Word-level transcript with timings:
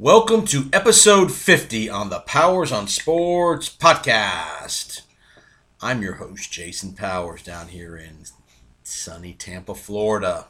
Welcome 0.00 0.44
to 0.46 0.68
episode 0.72 1.30
50 1.30 1.88
on 1.88 2.10
the 2.10 2.18
Powers 2.18 2.72
on 2.72 2.88
Sports 2.88 3.68
podcast. 3.68 5.02
I'm 5.80 6.02
your 6.02 6.14
host, 6.14 6.50
Jason 6.50 6.94
Powers, 6.94 7.44
down 7.44 7.68
here 7.68 7.96
in 7.96 8.24
sunny 8.82 9.34
Tampa, 9.34 9.76
Florida, 9.76 10.48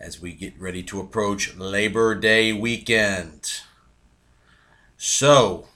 as 0.00 0.20
we 0.20 0.32
get 0.32 0.60
ready 0.60 0.82
to 0.82 0.98
approach 0.98 1.54
Labor 1.54 2.16
Day 2.16 2.52
weekend. 2.52 3.60
So, 4.96 5.68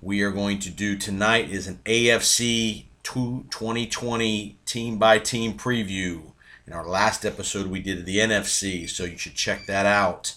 we 0.00 0.22
are 0.22 0.30
going 0.30 0.58
to 0.60 0.70
do 0.70 0.96
tonight 0.96 1.50
is 1.50 1.66
an 1.66 1.80
AFC 1.84 2.84
2020 3.02 4.56
team 4.64 4.96
by 4.96 5.18
team 5.18 5.52
preview. 5.52 6.32
In 6.66 6.72
our 6.72 6.88
last 6.88 7.26
episode, 7.26 7.66
we 7.66 7.80
did 7.80 8.06
the 8.06 8.16
NFC, 8.16 8.88
so 8.88 9.04
you 9.04 9.18
should 9.18 9.34
check 9.34 9.66
that 9.66 9.84
out 9.84 10.36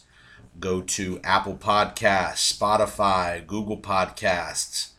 go 0.60 0.82
to 0.82 1.20
Apple 1.24 1.56
Podcasts, 1.56 2.58
Spotify, 2.58 3.46
Google 3.46 3.77
Podcasts, 3.77 4.91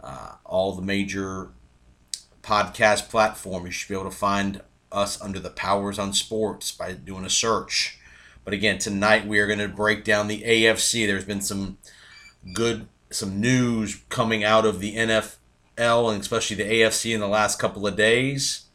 uh, 0.00 0.34
all 0.44 0.72
the 0.72 0.82
major 0.82 1.50
podcast 2.42 3.08
platforms. 3.08 3.66
You 3.66 3.72
should 3.72 3.88
be 3.88 3.94
able 3.94 4.10
to 4.10 4.16
find 4.16 4.62
us 4.92 5.20
under 5.20 5.40
the 5.40 5.50
Powers 5.50 5.98
on 5.98 6.12
Sports 6.12 6.70
by 6.70 6.92
doing 6.92 7.24
a 7.24 7.30
search. 7.30 7.98
But 8.44 8.54
again, 8.54 8.78
tonight 8.78 9.26
we 9.26 9.40
are 9.40 9.46
going 9.46 9.58
to 9.58 9.68
break 9.68 10.04
down 10.04 10.28
the 10.28 10.42
AFC. 10.42 11.06
There's 11.06 11.24
been 11.24 11.40
some 11.40 11.78
good, 12.54 12.86
some 13.10 13.40
news 13.40 14.02
coming 14.08 14.44
out 14.44 14.64
of 14.64 14.78
the 14.78 14.94
NFL 14.94 16.12
and 16.12 16.20
especially 16.20 16.56
the 16.56 16.64
AFC 16.64 17.12
in 17.12 17.20
the 17.20 17.28
last 17.28 17.58
couple 17.58 17.86
of 17.86 17.96
days 17.96 18.65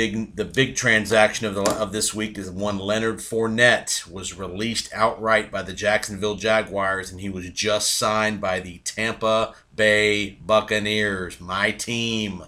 big 0.00 0.34
the 0.34 0.46
big 0.46 0.74
transaction 0.74 1.46
of 1.46 1.54
the 1.54 1.60
of 1.78 1.92
this 1.92 2.14
week 2.14 2.38
is 2.38 2.50
one 2.50 2.78
Leonard 2.78 3.18
Fournette 3.18 4.10
was 4.10 4.32
released 4.32 4.90
outright 4.94 5.50
by 5.50 5.60
the 5.60 5.74
Jacksonville 5.74 6.36
Jaguars 6.36 7.12
and 7.12 7.20
he 7.20 7.28
was 7.28 7.50
just 7.50 7.98
signed 7.98 8.40
by 8.40 8.60
the 8.60 8.78
Tampa 8.78 9.54
Bay 9.76 10.38
Buccaneers, 10.40 11.38
my 11.38 11.70
team. 11.70 12.44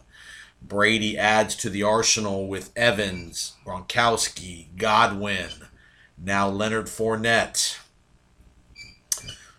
Brady 0.62 1.18
adds 1.18 1.54
to 1.56 1.68
the 1.68 1.82
arsenal 1.82 2.48
with 2.48 2.72
Evans, 2.74 3.52
Gronkowski, 3.66 4.74
Godwin, 4.78 5.50
now 6.16 6.48
Leonard 6.48 6.86
Fournette. 6.86 7.78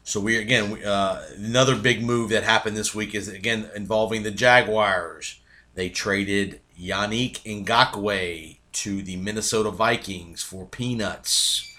So 0.04 0.20
we 0.20 0.38
again 0.38 0.84
uh, 0.84 1.28
another 1.38 1.76
big 1.76 2.04
move 2.04 2.32
that 2.32 2.44
happened 2.44 2.76
this 2.76 2.96
week 2.96 3.14
is 3.14 3.28
again 3.28 3.70
involving 3.76 4.24
the 4.24 4.32
Jaguars. 4.32 5.40
They 5.76 5.90
traded 5.90 6.60
Yannick 6.84 7.40
Ngakoue 7.44 8.58
to 8.74 9.02
the 9.02 9.16
Minnesota 9.16 9.72
Vikings 9.72 10.44
for 10.44 10.66
peanuts. 10.66 11.74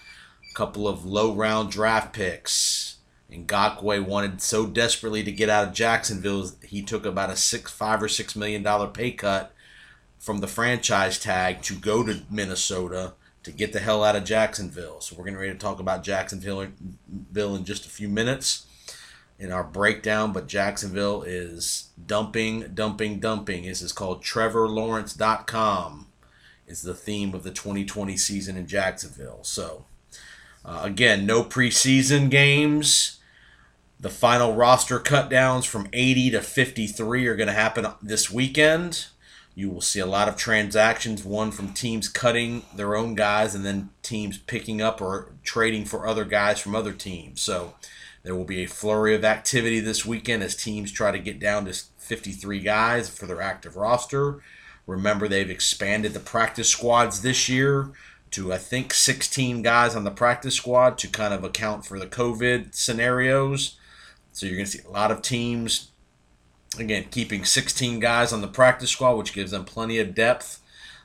A 0.50 0.54
couple 0.54 0.88
of 0.88 1.04
low 1.04 1.34
round 1.34 1.70
draft 1.70 2.14
picks. 2.14 2.96
Ngakoue 3.30 4.06
wanted 4.06 4.40
so 4.40 4.64
desperately 4.66 5.22
to 5.22 5.32
get 5.32 5.50
out 5.50 5.68
of 5.68 5.74
Jacksonville, 5.74 6.50
he 6.62 6.80
took 6.80 7.04
about 7.04 7.30
a 7.30 7.36
six, 7.36 7.70
five 7.70 8.02
or 8.02 8.08
six 8.08 8.34
million 8.34 8.62
dollar 8.62 8.86
pay 8.86 9.10
cut 9.10 9.52
from 10.18 10.38
the 10.38 10.46
franchise 10.46 11.18
tag 11.18 11.60
to 11.62 11.74
go 11.74 12.02
to 12.02 12.22
Minnesota 12.30 13.12
to 13.42 13.50
get 13.50 13.74
the 13.74 13.80
hell 13.80 14.02
out 14.02 14.16
of 14.16 14.24
Jacksonville. 14.24 15.00
So 15.02 15.16
we're 15.16 15.24
getting 15.24 15.38
ready 15.38 15.52
to 15.52 15.58
talk 15.58 15.80
about 15.80 16.02
Jacksonville 16.02 16.60
in 16.62 17.64
just 17.64 17.84
a 17.84 17.90
few 17.90 18.08
minutes 18.08 18.66
in 19.38 19.50
our 19.50 19.64
breakdown, 19.64 20.32
but 20.32 20.46
Jacksonville 20.46 21.22
is 21.22 21.88
dumping, 22.06 22.70
dumping, 22.74 23.18
dumping. 23.18 23.64
This 23.64 23.82
is 23.82 23.92
called 23.92 24.22
TrevorLawrence.com. 24.22 26.06
Is 26.66 26.82
the 26.82 26.94
theme 26.94 27.34
of 27.34 27.42
the 27.42 27.50
2020 27.50 28.16
season 28.16 28.56
in 28.56 28.66
Jacksonville. 28.66 29.40
So, 29.42 29.84
uh, 30.64 30.80
again, 30.82 31.26
no 31.26 31.44
preseason 31.44 32.30
games. 32.30 33.20
The 34.00 34.08
final 34.08 34.54
roster 34.54 34.98
cutdowns 34.98 35.66
from 35.66 35.88
80 35.92 36.30
to 36.30 36.40
53 36.40 37.26
are 37.26 37.36
going 37.36 37.48
to 37.48 37.52
happen 37.52 37.86
this 38.00 38.30
weekend. 38.30 39.06
You 39.54 39.68
will 39.70 39.82
see 39.82 40.00
a 40.00 40.06
lot 40.06 40.28
of 40.28 40.36
transactions, 40.36 41.22
one 41.22 41.50
from 41.50 41.74
teams 41.74 42.08
cutting 42.08 42.62
their 42.74 42.96
own 42.96 43.14
guys 43.14 43.54
and 43.54 43.64
then 43.64 43.90
teams 44.02 44.38
picking 44.38 44.80
up 44.80 45.00
or 45.00 45.32
trading 45.42 45.84
for 45.84 46.06
other 46.06 46.24
guys 46.24 46.60
from 46.60 46.74
other 46.74 46.92
teams. 46.92 47.42
So, 47.42 47.74
there 48.24 48.34
will 48.34 48.44
be 48.44 48.64
a 48.64 48.66
flurry 48.66 49.14
of 49.14 49.24
activity 49.24 49.80
this 49.80 50.04
weekend 50.04 50.42
as 50.42 50.56
teams 50.56 50.90
try 50.90 51.10
to 51.10 51.18
get 51.18 51.38
down 51.38 51.66
to 51.66 51.74
53 51.98 52.58
guys 52.60 53.08
for 53.08 53.26
their 53.26 53.42
active 53.42 53.76
roster. 53.76 54.40
Remember, 54.86 55.28
they've 55.28 55.50
expanded 55.50 56.14
the 56.14 56.20
practice 56.20 56.70
squads 56.70 57.20
this 57.20 57.48
year 57.50 57.90
to, 58.30 58.52
I 58.52 58.56
think, 58.58 58.94
16 58.94 59.60
guys 59.62 59.94
on 59.94 60.04
the 60.04 60.10
practice 60.10 60.54
squad 60.54 60.96
to 60.98 61.08
kind 61.08 61.34
of 61.34 61.44
account 61.44 61.84
for 61.84 61.98
the 61.98 62.06
COVID 62.06 62.74
scenarios. 62.74 63.76
So 64.32 64.46
you're 64.46 64.56
going 64.56 64.66
to 64.66 64.72
see 64.72 64.88
a 64.88 64.90
lot 64.90 65.10
of 65.10 65.20
teams, 65.20 65.90
again, 66.78 67.04
keeping 67.10 67.44
16 67.44 68.00
guys 68.00 68.32
on 68.32 68.40
the 68.40 68.48
practice 68.48 68.90
squad, 68.90 69.16
which 69.16 69.34
gives 69.34 69.50
them 69.50 69.66
plenty 69.66 69.98
of 69.98 70.14
depth. 70.14 70.60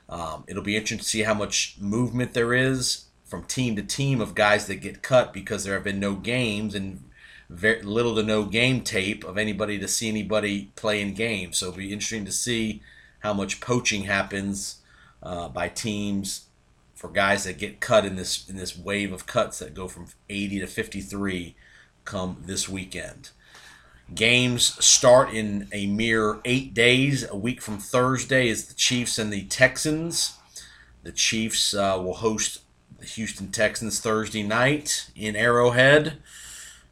Um, 0.08 0.44
it'll 0.48 0.62
be 0.62 0.74
interesting 0.74 0.98
to 0.98 1.04
see 1.04 1.22
how 1.22 1.34
much 1.34 1.76
movement 1.78 2.32
there 2.32 2.54
is 2.54 3.04
from 3.26 3.44
team 3.44 3.76
to 3.76 3.82
team 3.82 4.20
of 4.20 4.34
guys 4.34 4.66
that 4.66 4.76
get 4.76 5.02
cut 5.02 5.32
because 5.32 5.64
there 5.64 5.74
have 5.74 5.84
been 5.84 6.00
no 6.00 6.14
games 6.14 6.74
and 6.74 7.04
very 7.50 7.82
little 7.82 8.14
to 8.14 8.22
no 8.22 8.44
game 8.44 8.80
tape 8.80 9.24
of 9.24 9.36
anybody 9.36 9.78
to 9.78 9.88
see 9.88 10.08
anybody 10.08 10.70
play 10.76 11.02
in 11.02 11.14
games. 11.14 11.58
So 11.58 11.66
it'll 11.66 11.78
be 11.78 11.92
interesting 11.92 12.24
to 12.24 12.32
see 12.32 12.80
how 13.20 13.34
much 13.34 13.60
poaching 13.60 14.04
happens 14.04 14.76
uh, 15.22 15.48
by 15.48 15.68
teams 15.68 16.46
for 16.94 17.08
guys 17.08 17.44
that 17.44 17.58
get 17.58 17.80
cut 17.80 18.04
in 18.04 18.16
this 18.16 18.48
in 18.48 18.56
this 18.56 18.78
wave 18.78 19.12
of 19.12 19.26
cuts 19.26 19.58
that 19.58 19.74
go 19.74 19.88
from 19.88 20.06
80 20.28 20.60
to 20.60 20.66
53 20.66 21.56
come 22.04 22.36
this 22.46 22.68
weekend. 22.68 23.30
Games 24.14 24.84
start 24.84 25.32
in 25.32 25.68
a 25.72 25.86
mere 25.86 26.40
eight 26.44 26.72
days. 26.74 27.28
A 27.28 27.36
week 27.36 27.60
from 27.60 27.78
Thursday 27.78 28.48
is 28.48 28.66
the 28.66 28.74
Chiefs 28.74 29.18
and 29.18 29.32
the 29.32 29.44
Texans. 29.44 30.36
The 31.02 31.12
Chiefs 31.12 31.74
uh, 31.74 32.00
will 32.02 32.14
host 32.14 32.60
the 32.98 33.06
Houston 33.06 33.50
Texans 33.50 34.00
Thursday 34.00 34.42
night 34.42 35.10
in 35.16 35.36
Arrowhead. 35.36 36.18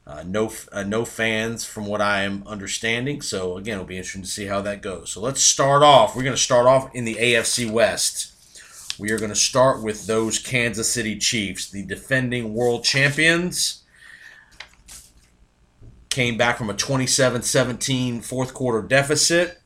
Uh, 0.09 0.25
no, 0.27 0.51
uh, 0.73 0.83
no 0.83 1.05
fans 1.05 1.67
from 1.67 1.85
what 1.85 2.01
I 2.01 2.23
am 2.23 2.43
understanding. 2.47 3.21
So 3.21 3.59
again, 3.59 3.75
it'll 3.75 3.85
be 3.85 3.99
interesting 3.99 4.23
to 4.23 4.29
see 4.29 4.47
how 4.47 4.63
that 4.63 4.81
goes. 4.81 5.11
So 5.11 5.21
let's 5.21 5.43
start 5.43 5.83
off. 5.83 6.17
We're 6.17 6.23
going 6.23 6.35
to 6.35 6.43
start 6.43 6.67
off 6.67 6.95
in 6.95 7.05
the 7.05 7.17
AFC 7.17 7.71
West. 7.71 8.33
We 8.99 9.13
are 9.13 9.19
going 9.19 9.31
to 9.31 9.37
start 9.37 9.83
with 9.83 10.07
those 10.07 10.39
Kansas 10.39 10.91
City 10.91 11.19
Chiefs, 11.19 11.71
the 11.71 11.85
defending 11.85 12.55
world 12.55 12.85
champions. 12.85 13.85
Came 16.09 16.39
back 16.39 16.57
from 16.57 16.71
a 16.71 16.75
27-17 16.75 18.25
fourth 18.25 18.55
quarter 18.55 18.81
deficit. 18.81 19.61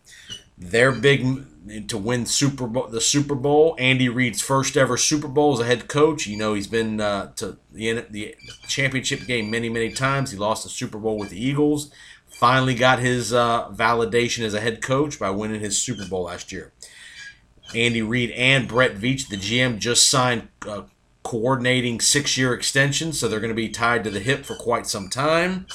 Their 0.59 0.91
big 0.91 1.45
to 1.89 1.99
win 1.99 2.27
Super 2.27 2.67
Bowl, 2.67 2.89
the 2.89 3.01
Super 3.01 3.35
Bowl. 3.35 3.77
Andy 3.79 4.09
Reid's 4.09 4.43
first 4.43 4.77
ever 4.77 4.97
Super 4.97 5.29
Bowl 5.29 5.55
as 5.55 5.61
a 5.61 5.65
head 5.65 5.89
coach. 5.89 6.27
You 6.27 6.37
know 6.37 6.55
he's 6.55 6.67
been 6.67 7.01
uh, 7.01 7.33
to 7.37 7.59
the 7.71 8.05
the 8.11 8.35
championship 8.69 9.27
game 9.27 9.51
many 9.51 9.69
many 9.69 9.93
times. 9.93 10.31
He 10.33 10.39
lost 10.39 10.65
the 10.65 10.71
Super 10.71 10.99
Bowl 10.99 11.19
with 11.19 11.31
the 11.31 11.43
Eagles. 11.43 11.91
Finally 12.29 12.75
got 12.75 12.99
his 12.99 13.33
uh, 13.33 13.69
validation 13.71 14.45
as 14.45 14.55
a 14.55 14.61
head 14.61 14.83
coach 14.83 15.19
by 15.19 15.31
winning 15.31 15.61
his 15.61 15.81
Super 15.81 16.07
Bowl 16.07 16.25
last 16.25 16.51
year. 16.51 16.73
Andy 17.75 18.03
Reid 18.03 18.31
and 18.33 18.67
Brett 18.67 18.97
Veach, 18.97 19.29
the 19.29 19.37
GM, 19.37 19.79
just 19.79 20.11
signed 20.11 20.49
uh, 20.67 20.83
coordinating 21.23 22.01
six-year 22.01 22.53
extensions, 22.53 23.19
so 23.19 23.29
they're 23.29 23.41
going 23.41 23.51
to 23.51 23.55
be 23.55 23.69
tied 23.69 24.03
to 24.05 24.11
the 24.11 24.21
hip 24.21 24.45
for 24.45 24.57
quite 24.57 24.87
some 24.87 25.09
time. 25.09 25.67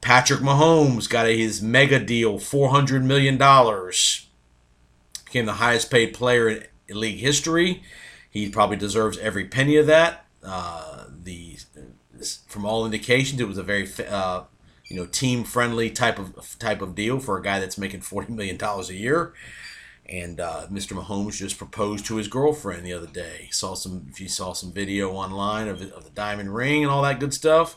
Patrick 0.00 0.40
Mahomes 0.40 1.08
got 1.08 1.26
his 1.26 1.62
mega 1.62 1.98
deal, 1.98 2.38
four 2.38 2.70
hundred 2.70 3.04
million 3.04 3.38
dollars 3.38 4.25
became 5.36 5.44
the 5.44 5.52
highest 5.52 5.90
paid 5.90 6.14
player 6.14 6.48
in, 6.48 6.64
league 6.88 7.18
history. 7.18 7.82
He 8.30 8.48
probably 8.48 8.78
deserves 8.78 9.18
every 9.18 9.44
penny 9.44 9.76
of 9.76 9.86
that. 9.86 10.24
Uh, 10.42 11.04
the 11.24 11.58
from 12.46 12.64
all 12.64 12.86
indications, 12.86 13.38
it 13.38 13.46
was 13.46 13.58
a 13.58 13.62
very 13.62 13.86
uh, 14.08 14.44
you 14.86 14.96
know 14.96 15.04
team 15.04 15.44
friendly 15.44 15.90
type 15.90 16.18
of 16.18 16.58
type 16.58 16.80
of 16.80 16.94
deal 16.94 17.20
for 17.20 17.36
a 17.36 17.42
guy 17.42 17.60
that's 17.60 17.76
making 17.76 18.00
forty 18.00 18.32
million 18.32 18.56
dollars 18.56 18.88
a 18.88 18.94
year. 18.94 19.34
And 20.08 20.40
uh, 20.40 20.68
Mr. 20.68 20.96
Mahomes 20.96 21.36
just 21.36 21.58
proposed 21.58 22.06
to 22.06 22.16
his 22.16 22.28
girlfriend 22.28 22.86
the 22.86 22.94
other 22.94 23.08
day. 23.08 23.48
Saw 23.50 23.74
some 23.74 24.06
if 24.08 24.18
you 24.18 24.28
saw 24.28 24.54
some 24.54 24.72
video 24.72 25.10
online 25.10 25.68
of, 25.68 25.82
of 25.92 26.04
the 26.04 26.10
diamond 26.10 26.54
ring 26.54 26.82
and 26.82 26.90
all 26.90 27.02
that 27.02 27.20
good 27.20 27.34
stuff. 27.34 27.76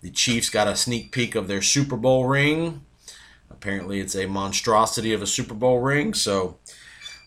The 0.00 0.10
Chiefs 0.10 0.50
got 0.50 0.66
a 0.66 0.74
sneak 0.74 1.12
peek 1.12 1.36
of 1.36 1.46
their 1.46 1.62
Super 1.62 1.96
Bowl 1.96 2.26
ring. 2.26 2.80
Apparently, 3.48 4.00
it's 4.00 4.16
a 4.16 4.26
monstrosity 4.26 5.12
of 5.12 5.22
a 5.22 5.26
Super 5.26 5.54
Bowl 5.54 5.78
ring. 5.80 6.14
So 6.14 6.58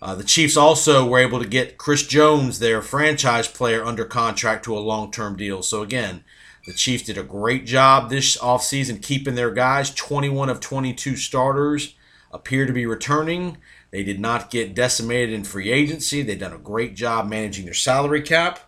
uh, 0.01 0.15
the 0.15 0.23
Chiefs 0.23 0.55
also 0.55 1.05
were 1.05 1.19
able 1.19 1.39
to 1.39 1.47
get 1.47 1.77
Chris 1.77 2.05
Jones, 2.07 2.59
their 2.59 2.81
franchise 2.81 3.47
player, 3.47 3.83
under 3.83 4.05
contract 4.05 4.63
to 4.65 4.77
a 4.77 4.79
long 4.79 5.11
term 5.11 5.35
deal. 5.35 5.61
So, 5.61 5.81
again, 5.81 6.23
the 6.65 6.73
Chiefs 6.73 7.03
did 7.03 7.17
a 7.17 7.23
great 7.23 7.65
job 7.65 8.09
this 8.09 8.37
offseason 8.37 9.01
keeping 9.01 9.35
their 9.35 9.51
guys. 9.51 9.93
21 9.93 10.49
of 10.49 10.59
22 10.59 11.15
starters 11.15 11.95
appear 12.31 12.65
to 12.65 12.73
be 12.73 12.85
returning. 12.85 13.57
They 13.91 14.03
did 14.03 14.19
not 14.19 14.51
get 14.51 14.75
decimated 14.75 15.33
in 15.33 15.43
free 15.43 15.71
agency. 15.71 16.21
They've 16.21 16.39
done 16.39 16.53
a 16.53 16.59
great 16.59 16.95
job 16.95 17.27
managing 17.27 17.65
their 17.65 17.73
salary 17.73 18.21
cap. 18.21 18.59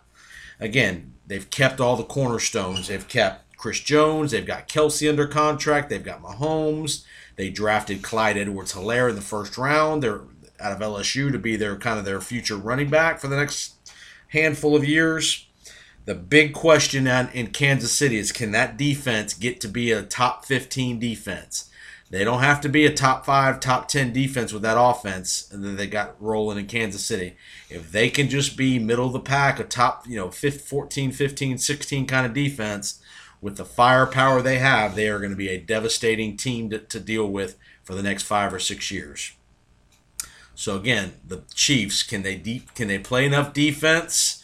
Again, 0.60 1.14
they've 1.26 1.48
kept 1.48 1.80
all 1.80 1.96
the 1.96 2.04
cornerstones. 2.04 2.88
They've 2.88 3.06
kept 3.06 3.56
Chris 3.56 3.80
Jones. 3.80 4.32
They've 4.32 4.44
got 4.44 4.68
Kelce 4.68 5.08
under 5.08 5.26
contract. 5.26 5.88
They've 5.88 6.02
got 6.02 6.22
Mahomes. 6.22 7.04
They 7.36 7.50
drafted 7.50 8.02
Clyde 8.02 8.36
Edwards 8.36 8.74
Helaire 8.74 9.08
in 9.08 9.16
the 9.16 9.22
first 9.22 9.56
round. 9.56 10.02
They're 10.02 10.22
out 10.62 10.72
of 10.72 10.78
LSU 10.78 11.30
to 11.32 11.38
be 11.38 11.56
their 11.56 11.76
kind 11.76 11.98
of 11.98 12.04
their 12.04 12.20
future 12.20 12.56
running 12.56 12.88
back 12.88 13.18
for 13.18 13.28
the 13.28 13.36
next 13.36 13.74
handful 14.28 14.76
of 14.76 14.84
years. 14.84 15.46
The 16.04 16.14
big 16.14 16.52
question 16.52 17.06
in 17.06 17.48
Kansas 17.48 17.92
City 17.92 18.16
is 18.16 18.32
can 18.32 18.52
that 18.52 18.76
defense 18.76 19.34
get 19.34 19.60
to 19.60 19.68
be 19.68 19.92
a 19.92 20.02
top 20.02 20.44
15 20.44 20.98
defense? 20.98 21.70
They 22.10 22.24
don't 22.24 22.42
have 22.42 22.60
to 22.60 22.68
be 22.68 22.84
a 22.84 22.92
top 22.92 23.24
five, 23.24 23.58
top 23.58 23.88
10 23.88 24.12
defense 24.12 24.52
with 24.52 24.60
that 24.62 24.76
offense 24.78 25.44
that 25.46 25.56
they 25.56 25.86
got 25.86 26.20
rolling 26.20 26.58
in 26.58 26.66
Kansas 26.66 27.02
City. 27.02 27.36
If 27.70 27.90
they 27.90 28.10
can 28.10 28.28
just 28.28 28.54
be 28.54 28.78
middle 28.78 29.06
of 29.06 29.14
the 29.14 29.20
pack, 29.20 29.58
a 29.58 29.64
top, 29.64 30.06
you 30.06 30.16
know, 30.16 30.30
14, 30.30 31.10
15, 31.10 31.58
16 31.58 32.06
kind 32.06 32.26
of 32.26 32.34
defense 32.34 33.00
with 33.40 33.56
the 33.56 33.64
firepower 33.64 34.42
they 34.42 34.58
have, 34.58 34.94
they 34.94 35.08
are 35.08 35.20
going 35.20 35.30
to 35.30 35.36
be 35.36 35.48
a 35.48 35.58
devastating 35.58 36.36
team 36.36 36.68
to, 36.68 36.80
to 36.80 37.00
deal 37.00 37.26
with 37.26 37.56
for 37.82 37.94
the 37.94 38.02
next 38.02 38.24
five 38.24 38.52
or 38.52 38.58
six 38.58 38.90
years. 38.90 39.32
So 40.54 40.76
again, 40.76 41.14
the 41.26 41.42
Chiefs 41.54 42.02
can 42.02 42.22
they 42.22 42.36
deep 42.36 42.74
can 42.74 42.88
they 42.88 42.98
play 42.98 43.26
enough 43.26 43.52
defense? 43.52 44.42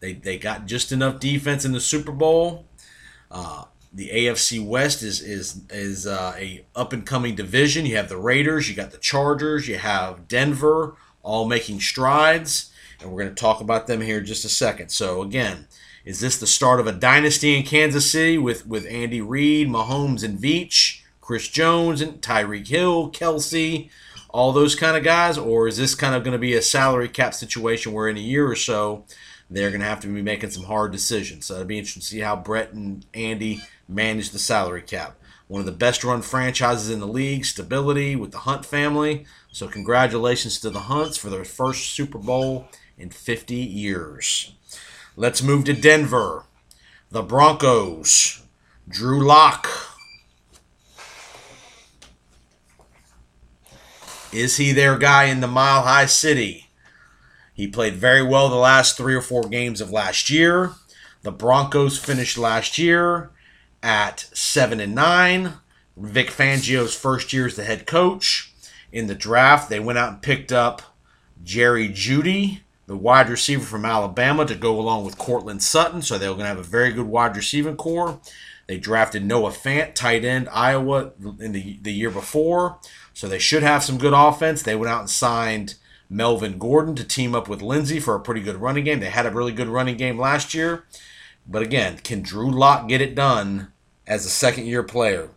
They 0.00 0.12
they 0.14 0.38
got 0.38 0.66
just 0.66 0.92
enough 0.92 1.20
defense 1.20 1.64
in 1.64 1.72
the 1.72 1.80
Super 1.80 2.12
Bowl. 2.12 2.66
Uh, 3.30 3.64
the 3.92 4.10
AFC 4.10 4.64
West 4.64 5.02
is 5.02 5.20
is 5.20 5.62
is 5.70 6.06
uh, 6.06 6.34
a 6.36 6.66
up 6.74 6.92
and 6.92 7.06
coming 7.06 7.34
division. 7.34 7.86
You 7.86 7.96
have 7.96 8.08
the 8.08 8.18
Raiders, 8.18 8.68
you 8.68 8.74
got 8.74 8.90
the 8.90 8.98
Chargers, 8.98 9.68
you 9.68 9.78
have 9.78 10.28
Denver, 10.28 10.96
all 11.22 11.46
making 11.46 11.80
strides, 11.80 12.72
and 13.00 13.10
we're 13.10 13.22
going 13.22 13.34
to 13.34 13.40
talk 13.40 13.60
about 13.60 13.86
them 13.86 14.02
here 14.02 14.18
in 14.18 14.26
just 14.26 14.44
a 14.44 14.50
second. 14.50 14.90
So 14.90 15.22
again, 15.22 15.66
is 16.04 16.20
this 16.20 16.38
the 16.38 16.46
start 16.46 16.78
of 16.78 16.86
a 16.86 16.92
dynasty 16.92 17.56
in 17.56 17.64
Kansas 17.64 18.10
City 18.10 18.36
with 18.36 18.66
with 18.66 18.86
Andy 18.86 19.20
Reid, 19.20 19.68
Mahomes, 19.68 20.22
and 20.22 20.38
Veach, 20.38 21.00
Chris 21.20 21.48
Jones, 21.48 22.00
and 22.00 22.20
Tyreek 22.20 22.68
Hill, 22.68 23.10
Kelce, 23.10 23.88
all 24.36 24.52
those 24.52 24.74
kind 24.74 24.98
of 24.98 25.02
guys, 25.02 25.38
or 25.38 25.66
is 25.66 25.78
this 25.78 25.94
kind 25.94 26.14
of 26.14 26.22
going 26.22 26.32
to 26.32 26.38
be 26.38 26.52
a 26.52 26.60
salary 26.60 27.08
cap 27.08 27.32
situation 27.32 27.92
where 27.92 28.06
in 28.06 28.18
a 28.18 28.20
year 28.20 28.46
or 28.46 28.54
so? 28.54 29.06
They're 29.48 29.70
going 29.70 29.80
to 29.80 29.86
have 29.86 30.00
to 30.00 30.08
be 30.08 30.20
making 30.20 30.50
some 30.50 30.64
hard 30.64 30.92
decisions. 30.92 31.46
So 31.46 31.54
it'll 31.54 31.64
be 31.64 31.78
interesting 31.78 32.02
to 32.02 32.06
see 32.06 32.20
how 32.20 32.36
Brett 32.36 32.74
and 32.74 33.06
Andy 33.14 33.62
manage 33.88 34.30
the 34.30 34.38
salary 34.38 34.82
cap. 34.82 35.18
One 35.48 35.60
of 35.60 35.64
the 35.64 35.72
best 35.72 36.04
run 36.04 36.20
franchises 36.20 36.90
in 36.90 37.00
the 37.00 37.08
league, 37.08 37.46
stability 37.46 38.14
with 38.14 38.32
the 38.32 38.40
Hunt 38.40 38.66
family. 38.66 39.24
So, 39.52 39.68
congratulations 39.68 40.60
to 40.60 40.68
the 40.68 40.80
Hunts 40.80 41.16
for 41.16 41.30
their 41.30 41.44
first 41.44 41.94
Super 41.94 42.18
Bowl 42.18 42.68
in 42.98 43.08
50 43.08 43.54
years. 43.54 44.52
Let's 45.16 45.42
move 45.42 45.64
to 45.64 45.72
Denver. 45.72 46.44
The 47.10 47.22
Broncos. 47.22 48.42
Drew 48.86 49.26
Lock. 49.26 49.95
Is 54.36 54.58
he 54.58 54.72
their 54.72 54.98
guy 54.98 55.24
in 55.24 55.40
the 55.40 55.46
Mile 55.46 55.80
High 55.80 56.04
City? 56.04 56.68
He 57.54 57.66
played 57.66 57.94
very 57.94 58.22
well 58.22 58.50
the 58.50 58.56
last 58.56 58.94
three 58.94 59.14
or 59.14 59.22
four 59.22 59.44
games 59.44 59.80
of 59.80 59.90
last 59.90 60.28
year. 60.28 60.72
The 61.22 61.32
Broncos 61.32 61.98
finished 61.98 62.36
last 62.36 62.76
year 62.76 63.30
at 63.82 64.28
seven 64.34 64.78
and 64.78 64.94
nine. 64.94 65.54
Vic 65.96 66.30
Fangio's 66.30 66.94
first 66.94 67.32
year 67.32 67.46
as 67.46 67.56
the 67.56 67.64
head 67.64 67.86
coach. 67.86 68.52
In 68.92 69.06
the 69.06 69.14
draft, 69.14 69.70
they 69.70 69.80
went 69.80 69.98
out 69.98 70.12
and 70.12 70.22
picked 70.22 70.52
up 70.52 70.82
Jerry 71.42 71.88
Jeudy, 71.88 72.60
the 72.86 72.94
wide 72.94 73.30
receiver 73.30 73.64
from 73.64 73.86
Alabama, 73.86 74.44
to 74.44 74.54
go 74.54 74.78
along 74.78 75.06
with 75.06 75.16
Courtland 75.16 75.62
Sutton. 75.62 76.02
So 76.02 76.18
they're 76.18 76.28
going 76.28 76.40
to 76.40 76.46
have 76.48 76.58
a 76.58 76.62
very 76.62 76.92
good 76.92 77.06
wide 77.06 77.36
receiving 77.36 77.76
core. 77.78 78.20
They 78.66 78.76
drafted 78.76 79.24
Noah 79.24 79.52
Fant, 79.52 79.94
tight 79.94 80.26
end, 80.26 80.48
Iowa, 80.50 81.12
in 81.40 81.52
the, 81.52 81.78
the 81.80 81.92
year 81.92 82.10
before. 82.10 82.78
So 83.16 83.28
they 83.28 83.38
should 83.38 83.62
have 83.62 83.82
some 83.82 83.96
good 83.96 84.12
offense. 84.12 84.62
They 84.62 84.76
went 84.76 84.92
out 84.92 85.00
and 85.00 85.08
signed 85.08 85.76
Melvin 86.10 86.58
Gordon 86.58 86.94
to 86.96 87.02
team 87.02 87.34
up 87.34 87.48
with 87.48 87.62
Lindsay 87.62 87.98
for 87.98 88.14
a 88.14 88.20
pretty 88.20 88.42
good 88.42 88.56
running 88.56 88.84
game. 88.84 89.00
They 89.00 89.08
had 89.08 89.24
a 89.24 89.30
really 89.30 89.52
good 89.52 89.68
running 89.68 89.96
game 89.96 90.18
last 90.18 90.52
year. 90.52 90.84
But 91.48 91.62
again, 91.62 91.96
can 92.04 92.20
Drew 92.20 92.50
Lock 92.50 92.88
get 92.88 93.00
it 93.00 93.14
done 93.14 93.72
as 94.06 94.26
a 94.26 94.28
second 94.28 94.66
year 94.66 94.82
player. 94.82 95.30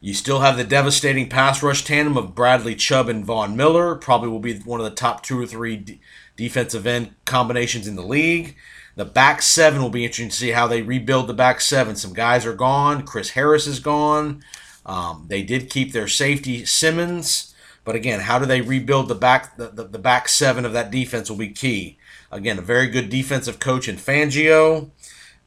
You 0.00 0.14
still 0.14 0.40
have 0.40 0.56
the 0.56 0.64
devastating 0.64 1.28
pass 1.28 1.62
rush 1.62 1.84
tandem 1.84 2.16
of 2.16 2.34
Bradley 2.34 2.74
Chubb 2.74 3.10
and 3.10 3.26
Von 3.26 3.54
Miller. 3.54 3.94
Probably 3.94 4.30
will 4.30 4.38
be 4.38 4.58
one 4.60 4.80
of 4.80 4.84
the 4.84 4.96
top 4.96 5.22
two 5.22 5.38
or 5.38 5.44
three 5.44 5.76
d- 5.76 6.00
defensive 6.34 6.86
end 6.86 7.14
combinations 7.26 7.86
in 7.86 7.94
the 7.94 8.02
league. 8.02 8.56
The 8.96 9.04
back 9.04 9.42
seven 9.42 9.82
will 9.82 9.90
be 9.90 10.04
interesting 10.04 10.30
to 10.30 10.34
see 10.34 10.52
how 10.52 10.66
they 10.66 10.80
rebuild 10.80 11.26
the 11.26 11.34
back 11.34 11.60
seven. 11.60 11.94
Some 11.94 12.14
guys 12.14 12.46
are 12.46 12.54
gone. 12.54 13.04
Chris 13.04 13.30
Harris 13.30 13.66
is 13.66 13.80
gone. 13.80 14.42
Um, 14.86 15.26
they 15.28 15.42
did 15.42 15.70
keep 15.70 15.92
their 15.92 16.08
safety 16.08 16.64
Simmons, 16.64 17.54
but 17.84 17.94
again, 17.94 18.20
how 18.20 18.38
do 18.38 18.46
they 18.46 18.60
rebuild 18.60 19.08
the 19.08 19.14
back 19.14 19.56
the, 19.56 19.68
the, 19.68 19.84
the 19.84 19.98
back 19.98 20.28
seven 20.28 20.64
of 20.64 20.72
that 20.72 20.90
defense 20.90 21.30
will 21.30 21.36
be 21.36 21.48
key. 21.48 21.98
Again, 22.30 22.58
a 22.58 22.62
very 22.62 22.88
good 22.88 23.10
defensive 23.10 23.60
coach 23.60 23.88
in 23.88 23.96
Fangio 23.96 24.90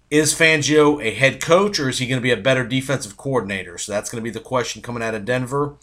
is 0.10 0.34
Fangio 0.34 1.04
a 1.04 1.12
head 1.12 1.42
coach 1.42 1.80
or 1.80 1.89
is 1.89 2.00
he 2.00 2.07
going 2.07 2.19
to 2.19 2.24
be 2.24 2.31
a 2.31 2.38
better 2.38 2.66
defensive 2.66 3.18
coordinator? 3.18 3.78
So 3.78 3.92
that's 3.92 4.10
going 4.10 4.24
to 4.24 4.24
be 4.24 4.34
the 4.34 4.39
question 4.39 4.81
coming 4.81 5.04
out 5.04 5.16
of 5.16 5.25
Denver. 5.25 5.75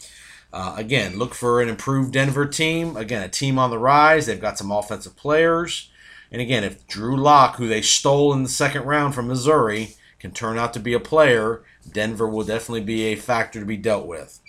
Uh, 0.53 0.75
again, 0.77 1.19
look 1.19 1.35
for 1.35 1.61
an 1.61 1.69
improved 1.69 2.13
Denver 2.13 2.47
team. 2.47 2.97
Again, 2.97 3.23
a 3.23 3.29
team 3.29 3.59
on 3.59 3.71
the 3.71 3.79
rise. 3.79 4.27
They've 4.27 4.41
got 4.41 4.57
some 4.57 4.71
offensive 4.71 5.17
players. 5.17 5.91
And 6.31 6.41
again, 6.41 6.65
if 6.65 6.87
Drew 6.87 7.17
Lock, 7.17 7.57
who 7.57 7.69
they 7.69 7.83
stole 7.83 8.33
in 8.33 8.45
the 8.45 8.49
second 8.49 8.85
round 8.85 9.15
from 9.15 9.29
Missouri, 9.29 9.97
can 10.19 10.31
turn 10.31 10.59
out 10.59 10.73
to 10.73 10.81
be 10.81 10.95
a 10.95 11.01
player, 11.01 11.63
Denver 11.93 12.29
will 12.29 12.45
definitely 12.45 12.83
be 12.83 13.05
a 13.05 13.17
factor 13.17 13.61
to 13.61 13.67
be 13.67 13.77
dealt 13.77 14.07
with. 14.07 14.41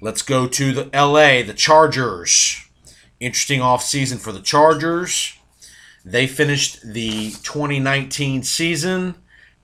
Let's 0.00 0.22
go 0.22 0.48
to 0.48 0.72
the 0.72 0.90
LA, 0.92 1.42
the 1.42 1.54
Chargers. 1.54 2.68
Interesting 3.20 3.60
offseason 3.60 4.18
for 4.18 4.32
the 4.32 4.40
Chargers. 4.40 5.36
They 6.04 6.26
finished 6.26 6.80
the 6.82 7.30
2019 7.42 8.42
season 8.42 9.14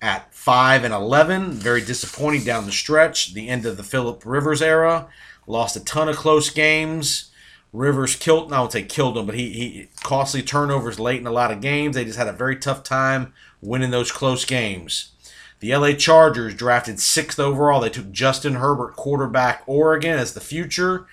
at 0.00 0.32
5 0.32 0.85
and 0.85 0.94
11. 0.94 1.53
Very 1.55 1.81
disappointing 1.81 2.44
down 2.44 2.67
the 2.67 2.73
stretch. 2.73 3.35
The 3.35 3.49
end 3.49 3.67
of 3.67 3.76
the 3.76 3.82
Philip 3.82 4.23
Rivers 4.25 4.62
era. 4.62 5.09
Lost 5.47 5.76
a 5.76 5.85
ton 5.85 6.09
of 6.09 6.17
close 6.17 6.50
games. 6.50 7.31
Rivers 7.73 8.17
killed, 8.17 8.53
I 8.53 8.61
won't 8.61 8.73
say 8.73 8.82
killed 8.82 9.17
them, 9.17 9.26
but 9.26 9.35
he, 9.35 9.50
he 9.50 9.88
costly 10.03 10.43
turnovers 10.43 10.99
late 10.99 11.20
in 11.20 11.26
a 11.26 11.32
lot 11.32 11.50
of 11.50 11.61
games. 11.61 11.97
They 11.97 12.05
just 12.05 12.19
had 12.19 12.29
a 12.29 12.32
very 12.32 12.56
tough 12.56 12.82
time 12.82 13.35
winning 13.61 13.91
those 13.91 14.11
close 14.11 14.44
games. 14.44 15.12
The 15.60 15.75
LA 15.75 15.93
Chargers 15.93 16.55
drafted 16.55 17.00
sixth 17.00 17.41
overall. 17.41 17.81
They 17.81 17.91
took 17.91 18.12
Justin 18.12 18.55
Herbert, 18.55 18.94
quarterback, 18.94 19.62
Oregon, 19.67 20.19
as 20.19 20.34
the 20.34 20.41
future. 20.41 21.06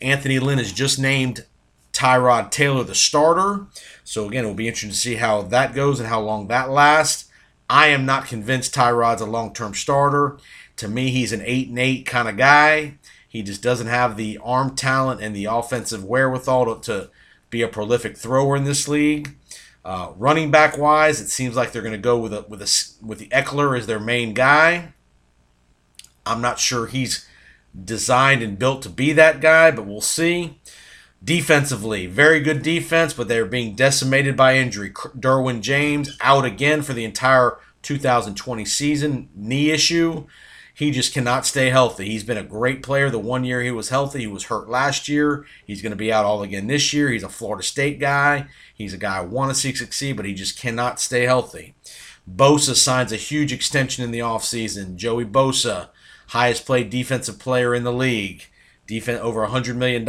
Anthony 0.00 0.38
Lynn 0.38 0.58
is 0.58 0.72
just 0.72 0.98
named 0.98 1.44
Tyrod 1.92 2.50
Taylor, 2.50 2.82
the 2.82 2.94
starter. 2.94 3.66
So 4.04 4.26
again, 4.26 4.44
it 4.44 4.48
will 4.48 4.54
be 4.54 4.68
interesting 4.68 4.90
to 4.90 4.96
see 4.96 5.16
how 5.16 5.42
that 5.42 5.74
goes 5.74 6.00
and 6.00 6.08
how 6.08 6.20
long 6.20 6.48
that 6.48 6.70
lasts. 6.70 7.28
I 7.68 7.88
am 7.88 8.06
not 8.06 8.26
convinced 8.26 8.74
Tyrod's 8.74 9.20
a 9.20 9.26
long-term 9.26 9.74
starter. 9.74 10.38
To 10.76 10.88
me, 10.88 11.10
he's 11.10 11.32
an 11.32 11.42
eight 11.44 11.68
and 11.68 11.78
eight 11.78 12.06
kind 12.06 12.28
of 12.28 12.36
guy. 12.36 12.94
He 13.28 13.42
just 13.42 13.62
doesn't 13.62 13.86
have 13.86 14.16
the 14.16 14.38
arm 14.42 14.74
talent 14.74 15.20
and 15.20 15.36
the 15.36 15.44
offensive 15.44 16.02
wherewithal 16.02 16.80
to, 16.80 16.80
to 16.90 17.10
be 17.48 17.62
a 17.62 17.68
prolific 17.68 18.16
thrower 18.16 18.56
in 18.56 18.64
this 18.64 18.88
league. 18.88 19.36
Uh, 19.84 20.12
running 20.16 20.50
back 20.50 20.76
wise, 20.76 21.20
it 21.20 21.28
seems 21.28 21.56
like 21.56 21.72
they're 21.72 21.82
going 21.82 21.92
to 21.92 21.98
go 21.98 22.18
with 22.18 22.34
a 22.34 22.44
with 22.48 22.60
a 22.60 23.04
with 23.04 23.18
the 23.18 23.28
Ekeler 23.28 23.78
as 23.78 23.86
their 23.86 24.00
main 24.00 24.34
guy. 24.34 24.92
I'm 26.26 26.42
not 26.42 26.58
sure 26.58 26.86
he's 26.86 27.26
designed 27.84 28.42
and 28.42 28.58
built 28.58 28.82
to 28.82 28.88
be 28.88 29.12
that 29.12 29.40
guy, 29.40 29.70
but 29.70 29.86
we'll 29.86 30.00
see. 30.00 30.60
Defensively, 31.22 32.06
very 32.06 32.40
good 32.40 32.62
defense, 32.62 33.12
but 33.12 33.28
they're 33.28 33.44
being 33.44 33.74
decimated 33.74 34.36
by 34.36 34.56
injury. 34.56 34.90
Derwin 34.90 35.60
James 35.60 36.16
out 36.20 36.46
again 36.46 36.80
for 36.82 36.94
the 36.94 37.04
entire 37.04 37.58
2020 37.82 38.64
season, 38.64 39.28
knee 39.34 39.70
issue. 39.70 40.26
He 40.80 40.90
just 40.90 41.12
cannot 41.12 41.44
stay 41.44 41.68
healthy. 41.68 42.06
He's 42.06 42.24
been 42.24 42.38
a 42.38 42.42
great 42.42 42.82
player 42.82 43.10
the 43.10 43.18
one 43.18 43.44
year 43.44 43.60
he 43.60 43.70
was 43.70 43.90
healthy. 43.90 44.20
He 44.20 44.26
was 44.26 44.44
hurt 44.44 44.66
last 44.66 45.08
year. 45.08 45.44
He's 45.66 45.82
going 45.82 45.90
to 45.90 45.96
be 45.96 46.10
out 46.10 46.24
all 46.24 46.42
again 46.42 46.68
this 46.68 46.94
year. 46.94 47.10
He's 47.10 47.22
a 47.22 47.28
Florida 47.28 47.62
State 47.62 48.00
guy. 48.00 48.46
He's 48.74 48.94
a 48.94 48.96
guy 48.96 49.18
I 49.18 49.20
want 49.20 49.50
to 49.50 49.54
see 49.54 49.74
succeed, 49.74 50.16
but 50.16 50.24
he 50.24 50.32
just 50.32 50.58
cannot 50.58 50.98
stay 50.98 51.24
healthy. 51.24 51.74
Bosa 52.26 52.74
signs 52.74 53.12
a 53.12 53.16
huge 53.16 53.52
extension 53.52 54.02
in 54.02 54.10
the 54.10 54.20
offseason. 54.20 54.96
Joey 54.96 55.26
Bosa, 55.26 55.90
highest 56.28 56.66
paid 56.66 56.88
defensive 56.88 57.38
player 57.38 57.74
in 57.74 57.84
the 57.84 57.92
league. 57.92 58.44
Defense 58.86 59.20
over 59.22 59.46
$100 59.46 59.76
million. 59.76 60.02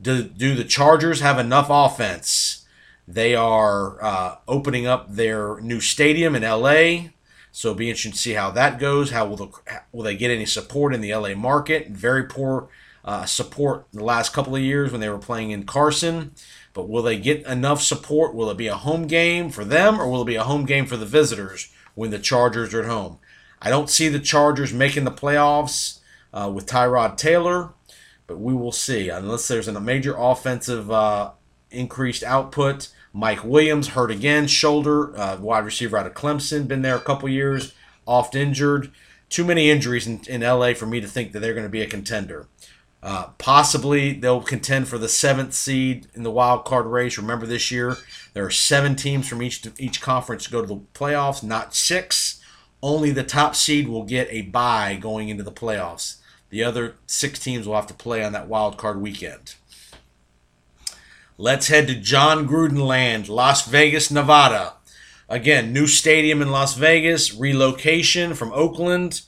Do, 0.00 0.22
do 0.22 0.54
the 0.54 0.64
Chargers 0.64 1.20
have 1.20 1.38
enough 1.38 1.66
offense? 1.68 2.66
They 3.06 3.34
are 3.34 4.02
uh, 4.02 4.36
opening 4.48 4.86
up 4.86 5.14
their 5.14 5.60
new 5.60 5.82
stadium 5.82 6.34
in 6.34 6.42
LA, 6.42 7.10
so 7.52 7.68
it'll 7.68 7.78
be 7.78 7.88
interesting 7.88 8.12
to 8.12 8.18
see 8.18 8.32
how 8.32 8.50
that 8.50 8.80
goes. 8.80 9.10
How 9.10 9.26
will 9.26 9.36
the, 9.36 9.48
will 9.92 10.02
they 10.02 10.16
get 10.16 10.30
any 10.30 10.46
support 10.46 10.94
in 10.94 11.00
the 11.00 11.14
LA 11.14 11.34
market? 11.34 11.88
Very 11.88 12.24
poor 12.24 12.68
uh, 13.04 13.24
support 13.26 13.86
the 13.92 14.04
last 14.04 14.32
couple 14.32 14.56
of 14.56 14.62
years 14.62 14.90
when 14.90 15.00
they 15.00 15.08
were 15.08 15.18
playing 15.18 15.50
in 15.50 15.64
Carson. 15.64 16.32
But 16.74 16.88
will 16.88 17.02
they 17.02 17.18
get 17.18 17.46
enough 17.46 17.82
support? 17.82 18.34
Will 18.34 18.50
it 18.50 18.56
be 18.56 18.66
a 18.66 18.74
home 18.74 19.06
game 19.06 19.50
for 19.50 19.64
them, 19.64 20.00
or 20.00 20.08
will 20.08 20.22
it 20.22 20.26
be 20.26 20.36
a 20.36 20.44
home 20.44 20.64
game 20.64 20.86
for 20.86 20.96
the 20.96 21.06
visitors? 21.06 21.70
when 21.94 22.10
the 22.10 22.18
Chargers 22.18 22.72
are 22.74 22.82
at 22.82 22.88
home. 22.88 23.18
I 23.60 23.70
don't 23.70 23.90
see 23.90 24.08
the 24.08 24.18
Chargers 24.18 24.72
making 24.72 25.04
the 25.04 25.10
playoffs 25.10 26.00
uh, 26.32 26.50
with 26.52 26.66
Tyrod 26.66 27.16
Taylor, 27.16 27.70
but 28.26 28.38
we 28.38 28.54
will 28.54 28.72
see. 28.72 29.08
Unless 29.08 29.48
there's 29.48 29.68
a 29.68 29.80
major 29.80 30.14
offensive 30.16 30.90
uh, 30.90 31.32
increased 31.70 32.22
output. 32.22 32.88
Mike 33.12 33.44
Williams 33.44 33.88
hurt 33.88 34.10
again, 34.10 34.46
shoulder, 34.46 35.16
uh, 35.18 35.36
wide 35.38 35.64
receiver 35.64 35.96
out 35.96 36.06
of 36.06 36.14
Clemson, 36.14 36.66
been 36.66 36.82
there 36.82 36.96
a 36.96 37.00
couple 37.00 37.28
years, 37.28 37.74
oft 38.06 38.34
injured. 38.34 38.90
Too 39.28 39.44
many 39.44 39.70
injuries 39.70 40.06
in, 40.06 40.20
in 40.28 40.40
LA 40.40 40.74
for 40.74 40.86
me 40.86 41.00
to 41.00 41.06
think 41.06 41.32
that 41.32 41.40
they're 41.40 41.54
going 41.54 41.66
to 41.66 41.70
be 41.70 41.82
a 41.82 41.86
contender. 41.86 42.46
Uh, 43.02 43.28
possibly 43.38 44.12
they'll 44.12 44.40
contend 44.40 44.86
for 44.86 44.96
the 44.96 45.08
seventh 45.08 45.54
seed 45.54 46.06
in 46.14 46.22
the 46.22 46.30
wild 46.30 46.64
card 46.64 46.86
race. 46.86 47.18
Remember 47.18 47.46
this 47.46 47.70
year 47.70 47.96
there 48.32 48.46
are 48.46 48.50
seven 48.50 48.94
teams 48.94 49.28
from 49.28 49.42
each 49.42 49.66
each 49.78 50.00
conference 50.00 50.44
to 50.44 50.50
go 50.50 50.60
to 50.60 50.66
the 50.66 50.80
playoffs, 50.94 51.42
not 51.42 51.74
six. 51.74 52.40
Only 52.82 53.10
the 53.10 53.24
top 53.24 53.56
seed 53.56 53.88
will 53.88 54.04
get 54.04 54.28
a 54.30 54.42
bye 54.42 54.96
going 55.00 55.28
into 55.28 55.42
the 55.42 55.52
playoffs. 55.52 56.16
The 56.50 56.62
other 56.62 56.96
six 57.06 57.38
teams 57.38 57.66
will 57.66 57.74
have 57.74 57.86
to 57.88 57.94
play 57.94 58.22
on 58.22 58.32
that 58.32 58.48
wild 58.48 58.76
card 58.76 59.00
weekend. 59.00 59.54
Let's 61.42 61.66
head 61.66 61.88
to 61.88 61.96
Jon 61.96 62.46
Gruden 62.46 62.86
land, 62.86 63.28
Las 63.28 63.66
Vegas, 63.66 64.12
Nevada. 64.12 64.74
Again, 65.28 65.72
new 65.72 65.88
stadium 65.88 66.40
in 66.40 66.52
Las 66.52 66.76
Vegas, 66.76 67.34
relocation 67.34 68.34
from 68.34 68.52
Oakland. 68.52 69.22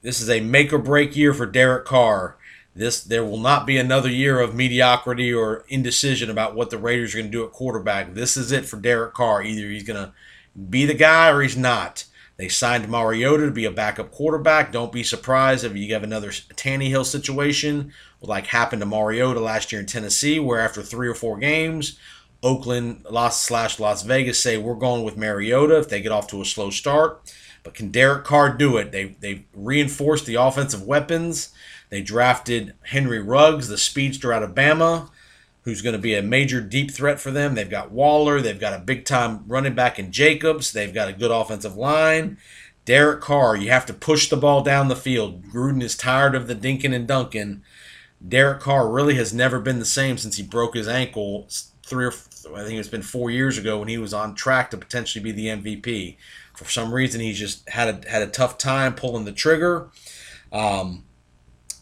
This 0.00 0.22
is 0.22 0.30
a 0.30 0.40
make 0.40 0.72
or 0.72 0.78
break 0.78 1.14
year 1.14 1.34
for 1.34 1.44
Derek 1.44 1.84
Carr. 1.84 2.38
This 2.74 3.04
there 3.04 3.26
will 3.26 3.36
not 3.36 3.66
be 3.66 3.76
another 3.76 4.08
year 4.08 4.40
of 4.40 4.54
mediocrity 4.54 5.34
or 5.34 5.66
indecision 5.68 6.30
about 6.30 6.54
what 6.54 6.70
the 6.70 6.78
Raiders 6.78 7.14
are 7.14 7.18
going 7.18 7.30
to 7.30 7.38
do 7.38 7.44
at 7.44 7.52
quarterback. 7.52 8.14
This 8.14 8.38
is 8.38 8.52
it 8.52 8.64
for 8.64 8.78
Derek 8.78 9.12
Carr. 9.12 9.42
Either 9.42 9.68
he's 9.68 9.82
going 9.82 10.02
to 10.02 10.14
be 10.70 10.86
the 10.86 10.94
guy 10.94 11.28
or 11.28 11.42
he's 11.42 11.58
not. 11.58 12.06
They 12.38 12.48
signed 12.48 12.88
Mariota 12.88 13.44
to 13.44 13.52
be 13.52 13.66
a 13.66 13.70
backup 13.70 14.12
quarterback. 14.12 14.72
Don't 14.72 14.92
be 14.92 15.02
surprised 15.02 15.62
if 15.62 15.76
you 15.76 15.92
have 15.92 16.04
another 16.04 16.30
Tannehill 16.30 17.04
situation, 17.04 17.92
like 18.22 18.46
happened 18.46 18.80
to 18.80 18.86
Mariota 18.86 19.40
last 19.40 19.72
year 19.72 19.80
in 19.80 19.86
Tennessee, 19.86 20.38
where 20.38 20.60
after 20.60 20.82
three 20.82 21.08
or 21.08 21.14
four 21.14 21.38
games, 21.38 21.98
Oakland 22.42 23.04
Las 23.10 23.42
slash 23.42 23.78
Las 23.78 24.02
Vegas 24.02 24.40
say 24.40 24.56
we're 24.56 24.74
going 24.74 25.04
with 25.04 25.16
Mariota 25.16 25.78
if 25.78 25.88
they 25.88 26.00
get 26.00 26.12
off 26.12 26.26
to 26.28 26.40
a 26.40 26.44
slow 26.44 26.70
start. 26.70 27.32
But 27.62 27.74
can 27.74 27.90
Derek 27.90 28.24
Carr 28.24 28.56
do 28.56 28.76
it? 28.76 28.92
They 28.92 29.16
they 29.20 29.44
reinforced 29.54 30.26
the 30.26 30.36
offensive 30.36 30.82
weapons. 30.82 31.50
They 31.90 32.02
drafted 32.02 32.74
Henry 32.84 33.20
Ruggs, 33.20 33.68
the 33.68 33.76
speedster 33.76 34.32
out 34.32 34.42
of 34.42 34.54
Bama, 34.54 35.10
who's 35.62 35.82
going 35.82 35.94
to 35.94 35.98
be 35.98 36.14
a 36.14 36.22
major 36.22 36.60
deep 36.60 36.90
threat 36.90 37.20
for 37.20 37.30
them. 37.30 37.54
They've 37.54 37.68
got 37.68 37.90
Waller. 37.90 38.40
They've 38.40 38.60
got 38.60 38.72
a 38.72 38.82
big 38.84 39.04
time 39.04 39.44
running 39.46 39.74
back 39.74 39.98
in 39.98 40.12
Jacobs. 40.12 40.72
They've 40.72 40.94
got 40.94 41.08
a 41.08 41.12
good 41.12 41.30
offensive 41.30 41.76
line. 41.76 42.38
Derek 42.86 43.20
Carr, 43.20 43.56
you 43.56 43.70
have 43.70 43.86
to 43.86 43.92
push 43.92 44.28
the 44.28 44.36
ball 44.36 44.62
down 44.62 44.88
the 44.88 44.96
field. 44.96 45.44
Gruden 45.46 45.82
is 45.82 45.96
tired 45.96 46.34
of 46.34 46.46
the 46.46 46.54
dinking 46.54 46.94
and 46.94 47.06
dunking. 47.06 47.62
Derek 48.26 48.60
Carr 48.60 48.88
really 48.88 49.14
has 49.14 49.32
never 49.32 49.58
been 49.60 49.78
the 49.78 49.84
same 49.84 50.18
since 50.18 50.36
he 50.36 50.42
broke 50.42 50.74
his 50.74 50.88
ankle 50.88 51.48
three 51.82 52.06
or 52.06 52.12
I 52.54 52.64
think 52.64 52.78
it's 52.78 52.88
been 52.88 53.02
four 53.02 53.30
years 53.30 53.58
ago 53.58 53.78
when 53.78 53.88
he 53.88 53.98
was 53.98 54.14
on 54.14 54.34
track 54.34 54.70
to 54.70 54.76
potentially 54.76 55.22
be 55.22 55.32
the 55.32 55.46
MVP. 55.46 56.16
For 56.54 56.64
some 56.66 56.92
reason, 56.92 57.20
he's 57.20 57.38
just 57.38 57.68
had 57.68 57.88
a 58.06 58.10
had 58.10 58.22
a 58.22 58.26
tough 58.26 58.58
time 58.58 58.94
pulling 58.94 59.24
the 59.24 59.32
trigger. 59.32 59.88
Um, 60.52 61.04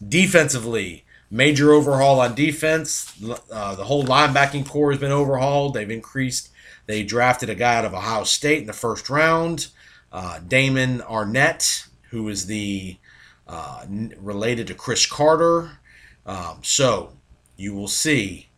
Defensively, 0.07 1.03
major 1.29 1.73
overhaul 1.73 2.21
on 2.21 2.33
defense. 2.33 3.13
Uh, 3.51 3.75
the 3.75 3.83
whole 3.83 4.03
linebacking 4.03 4.65
core 4.65 4.91
has 4.91 4.99
been 4.99 5.11
overhauled. 5.11 5.73
They've 5.73 5.89
increased. 5.89 6.49
They 6.85 7.03
drafted 7.03 7.49
a 7.49 7.55
guy 7.55 7.75
out 7.75 7.85
of 7.85 7.93
Ohio 7.93 8.23
State 8.23 8.61
in 8.61 8.67
the 8.67 8.73
first 8.73 9.09
round, 9.09 9.67
uh, 10.11 10.39
Damon 10.39 10.99
Arnette, 10.99 11.87
who 12.11 12.29
is 12.29 12.47
the 12.47 12.97
uh, 13.45 13.85
related 14.17 14.67
to 14.67 14.73
Chris 14.73 15.05
Carter. 15.05 15.78
Um, 16.25 16.59
so 16.61 17.13
you 17.57 17.73
will 17.73 17.87
see. 17.87 18.49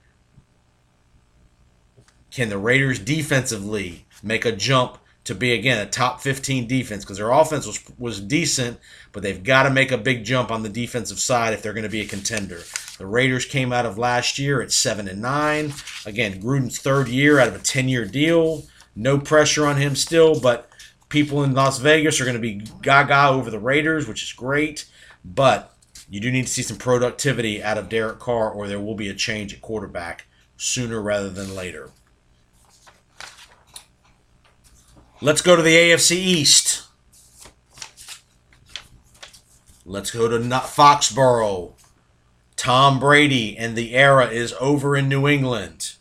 Can 2.29 2.49
the 2.49 2.57
Raiders 2.57 2.99
defensively 2.99 4.05
make 4.23 4.45
a 4.45 4.51
jump 4.51 4.97
to 5.23 5.35
be 5.35 5.53
again 5.53 5.77
a 5.85 5.89
top 5.89 6.21
15 6.21 6.67
defense 6.67 7.03
because 7.03 7.17
their 7.17 7.31
offense 7.31 7.67
was 7.67 7.79
was 7.99 8.19
decent, 8.19 8.79
but 9.11 9.21
they've 9.21 9.43
got 9.43 9.63
to 9.63 9.69
make 9.69 9.91
a 9.91 9.97
big 9.97 10.23
jump 10.23 10.51
on 10.51 10.63
the 10.63 10.69
defensive 10.69 11.19
side 11.19 11.53
if 11.53 11.61
they're 11.61 11.73
going 11.73 11.83
to 11.83 11.89
be 11.89 12.01
a 12.01 12.07
contender. 12.07 12.61
The 12.97 13.05
Raiders 13.05 13.45
came 13.45 13.71
out 13.71 13.85
of 13.85 13.97
last 13.97 14.39
year 14.39 14.61
at 14.61 14.71
seven 14.71 15.07
and 15.07 15.21
nine. 15.21 15.73
Again, 16.05 16.41
Gruden's 16.41 16.79
third 16.79 17.07
year 17.07 17.39
out 17.39 17.47
of 17.47 17.55
a 17.55 17.59
10 17.59 17.89
year 17.89 18.05
deal. 18.05 18.63
No 18.95 19.17
pressure 19.17 19.65
on 19.65 19.77
him 19.77 19.95
still, 19.95 20.39
but 20.39 20.69
people 21.09 21.43
in 21.43 21.53
Las 21.53 21.79
Vegas 21.79 22.19
are 22.19 22.25
going 22.25 22.35
to 22.35 22.41
be 22.41 22.65
gaga 22.81 23.29
over 23.29 23.49
the 23.49 23.59
Raiders, 23.59 24.07
which 24.07 24.23
is 24.23 24.33
great. 24.33 24.85
But 25.23 25.70
you 26.11 26.19
do 26.19 26.29
need 26.29 26.45
to 26.45 26.51
see 26.51 26.61
some 26.61 26.75
productivity 26.75 27.63
out 27.63 27.77
of 27.77 27.87
Derek 27.87 28.19
Carr, 28.19 28.51
or 28.51 28.67
there 28.67 28.81
will 28.81 28.95
be 28.95 29.07
a 29.07 29.13
change 29.13 29.53
at 29.53 29.61
quarterback 29.61 30.27
sooner 30.57 31.01
rather 31.01 31.29
than 31.29 31.55
later. 31.55 31.89
Let's 35.21 35.41
go 35.41 35.55
to 35.55 35.61
the 35.61 35.73
AFC 35.73 36.17
East. 36.17 36.83
Let's 39.85 40.11
go 40.11 40.27
to 40.27 40.37
Foxborough. 40.37 41.75
Tom 42.57 42.99
Brady 42.99 43.57
and 43.57 43.77
the 43.77 43.95
era 43.95 44.27
is 44.27 44.53
over 44.59 44.97
in 44.97 45.07
New 45.07 45.29
England. 45.29 45.93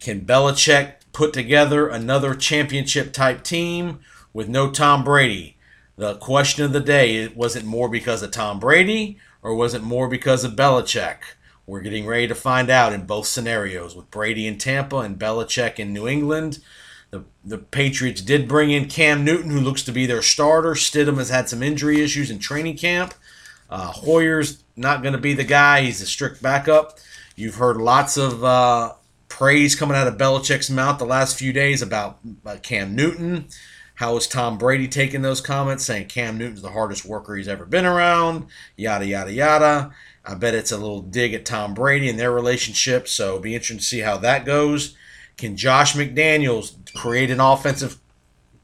Can 0.00 0.22
Belichick 0.22 0.94
put 1.12 1.34
together 1.34 1.86
another 1.86 2.34
championship 2.34 3.12
type 3.12 3.44
team 3.44 4.00
with 4.32 4.48
no 4.48 4.70
Tom 4.70 5.04
Brady? 5.04 5.58
The 5.96 6.14
question 6.14 6.64
of 6.64 6.72
the 6.72 6.80
day 6.80 7.28
was 7.28 7.56
it 7.56 7.64
more 7.66 7.90
because 7.90 8.22
of 8.22 8.30
Tom 8.30 8.58
Brady 8.58 9.18
or 9.42 9.54
was 9.54 9.74
it 9.74 9.82
more 9.82 10.08
because 10.08 10.44
of 10.44 10.56
Belichick? 10.56 11.18
We're 11.66 11.80
getting 11.80 12.06
ready 12.06 12.26
to 12.26 12.34
find 12.34 12.68
out 12.68 12.92
in 12.92 13.06
both 13.06 13.26
scenarios 13.26 13.94
with 13.94 14.10
Brady 14.10 14.46
in 14.46 14.58
Tampa 14.58 14.98
and 14.98 15.18
Belichick 15.18 15.78
in 15.78 15.92
New 15.92 16.08
England. 16.08 16.58
The, 17.10 17.24
the 17.44 17.58
Patriots 17.58 18.20
did 18.20 18.48
bring 18.48 18.70
in 18.70 18.88
Cam 18.88 19.24
Newton, 19.24 19.50
who 19.50 19.60
looks 19.60 19.82
to 19.84 19.92
be 19.92 20.06
their 20.06 20.22
starter. 20.22 20.72
Stidham 20.72 21.18
has 21.18 21.28
had 21.28 21.48
some 21.48 21.62
injury 21.62 22.00
issues 22.00 22.30
in 22.30 22.38
training 22.38 22.76
camp. 22.76 23.14
Uh, 23.68 23.92
Hoyer's 23.92 24.64
not 24.76 25.02
going 25.02 25.12
to 25.12 25.20
be 25.20 25.34
the 25.34 25.44
guy. 25.44 25.82
He's 25.82 26.00
a 26.00 26.06
strict 26.06 26.42
backup. 26.42 26.98
You've 27.36 27.54
heard 27.56 27.76
lots 27.76 28.16
of 28.16 28.42
uh, 28.42 28.94
praise 29.28 29.74
coming 29.74 29.96
out 29.96 30.08
of 30.08 30.18
Belichick's 30.18 30.70
mouth 30.70 30.98
the 30.98 31.06
last 31.06 31.38
few 31.38 31.52
days 31.52 31.82
about 31.82 32.18
uh, 32.44 32.56
Cam 32.62 32.94
Newton. 32.94 33.46
How 34.00 34.16
is 34.16 34.26
Tom 34.26 34.56
Brady 34.56 34.88
taking 34.88 35.20
those 35.20 35.42
comments, 35.42 35.84
saying 35.84 36.06
Cam 36.06 36.38
Newton's 36.38 36.62
the 36.62 36.70
hardest 36.70 37.04
worker 37.04 37.36
he's 37.36 37.46
ever 37.46 37.66
been 37.66 37.84
around? 37.84 38.46
Yada, 38.74 39.04
yada, 39.04 39.30
yada. 39.30 39.90
I 40.24 40.36
bet 40.36 40.54
it's 40.54 40.72
a 40.72 40.78
little 40.78 41.02
dig 41.02 41.34
at 41.34 41.44
Tom 41.44 41.74
Brady 41.74 42.08
and 42.08 42.18
their 42.18 42.32
relationship, 42.32 43.08
so 43.08 43.38
be 43.38 43.54
interesting 43.54 43.76
to 43.76 43.84
see 43.84 44.00
how 44.00 44.16
that 44.16 44.46
goes. 44.46 44.96
Can 45.36 45.54
Josh 45.54 45.92
McDaniels 45.92 46.94
create 46.94 47.30
an 47.30 47.40
offensive 47.40 47.98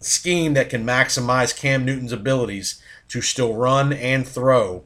scheme 0.01 0.55
that 0.55 0.71
can 0.71 0.87
maximize 0.87 1.55
Cam 1.55 1.85
Newton's 1.85 2.13
abilities 2.13 2.81
to 3.09 3.21
still 3.21 3.53
run 3.53 3.93
and 3.93 4.27
throw? 4.27 4.85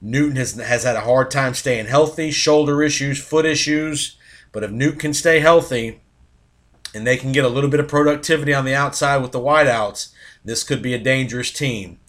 Newton 0.00 0.34
has, 0.34 0.54
has 0.56 0.82
had 0.82 0.96
a 0.96 1.02
hard 1.02 1.30
time 1.30 1.54
staying 1.54 1.86
healthy, 1.86 2.32
shoulder 2.32 2.82
issues, 2.82 3.22
foot 3.22 3.46
issues. 3.46 4.18
But 4.50 4.64
if 4.64 4.72
Newton 4.72 4.98
can 4.98 5.14
stay 5.14 5.38
healthy 5.38 6.00
and 6.94 7.06
they 7.06 7.16
can 7.16 7.32
get 7.32 7.44
a 7.44 7.48
little 7.48 7.70
bit 7.70 7.80
of 7.80 7.88
productivity 7.88 8.54
on 8.54 8.64
the 8.64 8.74
outside 8.74 9.18
with 9.18 9.32
the 9.32 9.40
wideouts, 9.40 10.12
this 10.44 10.64
could 10.64 10.82
be 10.82 10.94
a 10.94 10.98
dangerous 10.98 11.50
team. 11.52 12.00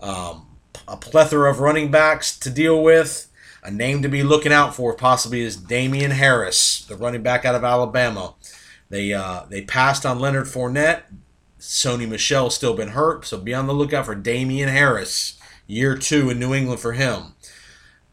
Um, 0.00 0.46
a 0.86 0.96
plethora 0.96 1.50
of 1.50 1.60
running 1.60 1.90
backs 1.90 2.36
to 2.38 2.50
deal 2.50 2.82
with. 2.82 3.28
A 3.62 3.70
name 3.70 4.02
to 4.02 4.08
be 4.08 4.22
looking 4.22 4.52
out 4.52 4.76
for 4.76 4.94
possibly 4.94 5.40
is 5.40 5.56
Damien 5.56 6.12
Harris, 6.12 6.84
the 6.84 6.94
running 6.94 7.22
back 7.22 7.44
out 7.44 7.56
of 7.56 7.64
Alabama. 7.64 8.34
They 8.90 9.12
uh, 9.12 9.46
they 9.48 9.62
passed 9.62 10.06
on 10.06 10.20
Leonard 10.20 10.46
Fournette. 10.46 11.02
Sony 11.58 12.08
Michel 12.08 12.50
still 12.50 12.74
been 12.74 12.90
hurt, 12.90 13.24
so 13.24 13.38
be 13.38 13.54
on 13.54 13.66
the 13.66 13.74
lookout 13.74 14.06
for 14.06 14.14
Damien 14.14 14.68
Harris, 14.68 15.36
year 15.66 15.96
two 15.96 16.30
in 16.30 16.38
New 16.38 16.54
England 16.54 16.80
for 16.80 16.92
him. 16.92 17.34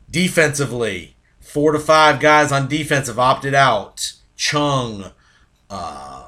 Defensively, 0.09 1.15
four 1.39 1.71
to 1.71 1.79
five 1.79 2.19
guys 2.19 2.51
on 2.51 2.67
defense 2.67 3.07
have 3.07 3.19
opted 3.19 3.53
out. 3.53 4.13
Chung, 4.35 5.11
uh, 5.73 6.27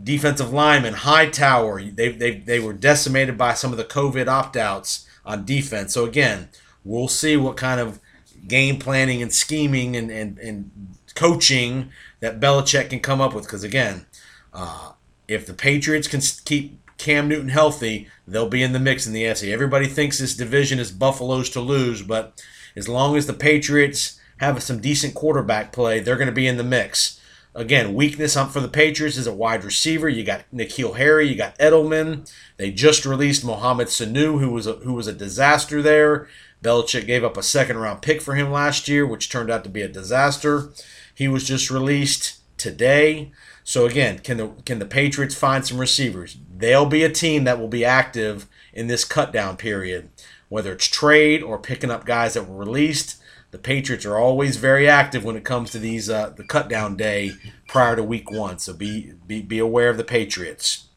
defensive 0.00 0.52
lineman, 0.52 0.94
Hightower, 0.94 1.82
they, 1.82 2.12
they, 2.12 2.36
they 2.38 2.60
were 2.60 2.72
decimated 2.72 3.36
by 3.36 3.54
some 3.54 3.72
of 3.72 3.76
the 3.76 3.84
COVID 3.84 4.28
opt 4.28 4.56
outs 4.56 5.04
on 5.26 5.44
defense. 5.44 5.92
So, 5.94 6.04
again, 6.04 6.48
we'll 6.84 7.08
see 7.08 7.36
what 7.36 7.56
kind 7.56 7.80
of 7.80 7.98
game 8.46 8.78
planning 8.78 9.20
and 9.20 9.32
scheming 9.32 9.96
and, 9.96 10.12
and, 10.12 10.38
and 10.38 10.70
coaching 11.16 11.90
that 12.20 12.38
Belichick 12.38 12.90
can 12.90 13.00
come 13.00 13.20
up 13.20 13.34
with. 13.34 13.44
Because 13.44 13.64
again, 13.64 14.06
uh, 14.54 14.92
if 15.26 15.44
the 15.44 15.54
Patriots 15.54 16.06
can 16.06 16.20
keep 16.44 16.78
Cam 16.98 17.26
Newton 17.26 17.48
healthy, 17.48 18.06
they'll 18.28 18.48
be 18.48 18.62
in 18.62 18.72
the 18.72 18.78
mix 18.78 19.08
in 19.08 19.12
the 19.12 19.24
AFC. 19.24 19.52
Everybody 19.52 19.86
thinks 19.86 20.18
this 20.18 20.36
division 20.36 20.78
is 20.78 20.92
Buffalo's 20.92 21.50
to 21.50 21.60
lose, 21.60 22.02
but 22.02 22.40
as 22.76 22.88
long 22.88 23.16
as 23.16 23.26
the 23.26 23.32
Patriots 23.32 24.20
have 24.38 24.62
some 24.62 24.80
decent 24.80 25.14
quarterback 25.14 25.72
play, 25.72 25.98
they're 25.98 26.16
going 26.16 26.26
to 26.26 26.32
be 26.32 26.46
in 26.46 26.58
the 26.58 26.64
mix. 26.64 27.20
Again, 27.54 27.94
weakness 27.94 28.34
up 28.34 28.50
for 28.50 28.60
the 28.60 28.68
Patriots 28.68 29.18
is 29.18 29.26
a 29.26 29.32
wide 29.32 29.62
receiver. 29.62 30.08
You 30.08 30.24
got 30.24 30.44
N'Keal 30.54 30.96
Harry, 30.96 31.28
you 31.28 31.34
got 31.34 31.58
Edelman. 31.58 32.30
They 32.56 32.70
just 32.70 33.04
released 33.04 33.44
Mohamed 33.44 33.88
Sanu, 33.88 34.40
who 34.40 34.50
was 34.50 34.66
a, 34.66 34.74
who 34.74 34.94
was 34.94 35.06
a 35.06 35.12
disaster 35.12 35.82
there. 35.82 36.28
Belichick 36.62 37.06
gave 37.06 37.24
up 37.24 37.36
a 37.36 37.42
second 37.42 37.76
round 37.76 38.00
pick 38.00 38.22
for 38.22 38.36
him 38.36 38.50
last 38.50 38.88
year, 38.88 39.06
which 39.06 39.28
turned 39.28 39.50
out 39.50 39.64
to 39.64 39.70
be 39.70 39.82
a 39.82 39.88
disaster. 39.88 40.70
He 41.14 41.28
was 41.28 41.44
just 41.44 41.70
released 41.70 42.40
today. 42.56 43.32
So 43.64 43.84
again, 43.84 44.20
can 44.20 44.38
the 44.38 44.48
can 44.64 44.78
the 44.78 44.86
Patriots 44.86 45.34
find 45.34 45.66
some 45.66 45.78
receivers? 45.78 46.38
They'll 46.56 46.86
be 46.86 47.04
a 47.04 47.10
team 47.10 47.44
that 47.44 47.60
will 47.60 47.68
be 47.68 47.84
active 47.84 48.46
in 48.72 48.86
this 48.86 49.04
cutdown 49.04 49.58
period, 49.58 50.08
whether 50.48 50.72
it's 50.72 50.86
trade 50.86 51.42
or 51.42 51.58
picking 51.58 51.90
up 51.90 52.06
guys 52.06 52.32
that 52.34 52.48
were 52.48 52.56
released. 52.56 53.20
The 53.52 53.58
Patriots 53.58 54.06
are 54.06 54.16
always 54.16 54.56
very 54.56 54.88
active 54.88 55.24
when 55.24 55.36
it 55.36 55.44
comes 55.44 55.70
to 55.70 55.78
these 55.78 56.08
uh, 56.08 56.30
the 56.30 56.42
cutdown 56.42 56.96
day 56.96 57.32
prior 57.68 57.94
to 57.94 58.02
Week 58.02 58.30
One. 58.30 58.58
So 58.58 58.72
be 58.72 59.12
be 59.26 59.42
be 59.42 59.58
aware 59.58 59.90
of 59.90 59.98
the 59.98 60.04
Patriots. 60.04 60.88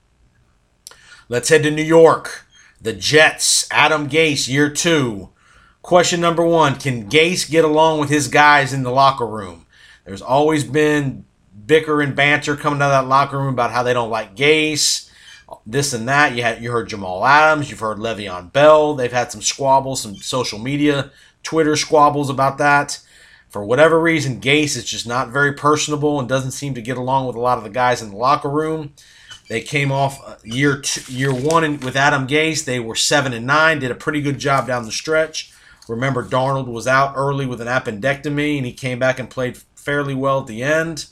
Let's 1.27 1.49
head 1.49 1.63
to 1.63 1.71
New 1.71 1.83
York. 1.83 2.45
The 2.81 2.93
Jets, 2.93 3.67
Adam 3.71 4.09
Gase, 4.09 4.47
year 4.47 4.69
two. 4.69 5.29
Question 5.81 6.21
number 6.21 6.45
one 6.45 6.75
Can 6.75 7.09
Gase 7.09 7.49
get 7.49 7.65
along 7.65 7.99
with 7.99 8.09
his 8.09 8.29
guys 8.29 8.71
in 8.71 8.83
the 8.83 8.91
locker 8.91 9.27
room? 9.27 9.65
There's 10.05 10.21
always 10.21 10.63
been 10.63 11.25
bicker 11.65 12.01
and 12.01 12.15
banter 12.15 12.55
coming 12.55 12.81
out 12.81 12.91
of 12.91 13.03
that 13.03 13.09
locker 13.09 13.37
room 13.37 13.53
about 13.53 13.71
how 13.71 13.83
they 13.83 13.93
don't 13.93 14.09
like 14.09 14.33
Gase, 14.35 15.09
this 15.65 15.91
and 15.91 16.07
that. 16.07 16.35
You 16.35 16.43
had 16.43 16.63
you 16.63 16.71
heard 16.71 16.87
Jamal 16.87 17.25
Adams, 17.25 17.69
you've 17.69 17.81
heard 17.81 17.97
Le'Veon 17.97 18.53
Bell. 18.53 18.95
They've 18.95 19.11
had 19.11 19.29
some 19.29 19.41
squabbles, 19.41 20.01
some 20.01 20.15
social 20.15 20.59
media, 20.59 21.11
Twitter 21.45 21.77
squabbles 21.77 22.29
about 22.29 22.57
that. 22.57 22.99
For 23.47 23.63
whatever 23.63 24.01
reason, 24.01 24.41
Gase 24.41 24.75
is 24.75 24.83
just 24.83 25.07
not 25.07 25.29
very 25.29 25.53
personable 25.53 26.19
and 26.19 26.27
doesn't 26.27 26.51
seem 26.51 26.73
to 26.73 26.81
get 26.81 26.97
along 26.97 27.27
with 27.27 27.37
a 27.37 27.39
lot 27.39 27.57
of 27.57 27.63
the 27.63 27.69
guys 27.69 28.01
in 28.01 28.09
the 28.09 28.17
locker 28.17 28.49
room. 28.49 28.93
They 29.47 29.61
came 29.61 29.91
off 29.91 30.19
uh, 30.25 30.35
year 30.43 30.81
two, 30.81 31.13
year 31.13 31.33
one 31.33 31.79
with 31.79 31.95
Adam 31.95 32.27
Gase. 32.27 32.65
They 32.65 32.81
were 32.81 32.95
seven 32.95 33.31
and 33.31 33.45
nine, 33.45 33.79
did 33.79 33.91
a 33.91 33.95
pretty 33.95 34.21
good 34.21 34.39
job 34.39 34.67
down 34.67 34.83
the 34.83 34.91
stretch. 34.91 35.53
Remember, 35.87 36.27
Darnold 36.27 36.67
was 36.67 36.87
out 36.87 37.13
early 37.15 37.45
with 37.45 37.61
an 37.61 37.67
appendectomy, 37.67 38.57
and 38.57 38.65
he 38.65 38.73
came 38.73 38.97
back 38.97 39.19
and 39.19 39.29
played 39.29 39.57
fairly 39.75 40.15
well 40.15 40.41
at 40.41 40.47
the 40.47 40.63
end. 40.63 41.05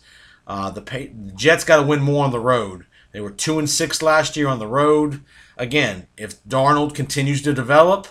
Uh, 0.47 0.71
the, 0.71 0.81
the 0.81 1.31
Jets 1.35 1.63
got 1.63 1.77
to 1.77 1.83
win 1.83 2.01
more 2.01 2.25
on 2.25 2.31
the 2.31 2.39
road. 2.39 2.85
They 3.11 3.21
were 3.21 3.29
two 3.29 3.59
and 3.59 3.69
six 3.69 4.01
last 4.01 4.35
year 4.35 4.47
on 4.47 4.57
the 4.57 4.67
road. 4.67 5.21
Again, 5.55 6.07
if 6.17 6.43
Darnold 6.43 6.95
continues 6.95 7.43
to 7.43 7.53
develop, 7.53 8.07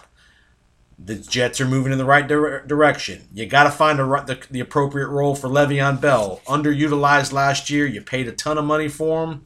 the 0.98 1.16
Jets 1.16 1.60
are 1.60 1.66
moving 1.66 1.92
in 1.92 1.98
the 1.98 2.04
right 2.04 2.26
dire- 2.26 2.64
direction. 2.66 3.28
You 3.32 3.46
got 3.46 3.64
to 3.64 3.70
find 3.70 3.98
a, 4.00 4.04
the, 4.04 4.38
the 4.50 4.60
appropriate 4.60 5.08
role 5.08 5.34
for 5.34 5.48
Le'Veon 5.48 6.00
Bell. 6.00 6.40
Underutilized 6.46 7.32
last 7.32 7.70
year, 7.70 7.86
you 7.86 8.00
paid 8.00 8.28
a 8.28 8.32
ton 8.32 8.58
of 8.58 8.64
money 8.64 8.88
for 8.88 9.24
him. 9.24 9.42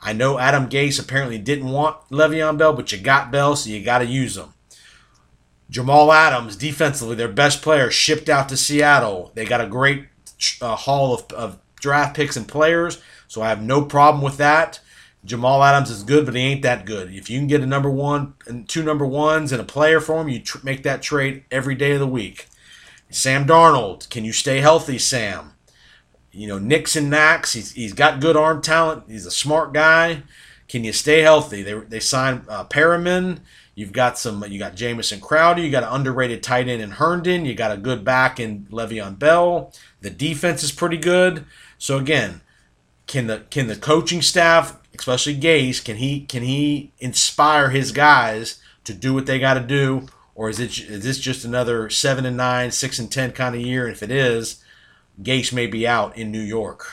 I 0.00 0.12
know 0.12 0.38
Adam 0.38 0.68
Gase 0.68 1.00
apparently 1.00 1.38
didn't 1.38 1.70
want 1.70 1.96
Le'Veon 2.10 2.58
Bell, 2.58 2.72
but 2.72 2.90
you 2.90 2.98
got 2.98 3.30
Bell, 3.30 3.54
so 3.54 3.70
you 3.70 3.84
got 3.84 3.98
to 3.98 4.06
use 4.06 4.36
him. 4.36 4.54
Jamal 5.70 6.12
Adams, 6.12 6.56
defensively, 6.56 7.14
their 7.14 7.28
best 7.28 7.62
player, 7.62 7.90
shipped 7.90 8.28
out 8.28 8.48
to 8.48 8.56
Seattle. 8.56 9.30
They 9.34 9.44
got 9.44 9.60
a 9.60 9.66
great 9.66 10.06
uh, 10.60 10.76
haul 10.76 11.14
of, 11.14 11.32
of 11.32 11.58
draft 11.76 12.16
picks 12.16 12.36
and 12.36 12.46
players, 12.46 13.00
so 13.26 13.40
I 13.40 13.48
have 13.48 13.62
no 13.62 13.82
problem 13.84 14.22
with 14.22 14.36
that. 14.36 14.80
Jamal 15.24 15.62
Adams 15.62 15.90
is 15.90 16.02
good, 16.02 16.24
but 16.24 16.34
he 16.34 16.40
ain't 16.40 16.62
that 16.62 16.84
good. 16.84 17.14
If 17.14 17.30
you 17.30 17.38
can 17.38 17.46
get 17.46 17.60
a 17.60 17.66
number 17.66 17.90
one 17.90 18.34
and 18.46 18.68
two 18.68 18.82
number 18.82 19.06
ones 19.06 19.52
and 19.52 19.60
a 19.60 19.64
player 19.64 20.00
for 20.00 20.20
him, 20.20 20.28
you 20.28 20.40
tr- 20.40 20.64
make 20.64 20.82
that 20.82 21.02
trade 21.02 21.44
every 21.50 21.76
day 21.76 21.92
of 21.92 22.00
the 22.00 22.06
week. 22.06 22.48
Sam 23.08 23.46
Darnold, 23.46 24.08
can 24.08 24.24
you 24.24 24.32
stay 24.32 24.60
healthy, 24.60 24.98
Sam? 24.98 25.52
You 26.32 26.48
know, 26.48 26.58
Nixon 26.58 27.10
Nax, 27.10 27.52
he's, 27.52 27.72
he's 27.72 27.92
got 27.92 28.20
good 28.20 28.36
arm 28.36 28.62
talent. 28.62 29.04
He's 29.06 29.26
a 29.26 29.30
smart 29.30 29.72
guy. 29.72 30.22
Can 30.66 30.82
you 30.82 30.92
stay 30.92 31.20
healthy? 31.20 31.62
They, 31.62 31.74
they 31.74 32.00
signed 32.00 32.46
uh, 32.48 32.64
Perriman. 32.64 33.40
You've 33.74 33.92
got 33.92 34.18
some. 34.18 34.44
You 34.48 34.58
got 34.58 34.74
Jamison 34.74 35.20
Crowder. 35.20 35.62
You 35.62 35.70
got 35.70 35.82
an 35.82 35.90
underrated 35.90 36.42
tight 36.42 36.68
end 36.68 36.82
in 36.82 36.92
Herndon. 36.92 37.46
You 37.46 37.54
got 37.54 37.72
a 37.72 37.76
good 37.76 38.04
back 38.04 38.38
in 38.38 38.66
Le'Veon 38.70 39.18
Bell. 39.18 39.72
The 40.00 40.10
defense 40.10 40.62
is 40.62 40.72
pretty 40.72 40.98
good. 40.98 41.46
So 41.78 41.98
again, 41.98 42.42
can 43.12 43.26
the 43.26 43.40
can 43.50 43.66
the 43.66 43.76
coaching 43.76 44.22
staff, 44.22 44.80
especially 44.98 45.38
Gase, 45.38 45.84
can 45.84 45.98
he 45.98 46.22
can 46.22 46.42
he 46.42 46.92
inspire 46.98 47.68
his 47.68 47.92
guys 47.92 48.58
to 48.84 48.94
do 48.94 49.12
what 49.12 49.26
they 49.26 49.38
got 49.38 49.54
to 49.54 49.60
do, 49.60 50.06
or 50.34 50.48
is 50.48 50.58
it 50.58 50.78
is 50.78 51.04
this 51.04 51.18
just 51.18 51.44
another 51.44 51.90
seven 51.90 52.24
and 52.24 52.38
nine, 52.38 52.70
six 52.70 52.98
and 52.98 53.12
ten 53.12 53.32
kind 53.32 53.54
of 53.54 53.60
year? 53.60 53.86
And 53.86 53.94
if 53.94 54.02
it 54.02 54.10
is, 54.10 54.64
Gase 55.22 55.52
may 55.52 55.66
be 55.66 55.86
out 55.86 56.16
in 56.16 56.32
New 56.32 56.40
York. 56.40 56.90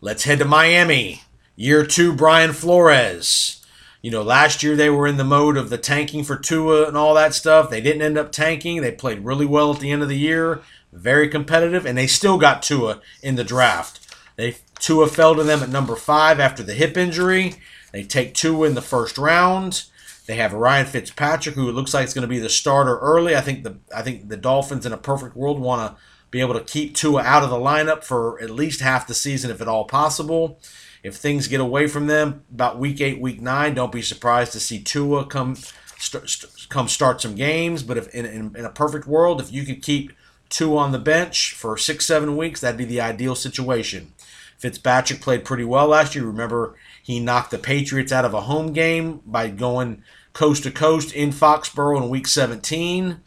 Let's 0.00 0.22
head 0.22 0.38
to 0.38 0.44
Miami. 0.44 1.22
Year 1.56 1.84
two, 1.84 2.14
Brian 2.14 2.52
Flores. 2.52 3.60
You 4.02 4.12
know, 4.12 4.22
last 4.22 4.62
year 4.62 4.76
they 4.76 4.90
were 4.90 5.06
in 5.06 5.16
the 5.16 5.24
mode 5.24 5.56
of 5.56 5.68
the 5.68 5.78
tanking 5.78 6.22
for 6.22 6.36
Tua 6.36 6.86
and 6.86 6.96
all 6.96 7.14
that 7.14 7.34
stuff. 7.34 7.70
They 7.70 7.80
didn't 7.80 8.02
end 8.02 8.18
up 8.18 8.30
tanking. 8.30 8.82
They 8.82 8.92
played 8.92 9.24
really 9.24 9.46
well 9.46 9.72
at 9.74 9.80
the 9.80 9.90
end 9.90 10.02
of 10.02 10.08
the 10.08 10.18
year 10.18 10.62
very 10.94 11.28
competitive, 11.28 11.84
and 11.84 11.98
they 11.98 12.06
still 12.06 12.38
got 12.38 12.62
Tua 12.62 13.00
in 13.22 13.34
the 13.34 13.44
draft. 13.44 14.03
They 14.36 14.56
Tua 14.78 15.06
fell 15.08 15.34
to 15.34 15.44
them 15.44 15.62
at 15.62 15.68
number 15.68 15.96
five 15.96 16.40
after 16.40 16.62
the 16.62 16.74
hip 16.74 16.96
injury. 16.96 17.54
They 17.92 18.02
take 18.02 18.34
Tua 18.34 18.66
in 18.66 18.74
the 18.74 18.82
first 18.82 19.18
round. 19.18 19.84
They 20.26 20.36
have 20.36 20.52
Ryan 20.52 20.86
Fitzpatrick, 20.86 21.54
who 21.54 21.68
it 21.68 21.74
looks 21.74 21.92
like 21.92 22.04
it's 22.04 22.14
going 22.14 22.22
to 22.22 22.28
be 22.28 22.38
the 22.38 22.48
starter 22.48 22.98
early. 22.98 23.36
I 23.36 23.40
think 23.40 23.62
the 23.62 23.78
I 23.94 24.02
think 24.02 24.28
the 24.28 24.36
Dolphins 24.36 24.86
in 24.86 24.92
a 24.92 24.96
perfect 24.96 25.36
world 25.36 25.60
want 25.60 25.90
to 25.90 26.02
be 26.30 26.40
able 26.40 26.54
to 26.54 26.64
keep 26.64 26.96
Tua 26.96 27.22
out 27.22 27.44
of 27.44 27.50
the 27.50 27.56
lineup 27.56 28.02
for 28.02 28.42
at 28.42 28.50
least 28.50 28.80
half 28.80 29.06
the 29.06 29.14
season, 29.14 29.50
if 29.50 29.60
at 29.60 29.68
all 29.68 29.84
possible. 29.84 30.58
If 31.04 31.14
things 31.14 31.46
get 31.46 31.60
away 31.60 31.86
from 31.86 32.06
them 32.06 32.44
about 32.52 32.78
week 32.78 33.00
eight, 33.00 33.20
week 33.20 33.40
nine, 33.40 33.74
don't 33.74 33.92
be 33.92 34.02
surprised 34.02 34.52
to 34.52 34.60
see 34.60 34.82
Tua 34.82 35.26
come 35.26 35.56
st- 35.98 36.46
come 36.70 36.88
start 36.88 37.20
some 37.20 37.34
games. 37.34 37.82
But 37.82 37.98
if 37.98 38.08
in, 38.14 38.24
in, 38.24 38.56
in 38.56 38.64
a 38.64 38.70
perfect 38.70 39.06
world, 39.06 39.40
if 39.40 39.52
you 39.52 39.64
could 39.64 39.82
keep 39.82 40.12
Tua 40.48 40.78
on 40.78 40.92
the 40.92 40.98
bench 40.98 41.52
for 41.52 41.76
six, 41.76 42.06
seven 42.06 42.36
weeks, 42.36 42.60
that'd 42.60 42.78
be 42.78 42.86
the 42.86 43.02
ideal 43.02 43.34
situation. 43.34 44.13
Fitzpatrick 44.58 45.20
played 45.20 45.44
pretty 45.44 45.64
well 45.64 45.88
last 45.88 46.14
year. 46.14 46.24
Remember, 46.24 46.74
he 47.02 47.20
knocked 47.20 47.50
the 47.50 47.58
Patriots 47.58 48.12
out 48.12 48.24
of 48.24 48.34
a 48.34 48.42
home 48.42 48.72
game 48.72 49.20
by 49.26 49.48
going 49.48 50.02
coast 50.32 50.62
to 50.64 50.70
coast 50.70 51.12
in 51.12 51.30
Foxborough 51.30 52.02
in 52.02 52.08
week 52.08 52.26
17. 52.26 53.20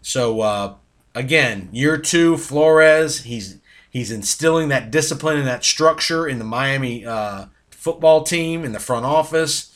So, 0.00 0.40
uh, 0.40 0.74
again, 1.14 1.68
year 1.72 1.96
two, 1.98 2.36
Flores, 2.36 3.22
he's 3.22 3.58
he's 3.90 4.10
instilling 4.10 4.68
that 4.68 4.90
discipline 4.90 5.38
and 5.38 5.46
that 5.46 5.64
structure 5.64 6.26
in 6.26 6.38
the 6.38 6.44
Miami 6.44 7.04
uh, 7.04 7.46
football 7.70 8.22
team, 8.22 8.64
in 8.64 8.72
the 8.72 8.80
front 8.80 9.04
office. 9.04 9.74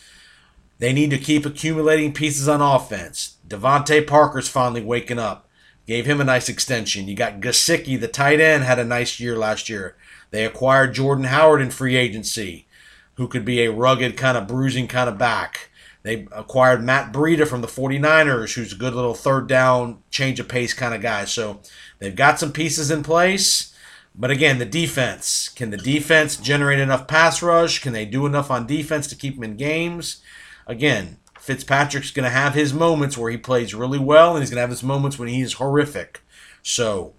They 0.79 0.93
need 0.93 1.11
to 1.11 1.19
keep 1.19 1.47
accumulating 1.47 2.13
pieces 2.13 2.49
on 2.49 2.61
offense. 2.61 3.37
DeVante 3.49 4.07
Parker's 4.07 4.49
finally 4.49 4.83
waking 4.83 5.19
up. 5.19 5.49
Gave 5.87 6.07
him 6.07 6.21
a 6.21 6.25
nice 6.25 6.49
extension. 6.49 7.07
You 7.07 7.15
got 7.15 7.41
Gesicki, 7.41 7.99
the 7.99 8.09
tight 8.09 8.41
end, 8.41 8.65
had 8.65 8.79
a 8.79 8.85
nice 8.85 9.21
year 9.21 9.37
last 9.37 9.69
year. 9.69 9.97
They 10.37 10.45
acquired 10.45 10.93
Jordan 10.93 11.25
Howard 11.25 11.63
in 11.63 11.71
free 11.71 11.97
agency, 11.97 12.67
who 13.15 13.27
could 13.27 13.47
be 13.47 13.63
a 13.63 13.73
rugged, 13.73 14.19
kind 14.19 14.37
of 14.37 14.47
bruising 14.47 14.87
kind 14.87 15.09
of 15.09 15.17
back. 15.17 15.71
They 16.03 16.29
acquired 16.31 16.85
Matt 16.85 17.11
Breida 17.11 17.49
from 17.49 17.63
the 17.63 17.67
49ers, 17.67 18.53
who's 18.53 18.75
a 18.75 18.77
good 18.77 18.93
little 18.93 19.15
third 19.15 19.47
down, 19.47 20.03
change 20.11 20.39
of 20.39 20.47
pace 20.47 20.75
kind 20.75 20.95
of 20.95 21.01
guy. 21.01 21.25
So 21.25 21.63
they've 22.01 22.15
got 22.15 22.39
some 22.39 22.53
pieces 22.53 22.91
in 22.91 23.03
place. 23.03 23.75
But 24.15 24.31
again, 24.31 24.59
the 24.59 24.67
defense. 24.67 25.49
Can 25.49 25.71
the 25.71 25.79
defense 25.79 26.37
generate 26.37 26.81
enough 26.81 27.09
pass 27.09 27.41
rush? 27.41 27.79
Can 27.79 27.95
they 27.95 28.05
do 28.05 28.27
enough 28.27 28.51
on 28.51 28.67
defense 28.67 29.07
to 29.07 29.17
keep 29.17 29.37
them 29.37 29.45
in 29.45 29.57
games? 29.57 30.23
Again, 30.67 31.17
Fitzpatrick's 31.41 32.11
going 32.11 32.25
to 32.25 32.31
have 32.31 32.53
his 32.53 32.75
moments 32.75 33.17
where 33.17 33.31
he 33.31 33.39
plays 33.39 33.75
really 33.75 33.99
well, 33.99 34.35
and 34.35 34.43
he's 34.43 34.51
going 34.51 34.57
to 34.57 34.61
have 34.61 34.69
his 34.69 34.83
moments 34.83 35.19
when 35.19 35.29
he 35.29 35.41
is 35.41 35.55
horrific. 35.55 36.21
So, 36.63 37.15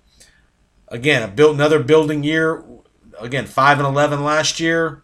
again, 0.87 1.23
a 1.23 1.27
build 1.27 1.55
another 1.55 1.81
building 1.81 2.23
year. 2.23 2.63
Again, 3.19 3.45
five 3.45 3.79
and 3.79 3.87
eleven 3.87 4.23
last 4.23 4.59
year. 4.59 5.03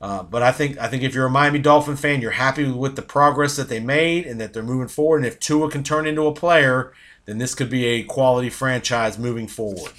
Uh, 0.00 0.22
but 0.22 0.42
I 0.42 0.52
think 0.52 0.78
I 0.78 0.88
think 0.88 1.02
if 1.02 1.14
you're 1.14 1.26
a 1.26 1.30
Miami 1.30 1.58
Dolphin 1.58 1.96
fan, 1.96 2.20
you're 2.20 2.32
happy 2.32 2.70
with 2.70 2.96
the 2.96 3.02
progress 3.02 3.56
that 3.56 3.68
they 3.68 3.80
made 3.80 4.26
and 4.26 4.40
that 4.40 4.52
they're 4.52 4.62
moving 4.62 4.88
forward. 4.88 5.18
And 5.18 5.26
if 5.26 5.40
Tua 5.40 5.70
can 5.70 5.82
turn 5.82 6.06
into 6.06 6.26
a 6.26 6.34
player, 6.34 6.92
then 7.24 7.38
this 7.38 7.54
could 7.54 7.70
be 7.70 7.86
a 7.86 8.02
quality 8.02 8.50
franchise 8.50 9.18
moving 9.18 9.48
forward. 9.48 9.92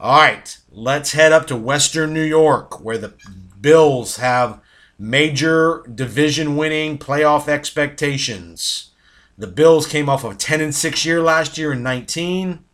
All 0.00 0.20
right, 0.20 0.56
let's 0.70 1.12
head 1.12 1.32
up 1.32 1.46
to 1.48 1.56
Western 1.56 2.14
New 2.14 2.22
York, 2.22 2.82
where 2.82 2.98
the 2.98 3.14
Bills 3.60 4.16
have 4.16 4.60
major 4.98 5.84
division 5.92 6.56
winning 6.56 6.98
playoff 6.98 7.48
expectations. 7.48 8.90
The 9.36 9.46
Bills 9.46 9.86
came 9.86 10.08
off 10.08 10.24
of 10.24 10.32
a 10.32 10.36
10 10.36 10.60
and 10.60 10.74
6 10.74 11.04
year 11.04 11.20
last 11.20 11.58
year 11.58 11.72
in 11.72 11.82
19. 11.82 12.64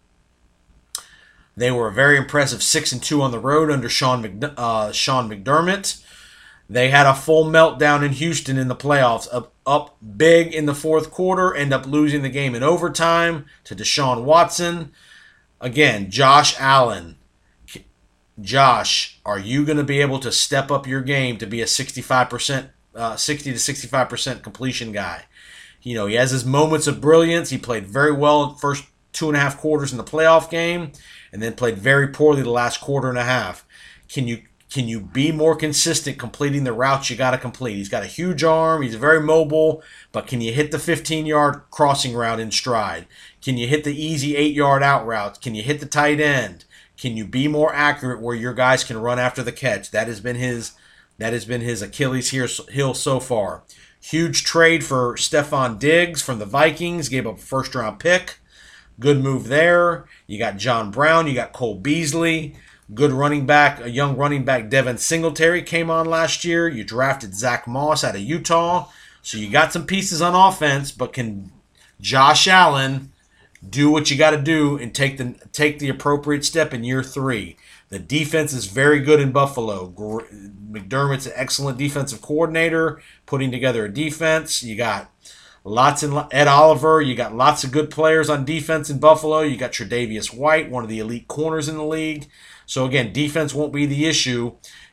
They 1.57 1.71
were 1.71 1.89
a 1.89 1.93
very 1.93 2.17
impressive 2.17 2.63
6 2.63 2.93
and 2.93 3.03
2 3.03 3.23
on 3.23 3.31
the 3.31 3.39
road 3.39 3.71
under 3.71 3.89
Sean, 3.89 4.23
McD- 4.23 4.55
uh, 4.57 4.93
Sean 4.93 5.29
McDermott. 5.29 6.03
They 6.69 6.89
had 6.91 7.07
a 7.07 7.15
full 7.15 7.45
meltdown 7.45 8.05
in 8.05 8.13
Houston 8.13 8.57
in 8.57 8.69
the 8.69 8.75
playoffs, 8.75 9.29
up, 9.33 9.53
up 9.67 9.97
big 10.17 10.55
in 10.55 10.67
the 10.67 10.75
fourth 10.75 11.11
quarter, 11.11 11.55
end 11.55 11.73
up 11.73 11.87
losing 11.87 12.23
the 12.23 12.31
game 12.31 12.55
in 12.55 12.63
overtime 12.63 13.45
to 13.65 13.77
Deshaun 13.77 14.25
Watson. 14.25 14.93
Again, 15.61 16.11
Josh 16.11 16.59
Allen 16.59 17.17
Josh, 18.41 19.21
are 19.25 19.39
you 19.39 19.65
going 19.65 19.79
to 19.79 19.85
be 19.85 20.01
able 20.01 20.19
to 20.19 20.33
step 20.33 20.71
up 20.71 20.87
your 20.87 21.01
game 21.01 21.37
to 21.39 21.47
be 21.47 21.61
a 21.63 21.67
65%, 21.67 22.69
uh, 22.95 23.17
60 23.17 23.53
to 23.53 23.59
65% 23.59 24.43
completion 24.43 24.93
guy? 24.93 25.25
You 25.83 25.95
know, 25.95 26.07
he 26.07 26.15
has 26.17 26.31
his 26.31 26.45
moments 26.45 26.87
of 26.87 27.01
brilliance. 27.01 27.51
He 27.51 27.59
played 27.59 27.87
very 27.87 28.13
well 28.13 28.55
first 28.55 28.85
two 29.13 29.29
and 29.29 29.37
a 29.37 29.41
half 29.41 29.59
quarters 29.59 29.93
in 29.93 29.99
the 29.99 30.05
playoff 30.05 30.51
game, 30.51 30.91
and 31.35 31.43
then 31.43 31.53
played 31.53 31.77
very 31.77 32.07
poorly 32.07 32.43
the 32.43 32.51
last 32.51 32.81
quarter 32.81 33.09
and 33.09 33.19
a 33.19 33.25
half. 33.25 33.67
Can 34.09 34.29
you 34.29 34.43
can 34.71 34.89
you 34.89 35.01
be 35.01 35.31
more 35.31 35.55
consistent 35.55 36.19
completing 36.19 36.65
the 36.65 36.73
routes 36.73 37.11
you 37.11 37.17
got 37.17 37.33
to 37.33 37.39
complete? 37.39 37.77
He's 37.77 37.89
got 37.89 38.03
a 38.03 38.07
huge 38.07 38.43
arm. 38.43 38.83
He's 38.83 38.95
very 38.95 39.21
mobile, 39.21 39.83
but 40.11 40.27
can 40.27 40.41
you 40.41 40.53
hit 40.53 40.71
the 40.71 40.79
15 40.79 41.27
yard 41.27 41.63
crossing 41.71 42.15
route 42.15 42.41
in 42.41 42.53
stride? 42.53 43.07
Can 43.43 43.59
you 43.59 43.67
hit 43.67 43.83
the 43.85 43.95
easy 43.95 44.37
eight 44.37 44.55
yard 44.55 44.83
out 44.83 45.07
routes? 45.07 45.39
Can 45.39 45.57
you 45.57 45.63
hit 45.63 45.81
the 45.81 45.87
tight 45.87 46.21
end? 46.21 46.65
Can 46.97 47.17
you 47.17 47.25
be 47.25 47.49
more 47.49 47.75
accurate 47.75 48.23
where 48.23 48.37
your 48.37 48.55
guys 48.55 48.85
can 48.85 48.97
run 48.97 49.19
after 49.19 49.43
the 49.43 49.53
catch? 49.53 49.91
That 49.91 50.07
has 50.07 50.21
been 50.21 50.37
his 50.37 50.73
that 51.19 51.33
has 51.33 51.45
been 51.45 51.61
his 51.61 51.83
Achilles 51.83 52.31
heel 52.31 52.95
so 52.95 53.21
far. 53.21 53.65
Huge 54.01 54.45
trade 54.45 54.85
for 54.85 55.17
Stefon 55.17 55.81
Diggs 55.81 56.23
from 56.23 56.39
the 56.39 56.47
Vikings. 56.47 57.09
Gave 57.09 57.27
up 57.27 57.39
a 57.39 57.41
first 57.41 57.75
round 57.75 57.99
pick. 57.99 58.39
Good 59.01 59.23
move 59.23 59.49
there. 59.49 60.05
You 60.27 60.39
got 60.39 60.57
John 60.57 60.91
Brown. 60.91 61.27
You 61.27 61.35
got 61.35 61.53
Cole 61.53 61.77
Beasley. 61.77 62.57
Good 62.93 63.13
running 63.13 63.47
back, 63.47 63.81
a 63.81 63.89
young 63.89 64.15
running 64.15 64.45
back, 64.45 64.69
Devin 64.69 64.99
Singletary, 64.99 65.63
came 65.63 65.89
on 65.89 66.05
last 66.05 66.45
year. 66.45 66.69
You 66.69 66.85
drafted 66.85 67.35
Zach 67.35 67.67
Moss 67.67 68.05
out 68.05 68.15
of 68.15 68.21
Utah. 68.21 68.91
So 69.23 69.39
you 69.39 69.49
got 69.49 69.73
some 69.73 69.87
pieces 69.87 70.21
on 70.21 70.35
offense, 70.35 70.93
but 70.93 71.15
can 71.15 71.51
Josh 71.99 72.47
Allen 72.47 73.11
do 73.67 73.91
what 73.91 74.11
you 74.11 74.19
got 74.19 74.33
to 74.33 74.43
do 74.43 74.77
and 74.77 74.95
take 74.95 75.17
the 75.17 75.35
take 75.51 75.79
the 75.79 75.89
appropriate 75.89 76.45
step 76.45 76.75
in 76.75 76.85
year 76.85 77.03
three? 77.03 77.57
The 77.89 77.99
defense 77.99 78.53
is 78.53 78.67
very 78.67 79.01
good 79.01 79.19
in 79.19 79.33
Buffalo. 79.33 79.89
McDermott's 80.71 81.27
an 81.27 81.33
excellent 81.37 81.79
defensive 81.79 82.21
coordinator, 82.21 83.01
putting 83.25 83.51
together 83.51 83.87
a 83.87 83.93
defense. 83.93 84.63
You 84.63 84.77
got 84.77 85.11
lots 85.65 86.03
in 86.03 86.23
Ed 86.31 86.47
Oliver. 86.47 87.01
You 87.01 87.15
got 87.15 87.35
lots 87.35 87.65
of 87.65 87.73
good 87.73 87.91
players 87.91 88.31
on 88.31 88.45
defense 88.45 88.91
in 88.91 88.99
Buffalo. 88.99 89.41
You 89.41 89.57
got 89.57 89.73
Tre'Davious 89.73 90.35
White, 90.35 90.71
one 90.71 90.85
of 90.85 90.91
the 90.91 91.01
elite 91.01 91.27
corners 91.27 91.69
in 91.69 91.77
the 91.77 91.85
league. 91.85 92.29
So 92.67 92.85
again, 92.85 93.13
defense 93.13 93.55
won't 93.55 93.73
be 93.73 93.87
the 93.87 94.07
issue. 94.07 94.53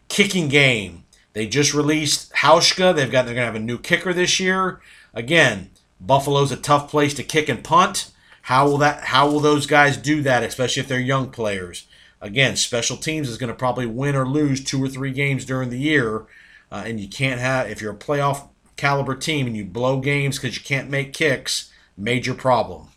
Kicking 0.10 0.48
game. 0.48 1.04
They 1.34 1.48
just 1.48 1.74
released 1.74 2.34
Hauschka. 2.34 2.96
They've 2.96 3.12
got 3.12 3.26
they're 3.26 3.36
gonna 3.36 3.46
have 3.46 3.56
a 3.56 3.60
new 3.60 3.78
kicker 3.78 4.14
this 4.14 4.40
year. 4.40 4.82
Again, 5.14 5.70
Buffalo's 6.00 6.52
a 6.52 6.58
tough 6.58 6.90
place 6.90 7.14
to 7.14 7.24
kick 7.24 7.48
and 7.48 7.64
punt. 7.64 8.12
How 8.44 8.68
will 8.68 8.80
that 8.80 9.06
how 9.06 9.30
will 9.30 9.40
those 9.40 9.66
guys 9.66 9.96
do 9.96 10.22
that, 10.24 10.44
especially 10.44 10.82
if 10.82 10.88
they're 10.88 11.00
young 11.00 11.30
players? 11.30 11.88
Again, 12.20 12.56
special 12.56 12.98
teams 12.98 13.30
is 13.30 13.38
going 13.38 13.48
to 13.48 13.56
probably 13.56 13.88
win 13.88 14.16
or 14.16 14.28
lose 14.28 14.64
two 14.64 14.84
or 14.84 14.88
three 14.88 15.12
games 15.12 15.44
during 15.44 15.70
the 15.70 15.80
year, 15.80 16.28
uh, 16.72 16.84
and 16.86 17.00
you 17.00 17.08
can't 17.08 17.40
have 17.42 17.70
if 17.70 17.82
you're 17.82 17.94
a 17.94 17.98
playoff 17.98 18.50
caliber 18.76 19.16
team 19.16 19.48
and 19.48 19.56
you 19.56 19.66
blow 19.66 20.00
games 20.00 20.38
because 20.38 20.58
you 20.58 20.64
can't 20.64 20.90
make 20.90 21.14
kicks, 21.14 21.72
major 21.98 22.34
problem. 22.34 22.88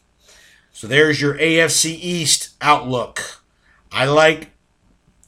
So 0.73 0.87
there's 0.87 1.21
your 1.21 1.35
AFC 1.35 1.99
East 2.01 2.55
outlook. 2.61 3.43
I 3.93 4.07
like 4.07 4.51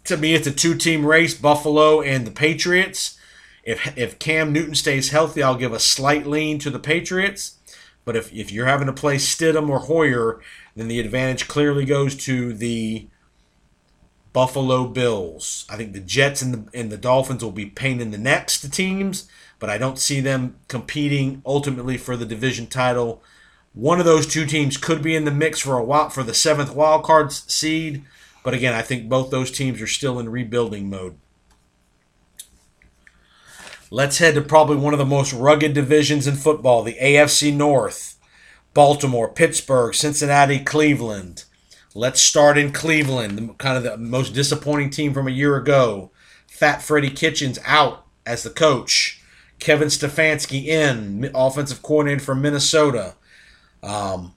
to 0.06 0.16
me, 0.16 0.34
it's 0.34 0.46
a 0.46 0.52
two 0.52 0.74
team 0.74 1.04
race 1.04 1.34
Buffalo 1.34 2.00
and 2.00 2.26
the 2.26 2.30
Patriots. 2.30 3.18
If, 3.62 3.96
if 3.98 4.18
Cam 4.18 4.52
Newton 4.52 4.74
stays 4.74 5.10
healthy, 5.10 5.42
I'll 5.42 5.56
give 5.56 5.72
a 5.72 5.80
slight 5.80 6.26
lean 6.26 6.58
to 6.60 6.70
the 6.70 6.78
Patriots. 6.78 7.58
But 8.04 8.14
if, 8.16 8.32
if 8.32 8.52
you're 8.52 8.66
having 8.66 8.86
to 8.86 8.92
play 8.92 9.16
Stidham 9.16 9.68
or 9.68 9.80
Hoyer, 9.80 10.40
then 10.76 10.86
the 10.88 11.00
advantage 11.00 11.48
clearly 11.48 11.84
goes 11.84 12.14
to 12.24 12.52
the 12.52 13.08
Buffalo 14.32 14.86
Bills. 14.86 15.66
I 15.68 15.76
think 15.76 15.92
the 15.92 16.00
Jets 16.00 16.42
and 16.42 16.54
the, 16.54 16.78
and 16.78 16.92
the 16.92 16.96
Dolphins 16.96 17.42
will 17.42 17.50
be 17.50 17.66
pain 17.66 18.00
in 18.00 18.12
the 18.12 18.18
necks 18.18 18.60
to 18.60 18.70
teams, 18.70 19.28
but 19.58 19.70
I 19.70 19.78
don't 19.78 19.98
see 19.98 20.20
them 20.20 20.56
competing 20.68 21.42
ultimately 21.46 21.96
for 21.96 22.16
the 22.16 22.26
division 22.26 22.66
title. 22.66 23.22
One 23.72 23.98
of 23.98 24.06
those 24.06 24.26
two 24.26 24.46
teams 24.46 24.76
could 24.76 25.02
be 25.02 25.16
in 25.16 25.24
the 25.24 25.30
mix 25.30 25.60
for 25.60 25.76
a 25.76 25.84
while 25.84 26.08
for 26.08 26.22
the 26.22 26.34
seventh 26.34 26.74
wild 26.74 27.04
card 27.04 27.32
seed. 27.32 28.04
But 28.42 28.54
again, 28.54 28.74
I 28.74 28.82
think 28.82 29.08
both 29.08 29.30
those 29.30 29.50
teams 29.50 29.80
are 29.82 29.86
still 29.86 30.18
in 30.18 30.28
rebuilding 30.28 30.88
mode. 30.88 31.18
Let's 33.90 34.18
head 34.18 34.34
to 34.34 34.40
probably 34.40 34.76
one 34.76 34.92
of 34.92 34.98
the 34.98 35.04
most 35.04 35.32
rugged 35.32 35.72
divisions 35.72 36.26
in 36.26 36.34
football, 36.34 36.82
the 36.82 36.96
AFC 37.00 37.54
North. 37.54 38.16
Baltimore, 38.76 39.28
Pittsburgh, 39.28 39.94
Cincinnati, 39.94 40.58
Cleveland. 40.58 41.44
Let's 41.94 42.20
start 42.20 42.58
in 42.58 42.72
Cleveland, 42.72 43.56
kind 43.56 43.78
of 43.78 43.84
the 43.84 43.96
most 43.96 44.34
disappointing 44.34 44.90
team 44.90 45.14
from 45.14 45.26
a 45.26 45.30
year 45.30 45.56
ago. 45.56 46.10
Fat 46.46 46.82
Freddie 46.82 47.08
Kitchens 47.08 47.58
out 47.64 48.04
as 48.26 48.42
the 48.42 48.50
coach. 48.50 49.15
Kevin 49.58 49.88
Stefanski 49.88 50.66
in, 50.66 51.30
offensive 51.34 51.82
coordinator 51.82 52.20
from 52.20 52.42
Minnesota. 52.42 53.14
Um, 53.82 54.34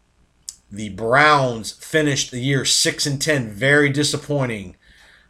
the 0.72 0.90
Browns 0.90 1.72
finished 1.72 2.32
the 2.32 2.40
year 2.40 2.66
6 2.66 3.06
and 3.06 3.22
10, 3.22 3.50
very 3.52 3.90
disappointing. 3.90 4.76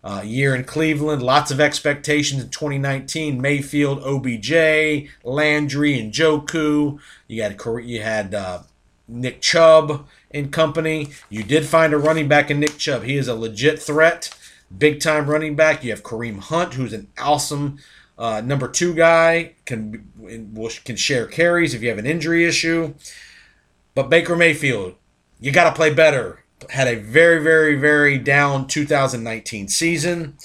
Uh, 0.01 0.21
year 0.23 0.55
in 0.55 0.63
Cleveland, 0.63 1.21
lots 1.21 1.51
of 1.51 1.59
expectations 1.59 2.43
in 2.43 2.49
2019. 2.49 3.41
Mayfield, 3.41 4.01
OBJ, 4.03 5.09
Landry, 5.23 5.99
and 5.99 6.13
Njoku. 6.13 6.99
You 7.27 7.43
had 7.43 7.59
you 7.83 8.01
had 8.01 8.33
uh, 8.33 8.59
Nick 9.09 9.41
Chubb 9.41 10.07
and 10.31 10.53
company. 10.53 11.09
You 11.29 11.43
did 11.43 11.65
find 11.65 11.93
a 11.93 11.97
running 11.97 12.29
back 12.29 12.49
in 12.49 12.61
Nick 12.61 12.77
Chubb. 12.77 13.03
He 13.03 13.17
is 13.17 13.27
a 13.27 13.35
legit 13.35 13.81
threat, 13.81 14.33
big 14.75 15.01
time 15.01 15.29
running 15.29 15.57
back. 15.57 15.83
You 15.83 15.91
have 15.91 16.03
Kareem 16.03 16.39
Hunt, 16.39 16.75
who's 16.75 16.93
an 16.93 17.07
awesome 17.19 17.79
uh, 18.19 18.41
number 18.41 18.67
two 18.67 18.93
guy. 18.93 19.55
Can 19.65 20.05
can 20.85 20.95
share 20.97 21.25
carries 21.25 21.73
if 21.73 21.81
you 21.81 21.89
have 21.89 21.97
an 21.97 22.05
injury 22.05 22.45
issue. 22.45 22.93
But 23.95 24.09
Baker 24.09 24.35
Mayfield, 24.35 24.95
you 25.39 25.51
got 25.51 25.69
to 25.69 25.75
play 25.75 25.91
better. 25.93 26.43
Had 26.69 26.87
a 26.87 26.99
very, 26.99 27.41
very, 27.41 27.75
very 27.75 28.17
down 28.17 28.67
2019 28.67 29.69
season. 29.69 30.37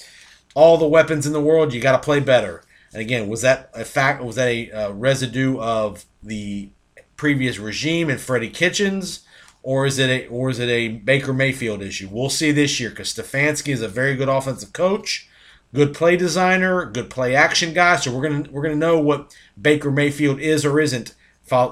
All 0.55 0.79
the 0.79 0.87
weapons 0.87 1.27
in 1.27 1.33
the 1.33 1.41
world, 1.41 1.75
you 1.75 1.81
got 1.81 2.01
to 2.01 2.05
play 2.05 2.21
better. 2.21 2.63
And 2.93 3.03
again, 3.03 3.29
was 3.29 3.43
that 3.43 3.71
a 3.75 3.85
fact? 3.85 4.23
Was 4.23 4.37
that 4.37 4.49
a 4.49 4.71
uh, 4.71 4.93
residue 4.93 5.59
of 5.59 6.05
the 6.23 6.71
previous 7.17 7.59
regime 7.59 8.09
and 8.09 8.21
Freddie 8.21 8.51
Kitchens, 8.51 9.25
or 9.65 9.85
is 9.85 9.99
it 9.99 10.09
a 10.09 10.27
or 10.29 10.49
is 10.51 10.61
it 10.61 10.69
a 10.69 10.89
Baker 10.89 11.33
Mayfield 11.33 11.83
issue? 11.83 12.09
We'll 12.11 12.31
see 12.31 12.53
this 12.53 12.79
year 12.79 12.91
because 12.91 13.13
Stefanski 13.13 13.73
is 13.73 13.83
a 13.83 13.89
very 13.89 14.15
good 14.15 14.29
offensive 14.29 14.73
coach, 14.73 15.29
good 15.75 15.93
play 15.93 16.17
designer, 16.17 16.87
good 16.87 17.11
play 17.11 17.35
action 17.35 17.75
guy. 17.75 17.97
So 17.97 18.15
we're 18.15 18.23
gonna 18.29 18.49
we're 18.51 18.63
gonna 18.63 18.77
know 18.77 18.99
what 18.99 19.37
Baker 19.61 19.91
Mayfield 19.91 20.41
is 20.41 20.65
or 20.65 20.81
isn't 20.81 21.15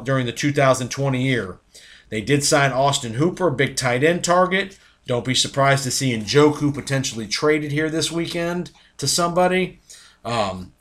during 0.05 0.27
the 0.27 0.33
2020 0.33 1.23
year. 1.23 1.59
They 2.11 2.21
did 2.21 2.45
sign 2.45 2.73
Austin 2.73 3.15
Hooper, 3.15 3.51
big 3.51 3.77
tight 3.77 4.05
end 4.05 4.23
target. 4.23 4.79
Don't 5.07 5.25
be 5.25 5.35
surprised 5.35 5.85
to 5.85 5.91
see 5.91 6.17
Njoku 6.17 6.75
potentially 6.75 7.27
traded 7.27 7.73
here 7.73 7.89
this 7.89 8.13
weekend 8.13 8.71
to 8.99 9.09
somebody. 9.09 9.81
Um, 10.25 10.73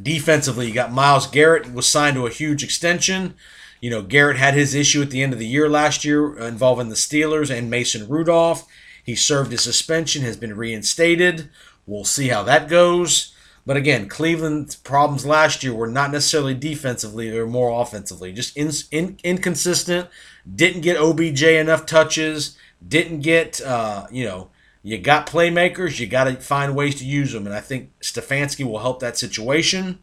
defensively, 0.00 0.66
you 0.66 0.74
got 0.74 0.92
Myles 0.92 1.26
Garrett 1.26 1.72
was 1.72 1.86
signed 1.86 2.16
to 2.16 2.26
a 2.26 2.30
huge 2.30 2.64
extension. 2.64 3.34
You 3.80 3.90
know, 3.90 4.02
Garrett 4.02 4.38
had 4.38 4.54
his 4.54 4.74
issue 4.74 5.02
at 5.02 5.10
the 5.10 5.22
end 5.22 5.32
of 5.32 5.38
the 5.38 5.46
year 5.46 5.68
last 5.68 6.04
year 6.04 6.36
involving 6.38 6.88
the 6.88 6.96
Steelers 6.96 7.56
and 7.56 7.70
Mason 7.70 8.08
Rudolph. 8.08 8.66
He 9.04 9.14
served 9.14 9.52
his 9.52 9.62
suspension, 9.62 10.22
has 10.22 10.36
been 10.36 10.56
reinstated. 10.56 11.48
We'll 11.88 12.04
see 12.04 12.28
how 12.28 12.42
that 12.44 12.68
goes. 12.68 13.34
But 13.64 13.78
again, 13.78 14.08
Cleveland's 14.08 14.76
problems 14.76 15.26
last 15.26 15.64
year 15.64 15.74
were 15.74 15.88
not 15.88 16.12
necessarily 16.12 16.54
defensively; 16.54 17.30
they 17.30 17.38
were 17.40 17.46
more 17.46 17.80
offensively. 17.80 18.32
Just 18.32 18.56
in, 18.56 18.70
in, 18.90 19.18
inconsistent. 19.24 20.08
Didn't 20.54 20.82
get 20.82 20.98
OBJ 20.98 21.42
enough 21.42 21.86
touches. 21.86 22.56
Didn't 22.86 23.20
get 23.20 23.60
uh, 23.62 24.06
you 24.10 24.24
know. 24.24 24.50
You 24.82 24.96
got 24.96 25.26
playmakers. 25.26 25.98
You 25.98 26.06
got 26.06 26.24
to 26.24 26.36
find 26.36 26.76
ways 26.76 26.94
to 26.96 27.04
use 27.04 27.32
them, 27.32 27.46
and 27.46 27.54
I 27.54 27.60
think 27.60 27.90
Stefanski 28.00 28.64
will 28.64 28.78
help 28.78 29.00
that 29.00 29.18
situation. 29.18 29.98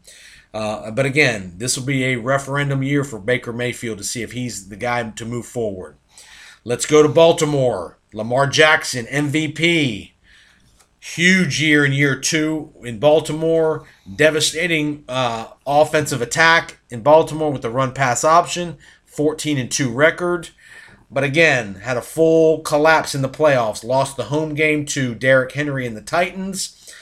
Uh, 0.52 0.90
but 0.90 1.06
again, 1.06 1.54
this 1.56 1.76
will 1.76 1.86
be 1.86 2.04
a 2.04 2.16
referendum 2.16 2.82
year 2.82 3.04
for 3.04 3.18
Baker 3.18 3.52
Mayfield 3.52 3.98
to 3.98 4.04
see 4.04 4.22
if 4.22 4.32
he's 4.32 4.68
the 4.68 4.76
guy 4.76 5.02
to 5.10 5.24
move 5.24 5.46
forward. 5.46 5.96
Let's 6.62 6.86
go 6.86 7.02
to 7.02 7.08
Baltimore. 7.08 7.98
Lamar 8.12 8.46
Jackson, 8.46 9.06
MVP. 9.06 10.12
Huge 11.14 11.62
year 11.62 11.84
in 11.84 11.92
year 11.92 12.16
two 12.18 12.72
in 12.82 12.98
Baltimore. 12.98 13.86
Devastating 14.12 15.04
uh, 15.08 15.46
offensive 15.64 16.20
attack 16.20 16.78
in 16.90 17.02
Baltimore 17.02 17.52
with 17.52 17.62
the 17.62 17.70
run 17.70 17.92
pass 17.92 18.24
option. 18.24 18.76
14 19.04 19.56
and 19.56 19.70
2 19.70 19.90
record. 19.90 20.50
But 21.08 21.22
again, 21.22 21.76
had 21.76 21.96
a 21.96 22.02
full 22.02 22.58
collapse 22.58 23.14
in 23.14 23.22
the 23.22 23.28
playoffs. 23.28 23.84
Lost 23.84 24.16
the 24.16 24.24
home 24.24 24.54
game 24.54 24.84
to 24.86 25.14
Derrick 25.14 25.52
Henry 25.52 25.86
and 25.86 25.96
the 25.96 26.02
Titans. 26.02 26.92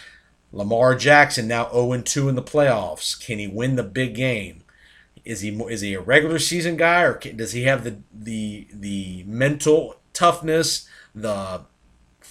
Lamar 0.52 0.94
Jackson 0.94 1.48
now 1.48 1.70
0 1.72 2.02
2 2.02 2.28
in 2.28 2.34
the 2.34 2.42
playoffs. 2.42 3.18
Can 3.18 3.38
he 3.38 3.48
win 3.48 3.76
the 3.76 3.82
big 3.82 4.14
game? 4.14 4.64
Is 5.24 5.40
he 5.40 5.48
is 5.48 5.80
he 5.80 5.94
a 5.94 6.00
regular 6.02 6.38
season 6.38 6.76
guy 6.76 7.00
or 7.00 7.18
does 7.18 7.52
he 7.52 7.62
have 7.62 7.82
the 7.82 7.96
the 8.12 8.68
the 8.70 9.24
mental 9.26 9.96
toughness, 10.12 10.86
the 11.14 11.62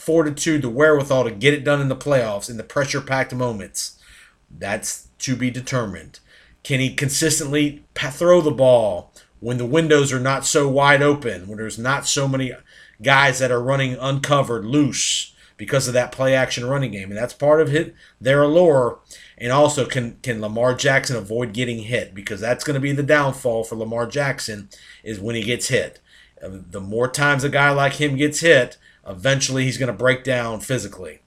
fortitude, 0.03 0.61
the 0.61 0.69
wherewithal 0.69 1.23
to 1.23 1.31
get 1.31 1.53
it 1.53 1.63
done 1.63 1.79
in 1.79 1.87
the 1.87 1.95
playoffs 1.95 2.49
in 2.49 2.57
the 2.57 2.63
pressure 2.63 3.01
packed 3.01 3.33
moments. 3.33 3.97
That's 4.51 5.07
to 5.19 5.35
be 5.35 5.49
determined. 5.49 6.19
Can 6.63 6.79
he 6.79 6.93
consistently 6.93 7.83
throw 7.95 8.41
the 8.41 8.51
ball 8.51 9.13
when 9.39 9.57
the 9.57 9.65
windows 9.65 10.11
are 10.11 10.19
not 10.19 10.45
so 10.45 10.67
wide 10.67 11.01
open, 11.01 11.47
when 11.47 11.57
there's 11.57 11.79
not 11.79 12.05
so 12.05 12.27
many 12.27 12.51
guys 13.01 13.39
that 13.39 13.51
are 13.51 13.61
running 13.61 13.95
uncovered, 13.99 14.65
loose 14.65 15.33
because 15.55 15.87
of 15.87 15.93
that 15.93 16.11
play 16.11 16.35
action 16.35 16.65
running 16.65 16.91
game? 16.91 17.09
And 17.09 17.17
that's 17.17 17.33
part 17.33 17.61
of 17.61 17.69
hit 17.69 17.95
their 18.19 18.43
allure. 18.43 18.99
And 19.37 19.51
also, 19.51 19.85
can 19.85 20.17
can 20.21 20.41
Lamar 20.41 20.75
Jackson 20.75 21.15
avoid 21.15 21.53
getting 21.53 21.79
hit? 21.79 22.13
Because 22.13 22.41
that's 22.41 22.63
going 22.63 22.75
to 22.75 22.79
be 22.79 22.91
the 22.91 23.03
downfall 23.03 23.63
for 23.63 23.75
Lamar 23.75 24.05
Jackson 24.05 24.69
is 25.03 25.19
when 25.19 25.35
he 25.35 25.43
gets 25.43 25.69
hit. 25.69 25.99
Uh, 26.41 26.49
the 26.51 26.81
more 26.81 27.07
times 27.07 27.43
a 27.43 27.49
guy 27.49 27.69
like 27.71 27.93
him 27.93 28.17
gets 28.17 28.41
hit, 28.41 28.77
eventually 29.07 29.63
he's 29.63 29.77
going 29.77 29.91
to 29.91 29.97
break 29.97 30.23
down 30.23 30.59
physically. 30.59 31.19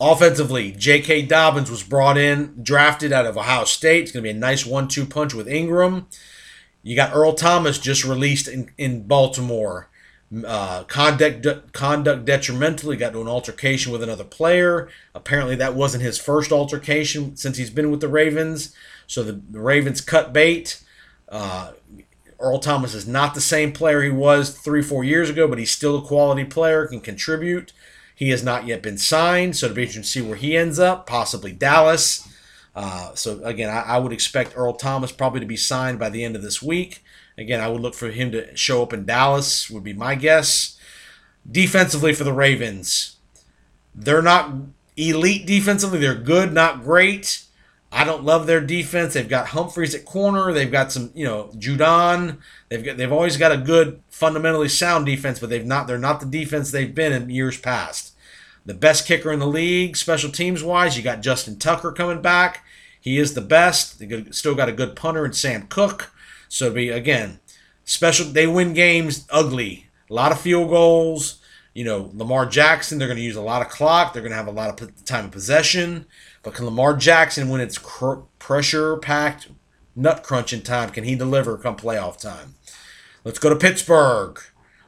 Offensively, 0.00 0.70
J.K. 0.72 1.22
Dobbins 1.22 1.70
was 1.70 1.82
brought 1.82 2.16
in, 2.16 2.62
drafted 2.62 3.12
out 3.12 3.26
of 3.26 3.36
Ohio 3.36 3.64
State. 3.64 4.04
It's 4.04 4.12
going 4.12 4.22
to 4.22 4.32
be 4.32 4.36
a 4.36 4.40
nice 4.40 4.64
one-two 4.64 5.06
punch 5.06 5.34
with 5.34 5.48
Ingram. 5.48 6.06
You 6.84 6.94
got 6.94 7.14
Earl 7.14 7.32
Thomas 7.32 7.78
just 7.78 8.04
released 8.04 8.46
in, 8.46 8.70
in 8.78 9.08
Baltimore. 9.08 9.88
Uh, 10.46 10.84
conduct 10.84 11.72
conduct 11.72 12.26
detrimental. 12.26 12.90
He 12.90 12.98
got 12.98 13.14
to 13.14 13.20
an 13.22 13.28
altercation 13.28 13.92
with 13.92 14.02
another 14.02 14.24
player. 14.24 14.88
Apparently, 15.14 15.56
that 15.56 15.74
wasn't 15.74 16.02
his 16.02 16.18
first 16.18 16.52
altercation 16.52 17.34
since 17.34 17.56
he's 17.56 17.70
been 17.70 17.90
with 17.90 18.00
the 18.00 18.08
Ravens. 18.08 18.74
So 19.06 19.22
the, 19.22 19.40
the 19.50 19.60
Ravens 19.60 20.02
cut 20.02 20.34
bait. 20.34 20.82
Uh, 21.30 21.72
Earl 22.40 22.58
Thomas 22.58 22.94
is 22.94 23.06
not 23.06 23.34
the 23.34 23.40
same 23.40 23.72
player 23.72 24.02
he 24.02 24.10
was 24.10 24.50
three, 24.50 24.82
four 24.82 25.02
years 25.02 25.28
ago, 25.28 25.48
but 25.48 25.58
he's 25.58 25.70
still 25.70 25.98
a 25.98 26.06
quality 26.06 26.44
player, 26.44 26.86
can 26.86 27.00
contribute. 27.00 27.72
He 28.14 28.30
has 28.30 28.42
not 28.42 28.66
yet 28.66 28.82
been 28.82 28.98
signed, 28.98 29.56
so 29.56 29.66
it'll 29.66 29.76
be 29.76 29.82
interesting 29.82 30.02
to 30.02 30.08
see 30.08 30.20
where 30.22 30.36
he 30.36 30.56
ends 30.56 30.78
up, 30.78 31.06
possibly 31.06 31.52
Dallas. 31.52 32.28
Uh, 32.74 33.14
so 33.14 33.42
again, 33.42 33.68
I, 33.70 33.80
I, 33.80 33.98
would 33.98 34.12
expect 34.12 34.56
Earl 34.56 34.74
Thomas 34.74 35.10
probably 35.10 35.40
to 35.40 35.46
be 35.46 35.56
signed 35.56 35.98
by 35.98 36.10
the 36.10 36.24
end 36.24 36.36
of 36.36 36.42
this 36.42 36.62
week. 36.62 37.02
Again, 37.36 37.60
I 37.60 37.68
would 37.68 37.80
look 37.80 37.94
for 37.94 38.10
him 38.10 38.30
to 38.32 38.56
show 38.56 38.82
up 38.82 38.92
in 38.92 39.04
Dallas, 39.04 39.68
would 39.68 39.82
be 39.82 39.92
my 39.92 40.14
guess. 40.14 40.78
Defensively 41.50 42.12
for 42.12 42.24
the 42.24 42.32
Ravens, 42.32 43.16
they're 43.94 44.22
not 44.22 44.52
elite 44.96 45.46
defensively. 45.46 45.98
They're 45.98 46.14
good, 46.14 46.52
not 46.52 46.82
great. 46.82 47.42
I 47.90 48.04
don't 48.04 48.24
love 48.24 48.46
their 48.46 48.60
defense. 48.60 49.14
They've 49.14 49.28
got 49.28 49.48
Humphreys 49.48 49.94
at 49.94 50.04
corner. 50.04 50.52
They've 50.52 50.70
got 50.70 50.92
some, 50.92 51.10
you 51.14 51.24
know, 51.24 51.50
Judon. 51.56 52.38
They've 52.68 52.84
got 52.84 52.96
they've 52.96 53.12
always 53.12 53.36
got 53.36 53.52
a 53.52 53.56
good, 53.56 54.02
fundamentally 54.10 54.68
sound 54.68 55.06
defense, 55.06 55.38
but 55.38 55.48
they've 55.48 55.64
not 55.64 55.86
they're 55.86 55.98
not 55.98 56.20
the 56.20 56.26
defense 56.26 56.70
they've 56.70 56.94
been 56.94 57.12
in 57.12 57.30
years 57.30 57.58
past. 57.58 58.14
The 58.66 58.74
best 58.74 59.06
kicker 59.06 59.32
in 59.32 59.38
the 59.38 59.46
league, 59.46 59.96
special 59.96 60.30
teams 60.30 60.62
wise, 60.62 60.96
you 60.96 61.02
got 61.02 61.22
Justin 61.22 61.58
Tucker 61.58 61.90
coming 61.90 62.20
back. 62.20 62.62
He 63.00 63.18
is 63.18 63.32
the 63.32 63.40
best. 63.40 63.98
They 63.98 64.24
still 64.32 64.54
got 64.54 64.68
a 64.68 64.72
good 64.72 64.94
punter 64.94 65.24
in 65.24 65.32
Sam 65.32 65.66
Koch. 65.68 66.10
So 66.48 66.70
be 66.70 66.90
again, 66.90 67.40
special. 67.84 68.26
They 68.26 68.46
win 68.46 68.74
games 68.74 69.26
ugly. 69.30 69.86
A 70.10 70.14
lot 70.14 70.32
of 70.32 70.40
field 70.40 70.68
goals. 70.68 71.40
You 71.72 71.84
know, 71.84 72.10
Lamar 72.12 72.44
Jackson. 72.44 72.98
They're 72.98 73.08
going 73.08 73.18
to 73.18 73.24
use 73.24 73.36
a 73.36 73.40
lot 73.40 73.62
of 73.62 73.70
clock. 73.70 74.12
They're 74.12 74.22
going 74.22 74.32
to 74.32 74.36
have 74.36 74.48
a 74.48 74.50
lot 74.50 74.82
of 74.82 75.04
time 75.04 75.26
of 75.26 75.30
possession. 75.30 76.04
But 76.48 76.54
can 76.54 76.64
Lamar 76.64 76.96
Jackson, 76.96 77.50
when 77.50 77.60
it's 77.60 77.76
cr- 77.76 78.20
pressure 78.38 78.96
packed, 78.96 79.48
nut 79.94 80.22
crunching 80.22 80.62
time, 80.62 80.88
can 80.88 81.04
he 81.04 81.14
deliver 81.14 81.58
come 81.58 81.76
playoff 81.76 82.18
time? 82.18 82.54
Let's 83.22 83.38
go 83.38 83.50
to 83.50 83.54
Pittsburgh. 83.54 84.40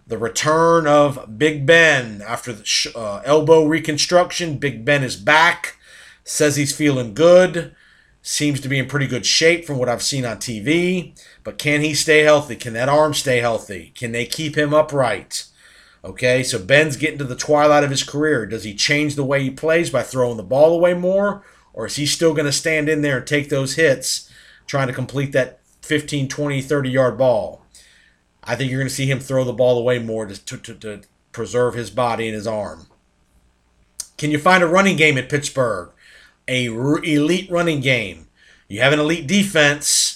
The 0.06 0.16
return 0.16 0.86
of 0.86 1.36
Big 1.36 1.66
Ben 1.66 2.22
after 2.26 2.54
the 2.54 2.64
sh- 2.64 2.86
uh, 2.96 3.20
elbow 3.26 3.66
reconstruction. 3.66 4.56
Big 4.56 4.86
Ben 4.86 5.02
is 5.04 5.16
back. 5.16 5.76
Says 6.24 6.56
he's 6.56 6.74
feeling 6.74 7.12
good. 7.12 7.76
Seems 8.22 8.62
to 8.62 8.68
be 8.70 8.78
in 8.78 8.88
pretty 8.88 9.06
good 9.06 9.26
shape 9.26 9.66
from 9.66 9.76
what 9.76 9.90
I've 9.90 10.02
seen 10.02 10.24
on 10.24 10.38
TV. 10.38 11.14
But 11.44 11.58
can 11.58 11.82
he 11.82 11.92
stay 11.92 12.20
healthy? 12.20 12.56
Can 12.56 12.72
that 12.72 12.88
arm 12.88 13.12
stay 13.12 13.40
healthy? 13.40 13.92
Can 13.94 14.12
they 14.12 14.24
keep 14.24 14.56
him 14.56 14.72
upright? 14.72 15.44
Okay, 16.02 16.42
so 16.42 16.58
Ben's 16.58 16.96
getting 16.96 17.18
to 17.18 17.24
the 17.24 17.36
twilight 17.36 17.84
of 17.84 17.90
his 17.90 18.02
career. 18.02 18.46
Does 18.46 18.64
he 18.64 18.74
change 18.74 19.14
the 19.14 19.24
way 19.24 19.42
he 19.42 19.50
plays 19.50 19.90
by 19.90 20.02
throwing 20.02 20.38
the 20.38 20.42
ball 20.42 20.74
away 20.74 20.94
more? 20.94 21.44
Or 21.74 21.86
is 21.86 21.96
he 21.96 22.06
still 22.06 22.32
going 22.32 22.46
to 22.46 22.52
stand 22.52 22.88
in 22.88 23.02
there 23.02 23.18
and 23.18 23.26
take 23.26 23.48
those 23.48 23.74
hits 23.74 24.30
trying 24.66 24.86
to 24.86 24.94
complete 24.94 25.32
that 25.32 25.60
15, 25.82 26.28
20, 26.28 26.62
30 26.62 26.90
yard 26.90 27.18
ball? 27.18 27.64
I 28.42 28.56
think 28.56 28.70
you're 28.70 28.80
going 28.80 28.88
to 28.88 28.94
see 28.94 29.10
him 29.10 29.20
throw 29.20 29.44
the 29.44 29.52
ball 29.52 29.78
away 29.78 29.98
more 29.98 30.26
to, 30.26 30.56
to, 30.56 30.74
to, 30.74 31.02
preserve 31.32 31.74
his 31.74 31.90
body 31.90 32.26
and 32.26 32.34
his 32.34 32.46
arm. 32.46 32.88
Can 34.18 34.32
you 34.32 34.38
find 34.38 34.64
a 34.64 34.66
running 34.66 34.96
game 34.96 35.16
at 35.16 35.28
Pittsburgh? 35.28 35.90
A 36.48 36.68
r- 36.68 37.04
elite 37.04 37.48
running 37.48 37.80
game. 37.80 38.26
You 38.66 38.80
have 38.80 38.92
an 38.92 38.98
elite 38.98 39.28
defense 39.28 40.09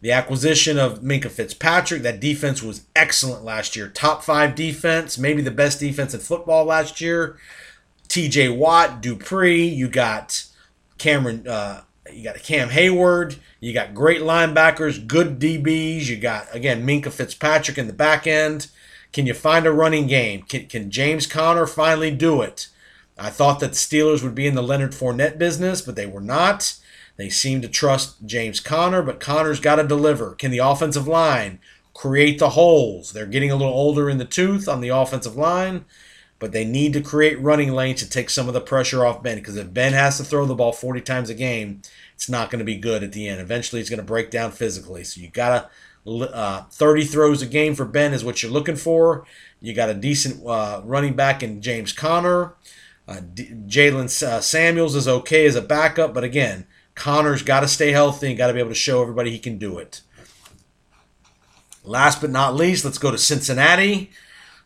the 0.00 0.12
acquisition 0.12 0.78
of 0.78 1.00
Minkah 1.00 1.30
Fitzpatrick, 1.30 2.02
that 2.02 2.20
defense 2.20 2.62
was 2.62 2.86
excellent 2.96 3.44
last 3.44 3.76
year. 3.76 3.88
Top 3.88 4.22
five 4.22 4.54
defense, 4.54 5.18
maybe 5.18 5.42
the 5.42 5.50
best 5.50 5.78
defense 5.78 6.14
in 6.14 6.20
football 6.20 6.64
last 6.64 7.00
year. 7.00 7.38
TJ 8.08 8.56
Watt, 8.56 9.00
Dupree, 9.00 9.66
you 9.66 9.88
got 9.88 10.44
Cameron, 10.98 11.46
uh, 11.46 11.82
you 12.12 12.24
got 12.24 12.42
Cam 12.42 12.70
Heyward, 12.70 13.36
you 13.60 13.72
got 13.72 13.94
great 13.94 14.22
linebackers, 14.22 15.06
good 15.06 15.38
DBs, 15.38 16.06
you 16.06 16.16
got, 16.16 16.52
again, 16.54 16.86
Minkah 16.86 17.12
Fitzpatrick 17.12 17.78
in 17.78 17.86
the 17.86 17.92
back 17.92 18.26
end. 18.26 18.68
Can 19.12 19.26
you 19.26 19.34
find 19.34 19.66
a 19.66 19.72
running 19.72 20.06
game? 20.06 20.42
Can, 20.42 20.66
can 20.66 20.90
James 20.90 21.26
Conner 21.26 21.66
finally 21.66 22.10
do 22.10 22.42
it? 22.42 22.68
I 23.18 23.28
thought 23.28 23.60
that 23.60 23.72
the 23.72 23.76
Steelers 23.76 24.22
would 24.22 24.34
be 24.34 24.46
in 24.46 24.54
the 24.54 24.62
Leonard 24.62 24.92
Fournette 24.92 25.36
business, 25.36 25.82
but 25.82 25.94
they 25.94 26.06
were 26.06 26.20
not. 26.22 26.74
They 27.16 27.28
seem 27.28 27.60
to 27.62 27.68
trust 27.68 28.24
James 28.24 28.60
Conner, 28.60 29.02
but 29.02 29.20
Conner's 29.20 29.60
got 29.60 29.76
to 29.76 29.86
deliver. 29.86 30.34
Can 30.34 30.50
the 30.50 30.58
offensive 30.58 31.06
line 31.06 31.58
create 31.94 32.38
the 32.38 32.50
holes? 32.50 33.12
They're 33.12 33.26
getting 33.26 33.50
a 33.50 33.56
little 33.56 33.72
older 33.72 34.08
in 34.08 34.18
the 34.18 34.24
tooth 34.24 34.68
on 34.68 34.80
the 34.80 34.88
offensive 34.88 35.36
line, 35.36 35.84
but 36.38 36.52
they 36.52 36.64
need 36.64 36.92
to 36.94 37.02
create 37.02 37.40
running 37.40 37.72
lanes 37.72 38.00
to 38.02 38.08
take 38.08 38.30
some 38.30 38.48
of 38.48 38.54
the 38.54 38.60
pressure 38.60 39.04
off 39.04 39.22
Ben 39.22 39.36
because 39.36 39.56
if 39.56 39.74
Ben 39.74 39.92
has 39.92 40.16
to 40.16 40.24
throw 40.24 40.46
the 40.46 40.54
ball 40.54 40.72
40 40.72 41.02
times 41.02 41.28
a 41.28 41.34
game, 41.34 41.82
it's 42.14 42.28
not 42.28 42.50
going 42.50 42.60
to 42.60 42.64
be 42.64 42.76
good 42.76 43.02
at 43.02 43.12
the 43.12 43.28
end. 43.28 43.40
Eventually, 43.40 43.80
it's 43.80 43.90
going 43.90 43.98
to 43.98 44.04
break 44.04 44.30
down 44.30 44.52
physically. 44.52 45.04
So 45.04 45.20
you 45.20 45.28
got 45.28 45.48
to 45.50 45.70
uh, 46.06 46.62
30 46.70 47.04
throws 47.04 47.42
a 47.42 47.46
game 47.46 47.74
for 47.74 47.84
Ben 47.84 48.12
is 48.12 48.24
what 48.24 48.42
you're 48.42 48.52
looking 48.52 48.76
for. 48.76 49.24
You 49.60 49.74
got 49.74 49.90
a 49.90 49.94
decent 49.94 50.46
uh, 50.46 50.80
running 50.84 51.14
back 51.14 51.42
in 51.42 51.60
James 51.60 51.92
Conner. 51.92 52.54
Uh, 53.06 53.20
D- 53.34 53.50
Jaylen 53.66 54.04
uh, 54.22 54.40
Samuels 54.40 54.94
is 54.94 55.08
okay 55.08 55.44
as 55.44 55.56
a 55.56 55.62
backup, 55.62 56.14
but 56.14 56.24
again, 56.24 56.66
Conner's 56.94 57.42
got 57.42 57.60
to 57.60 57.68
stay 57.68 57.92
healthy 57.92 58.28
and 58.28 58.38
got 58.38 58.48
to 58.48 58.52
be 58.52 58.60
able 58.60 58.70
to 58.70 58.74
show 58.74 59.02
everybody 59.02 59.30
he 59.30 59.38
can 59.38 59.58
do 59.58 59.78
it. 59.78 60.02
Last 61.84 62.20
but 62.20 62.30
not 62.30 62.54
least, 62.54 62.84
let's 62.84 62.98
go 62.98 63.10
to 63.10 63.18
Cincinnati. 63.18 64.10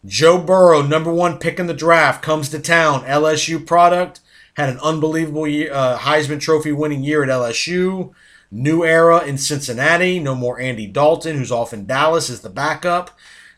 Joe 0.05 0.39
Burrow, 0.39 0.83
number 0.83 1.13
one 1.13 1.39
pick 1.39 1.59
in 1.59 1.67
the 1.67 1.75
draft, 1.75 2.23
comes 2.23 2.49
to 2.51 2.59
town. 2.59 3.05
LSU 3.05 3.65
product. 3.65 4.21
Had 4.55 4.69
an 4.69 4.79
unbelievable 4.81 5.49
year, 5.49 5.73
uh, 5.73 5.99
Heisman 5.99 6.41
Trophy 6.41 6.71
winning 6.71 7.03
year 7.03 7.25
at 7.25 7.29
LSU. 7.29 8.13
New 8.51 8.85
era 8.85 9.25
in 9.25 9.37
Cincinnati. 9.37 10.21
No 10.21 10.35
more 10.35 10.61
Andy 10.61 10.87
Dalton, 10.87 11.37
who's 11.37 11.51
off 11.51 11.73
in 11.73 11.87
Dallas 11.87 12.31
as 12.31 12.43
the 12.43 12.51
backup. 12.51 13.11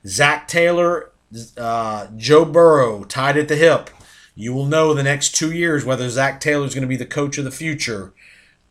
Zac 0.07 0.49
Taylor, 0.49 1.11
uh, 1.59 2.07
Joe 2.17 2.45
Burrow 2.45 3.05
tied 3.05 3.37
at 3.37 3.49
the 3.49 3.57
hip. 3.57 3.91
You 4.35 4.55
will 4.55 4.67
know 4.67 4.95
the 4.95 5.03
next 5.03 5.35
two 5.35 5.53
years 5.53 5.85
whether 5.85 6.09
Zac 6.09 6.41
Taylor 6.41 6.67
is 6.67 6.75
going 6.75 6.83
to 6.83 6.89
be 6.89 6.97
the 6.97 7.05
coach 7.05 7.37
of 7.37 7.45
the 7.45 7.51
future. 7.51 8.15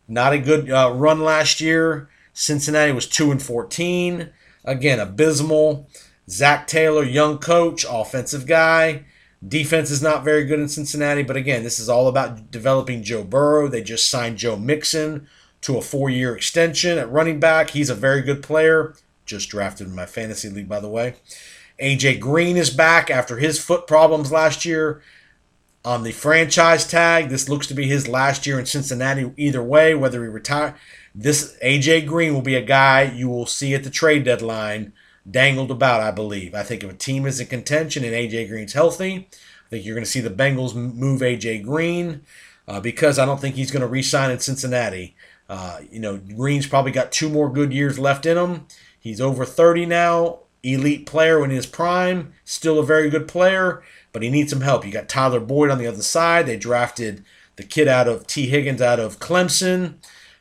Not 0.08 0.34
a 0.34 0.40
good 0.40 0.70
uh, 0.70 0.92
run 0.94 1.22
last 1.22 1.62
year. 1.62 2.10
Cincinnati 2.34 2.92
was 2.92 3.08
2 3.08 3.32
and 3.32 3.42
14. 3.42 4.30
Again, 4.64 5.00
abysmal. 5.00 5.90
Zac 6.30 6.68
Taylor, 6.68 7.04
young 7.04 7.38
coach, 7.38 7.86
offensive 7.88 8.48
guy. 8.48 9.06
Defense 9.48 9.92
is 9.92 10.02
not 10.02 10.24
very 10.24 10.44
good 10.46 10.60
in 10.60 10.68
Cincinnati, 10.68 11.22
but 11.22 11.38
again, 11.38 11.64
this 11.64 11.80
is 11.80 11.88
all 11.88 12.08
about 12.08 12.50
developing 12.50 13.04
Joe 13.04 13.24
Burrow. 13.24 13.68
They 13.68 13.84
just 13.84 14.10
signed 14.10 14.38
Joe 14.38 14.56
Mixon 14.56 15.28
to 15.62 15.78
a 15.78 15.82
four 15.82 16.10
year 16.10 16.36
extension 16.36 16.98
at 16.98 17.12
running 17.12 17.40
back. 17.40 17.72
He's 17.72 17.90
a 17.90 17.96
very 17.96 18.22
good 18.22 18.42
player. 18.42 18.96
Just 19.26 19.50
drafted 19.50 19.88
in 19.88 19.96
my 19.96 20.06
fantasy 20.06 20.50
league, 20.50 20.70
by 20.70 20.80
the 20.80 20.90
way. 20.90 21.16
AJ 21.82 22.20
Green 22.20 22.58
is 22.58 22.70
back 22.70 23.12
after 23.12 23.38
his 23.38 23.64
foot 23.64 23.86
problems 23.86 24.32
last 24.32 24.66
year 24.66 25.02
on 25.86 26.02
the 26.04 26.12
franchise 26.12 26.86
tag. 26.86 27.30
This 27.30 27.48
looks 27.48 27.68
to 27.68 27.76
be 27.76 27.88
his 27.88 28.08
last 28.08 28.48
year 28.48 28.60
in 28.60 28.66
Cincinnati. 28.66 29.32
Either 29.38 29.62
way, 29.62 29.94
whether 29.94 30.24
he 30.24 30.30
retire, 30.30 30.76
this 31.14 31.56
AJ 31.64 32.08
Green 32.08 32.34
will 32.34 32.42
be 32.42 32.56
a 32.56 32.62
guy 32.62 33.04
you 33.04 33.30
will 33.30 33.46
see 33.46 33.76
at 33.76 33.84
the 33.84 33.90
trade 33.92 34.26
deadline 34.26 34.92
dangled 35.30 35.72
about. 35.72 36.02
I 36.02 36.12
believe. 36.12 36.56
I 36.56 36.64
think 36.64 36.84
if 36.84 36.90
a 36.90 36.96
team 36.96 37.26
is 37.26 37.40
in 37.40 37.48
contention 37.48 38.04
and 38.04 38.14
AJ 38.14 38.50
Green's 38.50 38.74
healthy, 38.74 39.30
I 39.32 39.70
think 39.70 39.86
you're 39.86 39.96
going 39.96 40.04
to 40.04 40.10
see 40.10 40.22
the 40.22 40.30
Bengals 40.30 40.74
move 40.74 41.22
AJ 41.22 41.64
Green 41.64 42.24
uh, 42.68 42.80
because 42.80 43.20
I 43.20 43.26
don't 43.26 43.40
think 43.40 43.56
he's 43.56 43.72
going 43.72 43.82
to 43.82 43.88
re-sign 43.88 44.32
in 44.32 44.40
Cincinnati. 44.40 45.16
Uh, 45.48 45.82
you 45.92 46.00
know, 46.00 46.18
Green's 46.18 46.66
probably 46.66 46.92
got 46.92 47.12
two 47.12 47.30
more 47.30 47.52
good 47.52 47.72
years 47.72 48.00
left 48.00 48.26
in 48.26 48.38
him. 48.38 48.66
He's 49.00 49.22
over 49.22 49.46
30 49.46 49.86
now. 49.86 50.40
Elite 50.64 51.06
player 51.06 51.44
in 51.44 51.52
his 51.52 51.68
prime, 51.68 52.34
still 52.44 52.80
a 52.80 52.84
very 52.84 53.12
good 53.12 53.28
player 53.28 53.84
but 54.16 54.24
he 54.24 54.30
needs 54.30 54.50
some 54.50 54.62
help. 54.62 54.86
You 54.86 54.94
got 54.94 55.10
Tyler 55.10 55.42
Boyd 55.42 55.70
on 55.70 55.78
the 55.78 55.88
other 55.88 56.02
side. 56.02 56.46
They 56.46 56.56
drafted 56.56 57.26
the 57.58 57.64
kid 57.64 57.90
out 57.90 58.08
of 58.08 58.26
Tee 58.26 58.48
Higgins 58.48 58.82
out 58.82 58.98
of 58.98 59.20
Clemson. 59.20 59.96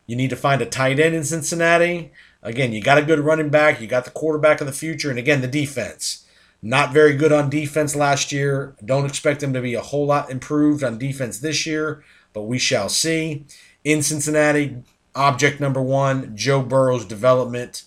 You 0.06 0.14
need 0.14 0.30
to 0.30 0.36
find 0.36 0.62
a 0.62 0.64
tight 0.64 1.00
end 1.00 1.12
in 1.12 1.24
Cincinnati. 1.24 2.12
Again, 2.40 2.72
you 2.72 2.80
got 2.80 2.98
a 2.98 3.02
good 3.02 3.18
running 3.18 3.48
back. 3.48 3.80
You 3.80 3.88
got 3.88 4.04
the 4.04 4.12
quarterback 4.12 4.60
of 4.60 4.68
the 4.68 4.72
future. 4.72 5.10
And 5.10 5.18
again, 5.18 5.40
the 5.40 5.48
defense. 5.48 6.24
Not 6.62 6.92
very 6.92 7.16
good 7.16 7.32
on 7.32 7.50
defense 7.50 7.96
last 7.96 8.30
year. 8.30 8.76
Don't 8.84 9.06
expect 9.06 9.40
them 9.40 9.52
to 9.54 9.60
be 9.60 9.74
a 9.74 9.80
whole 9.80 10.06
lot 10.06 10.30
improved 10.30 10.84
on 10.84 10.96
defense 10.96 11.40
this 11.40 11.66
year, 11.66 12.04
but 12.32 12.42
we 12.42 12.60
shall 12.60 12.88
see. 12.88 13.44
In 13.82 14.04
Cincinnati, 14.04 14.84
object 15.16 15.58
number 15.58 15.82
one 15.82 16.36
Joe 16.36 16.62
Burrow's 16.62 17.04
development. 17.04 17.82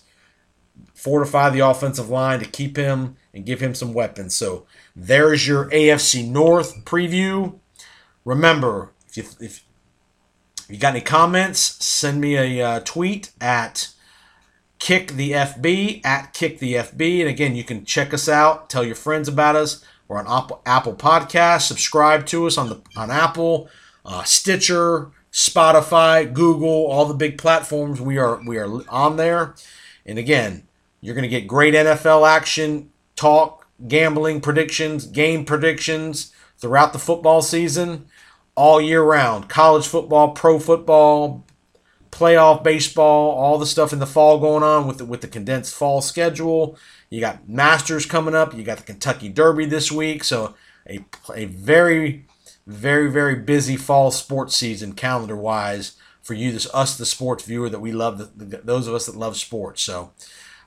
Fortify 0.92 1.48
the 1.48 1.60
offensive 1.60 2.10
line 2.10 2.40
to 2.40 2.44
keep 2.44 2.76
him 2.76 3.16
and 3.32 3.46
give 3.46 3.60
him 3.60 3.74
some 3.74 3.94
weapons. 3.94 4.34
So 4.34 4.66
there's 5.00 5.46
your 5.46 5.66
AFC 5.66 6.28
North 6.28 6.84
preview. 6.84 7.54
Remember, 8.24 8.90
if 9.08 9.16
you, 9.16 9.24
if 9.38 9.64
you 10.68 10.76
got 10.76 10.94
any 10.94 11.00
comments, 11.00 11.60
send 11.84 12.20
me 12.20 12.36
a 12.36 12.66
uh, 12.66 12.80
tweet 12.80 13.30
at 13.40 13.90
kick 14.80 15.12
the 15.12 15.32
FB 15.32 16.04
at 16.04 16.34
kick 16.34 16.58
the 16.58 16.74
FB. 16.74 17.20
And 17.20 17.28
again, 17.28 17.54
you 17.54 17.62
can 17.62 17.84
check 17.84 18.12
us 18.12 18.28
out, 18.28 18.68
tell 18.68 18.84
your 18.84 18.96
friends 18.96 19.28
about 19.28 19.54
us. 19.54 19.84
We're 20.08 20.18
on 20.18 20.26
Apple, 20.66 20.94
Podcast. 20.94 21.62
Subscribe 21.62 22.26
to 22.26 22.46
us 22.46 22.58
on 22.58 22.68
the 22.68 22.80
on 22.96 23.10
Apple, 23.10 23.68
uh, 24.04 24.24
Stitcher, 24.24 25.10
Spotify, 25.30 26.32
Google, 26.32 26.86
all 26.86 27.04
the 27.04 27.14
big 27.14 27.38
platforms. 27.38 28.00
We 28.00 28.18
are 28.18 28.40
we 28.44 28.58
are 28.58 28.80
on 28.88 29.16
there. 29.16 29.54
And 30.04 30.18
again, 30.18 30.66
you're 31.00 31.14
going 31.14 31.22
to 31.22 31.28
get 31.28 31.46
great 31.46 31.74
NFL 31.74 32.28
action, 32.28 32.90
talk, 33.14 33.67
gambling 33.86 34.40
predictions, 34.40 35.06
game 35.06 35.44
predictions 35.44 36.32
throughout 36.56 36.92
the 36.92 36.98
football 36.98 37.42
season, 37.42 38.06
all 38.54 38.80
year 38.80 39.02
round. 39.02 39.48
College 39.48 39.86
football, 39.86 40.32
pro 40.32 40.58
football, 40.58 41.44
playoff 42.10 42.64
baseball, 42.64 43.30
all 43.30 43.58
the 43.58 43.66
stuff 43.66 43.92
in 43.92 43.98
the 43.98 44.06
fall 44.06 44.40
going 44.40 44.62
on 44.62 44.86
with 44.86 44.98
the, 44.98 45.04
with 45.04 45.20
the 45.20 45.28
condensed 45.28 45.74
fall 45.74 46.00
schedule. 46.00 46.76
You 47.10 47.20
got 47.20 47.48
Masters 47.48 48.06
coming 48.06 48.34
up. 48.34 48.54
You 48.54 48.64
got 48.64 48.78
the 48.78 48.84
Kentucky 48.84 49.28
Derby 49.28 49.66
this 49.66 49.92
week. 49.92 50.24
So 50.24 50.54
a, 50.88 51.04
a 51.34 51.44
very, 51.44 52.26
very, 52.66 53.10
very 53.10 53.36
busy 53.36 53.76
fall 53.76 54.10
sports 54.10 54.56
season 54.56 54.92
calendar 54.94 55.36
wise 55.36 55.92
for 56.20 56.34
you, 56.34 56.52
this 56.52 56.68
us, 56.74 56.98
the 56.98 57.06
sports 57.06 57.44
viewer 57.44 57.70
that 57.70 57.80
we 57.80 57.92
love, 57.92 58.18
the, 58.18 58.44
the, 58.44 58.56
those 58.58 58.86
of 58.86 58.94
us 58.94 59.06
that 59.06 59.16
love 59.16 59.36
sports. 59.36 59.82
So 59.82 60.12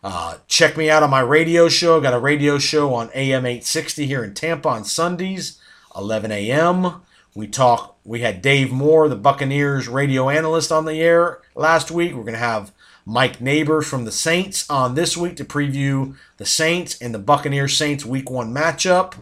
uh, 0.03 0.37
check 0.47 0.77
me 0.77 0.89
out 0.89 1.03
on 1.03 1.09
my 1.09 1.19
radio 1.19 1.69
show. 1.69 1.97
I 1.97 2.01
got 2.01 2.13
a 2.13 2.19
radio 2.19 2.57
show 2.57 2.93
on 2.93 3.11
AM 3.13 3.45
860 3.45 4.07
here 4.07 4.23
in 4.23 4.33
Tampa 4.33 4.69
on 4.69 4.83
Sundays, 4.83 5.59
11 5.95 6.31
a.m. 6.31 7.01
We 7.35 7.47
talk. 7.47 7.97
We 8.03 8.21
had 8.21 8.41
Dave 8.41 8.71
Moore, 8.71 9.07
the 9.07 9.15
Buccaneers 9.15 9.87
radio 9.87 10.29
analyst, 10.29 10.71
on 10.71 10.85
the 10.85 10.99
air 10.99 11.39
last 11.55 11.91
week. 11.91 12.13
We're 12.13 12.23
going 12.23 12.33
to 12.33 12.39
have 12.39 12.71
Mike 13.05 13.39
Neighbors 13.39 13.87
from 13.87 14.05
the 14.05 14.11
Saints 14.11 14.67
on 14.69 14.95
this 14.95 15.15
week 15.15 15.37
to 15.37 15.45
preview 15.45 16.15
the 16.37 16.45
Saints 16.45 16.99
and 16.99 17.13
the 17.13 17.19
Buccaneers 17.19 17.77
Saints 17.77 18.05
Week 18.05 18.29
One 18.29 18.53
matchup. 18.53 19.13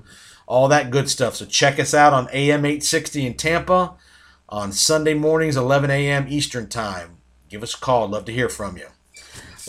All 0.48 0.68
that 0.70 0.92
good 0.92 1.10
stuff. 1.10 1.36
So 1.36 1.46
check 1.46 1.78
us 1.78 1.94
out 1.94 2.14
on 2.14 2.30
AM 2.32 2.66
860 2.66 3.28
in 3.28 3.34
Tampa 3.36 3.94
on 4.48 4.72
Sunday 4.72 5.14
mornings, 5.14 5.58
11 5.58 5.92
a.m. 5.92 6.26
Eastern 6.30 6.68
Time. 6.68 7.18
Give 7.50 7.62
us 7.64 7.76
a 7.76 7.80
call. 7.80 8.06
I'd 8.06 8.12
love 8.12 8.26
to 8.26 8.34
hear 8.34 8.50
from 8.50 8.78
you. 8.78 8.88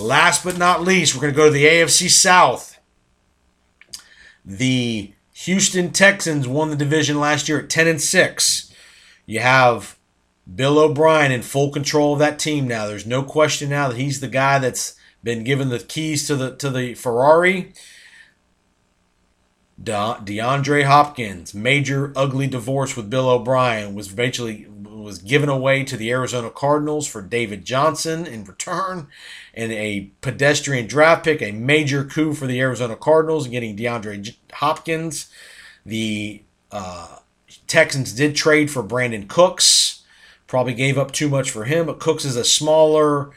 Last 0.01 0.45
but 0.45 0.59
not 0.59 0.83
least, 0.83 1.15
we're 1.15 1.21
going 1.21 1.33
to 1.33 1.37
go 1.37 1.47
to 1.47 1.53
the 1.53 1.67
AFC 1.67 2.09
South. 2.09 2.79
The 4.45 5.13
Houston 5.33 5.91
Texans 5.93 6.49
won 6.49 6.71
the 6.71 6.77
division 6.77 7.21
last 7.21 7.49
year 7.49 7.61
at 7.61 7.71
10 7.71 7.87
and 7.87 8.01
6. 8.01 8.75
You 9.27 9.41
have 9.41 9.99
Bill 10.53 10.79
O'Brien 10.79 11.33
in 11.33 11.43
full 11.43 11.71
control 11.71 12.15
of 12.15 12.19
that 12.19 12.39
team 12.39 12.67
now. 12.67 12.87
There's 12.87 13.07
no 13.07 13.23
question 13.23 13.71
now 13.71 13.89
that 13.89 13.97
he's 13.97 14.21
the 14.21 14.29
guy 14.29 14.59
that's 14.59 14.97
been 15.23 15.45
given 15.45 15.69
the 15.69 15.79
keys 15.79 16.27
to 16.27 16.37
the 16.37 16.57
to 16.57 16.71
the 16.71 16.95
Ferrari. 16.95 17.73
De- 19.83 20.21
DeAndre 20.25 20.85
Hopkins, 20.85 21.55
major 21.55 22.13
ugly 22.15 22.47
divorce 22.47 22.97
with 22.97 23.09
Bill 23.09 23.29
O'Brien, 23.29 23.95
was 23.95 24.13
eventually 24.13 24.67
was 25.11 25.19
given 25.19 25.49
away 25.49 25.83
to 25.83 25.97
the 25.97 26.11
Arizona 26.11 26.51
Cardinals 26.51 27.07
for 27.09 27.21
David 27.21 27.65
Johnson 27.65 28.27
in 28.27 28.45
return, 28.45 29.09
and 29.53 29.73
a 29.73 30.11
pedestrian 30.21 30.87
draft 30.87 31.25
pick, 31.25 31.43
a 31.43 31.51
major 31.51 32.05
coup 32.05 32.33
for 32.33 32.47
the 32.47 32.61
Arizona 32.61 32.95
Cardinals, 32.95 33.49
getting 33.49 33.77
DeAndre 33.77 34.37
Hopkins. 34.53 35.29
The 35.85 36.43
uh, 36.71 37.17
Texans 37.67 38.13
did 38.13 38.37
trade 38.37 38.71
for 38.71 38.85
Brandin 38.85 39.27
Cooks, 39.27 40.03
probably 40.47 40.75
gave 40.75 40.97
up 40.97 41.11
too 41.11 41.29
much 41.29 41.51
for 41.51 41.65
him, 41.65 41.87
but 41.87 41.99
Cooks 41.99 42.25
is 42.25 42.37
a 42.37 42.45
smaller 42.45 43.31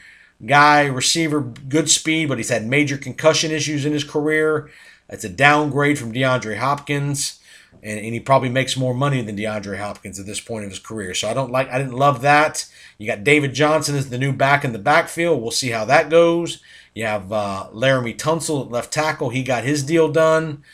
guy, 0.46 0.84
receiver, 0.86 1.40
good 1.40 1.90
speed, 1.90 2.28
but 2.28 2.38
he's 2.38 2.50
had 2.50 2.66
major 2.66 2.96
concussion 2.96 3.50
issues 3.50 3.84
in 3.84 3.92
his 3.92 4.04
career. 4.04 4.70
That's 5.08 5.24
a 5.24 5.28
downgrade 5.28 5.98
from 5.98 6.12
DeAndre 6.12 6.58
Hopkins 6.58 7.40
and, 7.84 8.00
and 8.00 8.14
he 8.14 8.18
probably 8.18 8.48
makes 8.48 8.76
more 8.76 8.94
money 8.94 9.20
than 9.20 9.36
DeAndre 9.36 9.78
Hopkins 9.78 10.18
at 10.18 10.24
this 10.24 10.40
point 10.40 10.64
of 10.64 10.70
his 10.70 10.80
career. 10.80 11.14
So 11.14 11.28
I 11.28 11.34
don't 11.34 11.52
like 11.52 11.68
I 11.68 11.78
didn't 11.78 11.92
love 11.92 12.22
that. 12.22 12.66
You 12.96 13.06
got 13.06 13.22
David 13.22 13.54
Johnson 13.54 13.94
as 13.94 14.08
the 14.08 14.18
new 14.18 14.32
back 14.32 14.64
in 14.64 14.72
the 14.72 14.78
backfield. 14.78 15.42
We'll 15.42 15.50
see 15.50 15.70
how 15.70 15.84
that 15.84 16.08
goes. 16.08 16.60
You 16.94 17.04
have 17.04 17.30
uh, 17.30 17.68
Laremy 17.72 18.16
Tunsil 18.16 18.64
at 18.64 18.72
left 18.72 18.92
tackle. 18.92 19.28
He 19.28 19.42
got 19.42 19.64
his 19.64 19.82
deal 19.82 20.10
done. 20.10 20.64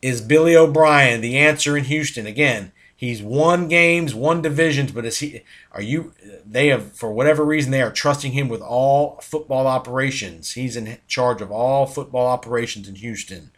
Is 0.00 0.22
Billy 0.22 0.56
O'Brien 0.56 1.20
the 1.20 1.36
answer 1.36 1.76
in 1.76 1.84
Houston 1.84 2.26
again? 2.26 2.72
He's 2.96 3.22
won 3.22 3.68
games, 3.68 4.14
won 4.14 4.42
divisions, 4.42 4.92
but 4.92 5.04
is 5.04 5.18
he? 5.18 5.42
Are 5.72 5.82
you? 5.82 6.12
They 6.46 6.68
have, 6.68 6.92
for 6.92 7.12
whatever 7.12 7.44
reason, 7.44 7.70
they 7.70 7.82
are 7.82 7.92
trusting 7.92 8.32
him 8.32 8.48
with 8.48 8.60
all 8.60 9.18
football 9.22 9.66
operations. 9.66 10.52
He's 10.52 10.76
in 10.76 10.98
charge 11.06 11.42
of 11.42 11.50
all 11.50 11.86
football 11.86 12.26
operations 12.26 12.88
in 12.88 12.96
Houston. 12.96 13.50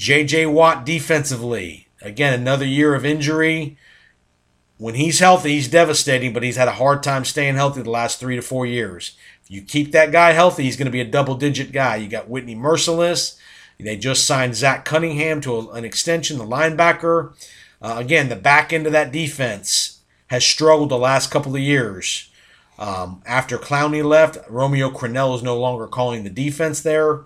J.J. 0.00 0.46
Watt 0.46 0.86
defensively. 0.86 1.86
Again, 2.00 2.32
another 2.32 2.64
year 2.64 2.94
of 2.94 3.04
injury. 3.04 3.76
When 4.78 4.94
he's 4.94 5.18
healthy, 5.18 5.50
he's 5.50 5.68
devastating, 5.68 6.32
but 6.32 6.42
he's 6.42 6.56
had 6.56 6.68
a 6.68 6.72
hard 6.72 7.02
time 7.02 7.26
staying 7.26 7.56
healthy 7.56 7.82
the 7.82 7.90
last 7.90 8.18
three 8.18 8.34
to 8.34 8.40
four 8.40 8.64
years. 8.64 9.14
If 9.44 9.50
you 9.50 9.60
keep 9.60 9.92
that 9.92 10.10
guy 10.10 10.32
healthy, 10.32 10.62
he's 10.62 10.78
going 10.78 10.86
to 10.86 10.90
be 10.90 11.02
a 11.02 11.04
double 11.04 11.34
digit 11.34 11.70
guy. 11.70 11.96
You 11.96 12.08
got 12.08 12.30
Whitney 12.30 12.56
Mercilus. 12.56 13.38
They 13.78 13.98
just 13.98 14.24
signed 14.24 14.56
Zach 14.56 14.86
Cunningham 14.86 15.42
to 15.42 15.56
a, 15.56 15.68
an 15.72 15.84
extension, 15.84 16.38
the 16.38 16.46
linebacker. 16.46 17.34
Uh, 17.82 17.96
again, 17.98 18.30
the 18.30 18.36
back 18.36 18.72
end 18.72 18.86
of 18.86 18.92
that 18.92 19.12
defense 19.12 20.00
has 20.28 20.46
struggled 20.46 20.88
the 20.88 20.96
last 20.96 21.30
couple 21.30 21.54
of 21.54 21.60
years. 21.60 22.30
Um, 22.78 23.20
after 23.26 23.58
Clowney 23.58 24.02
left, 24.02 24.38
Romeo 24.48 24.88
Crennel 24.88 25.36
is 25.36 25.42
no 25.42 25.58
longer 25.58 25.86
calling 25.86 26.24
the 26.24 26.30
defense 26.30 26.80
there. 26.80 27.24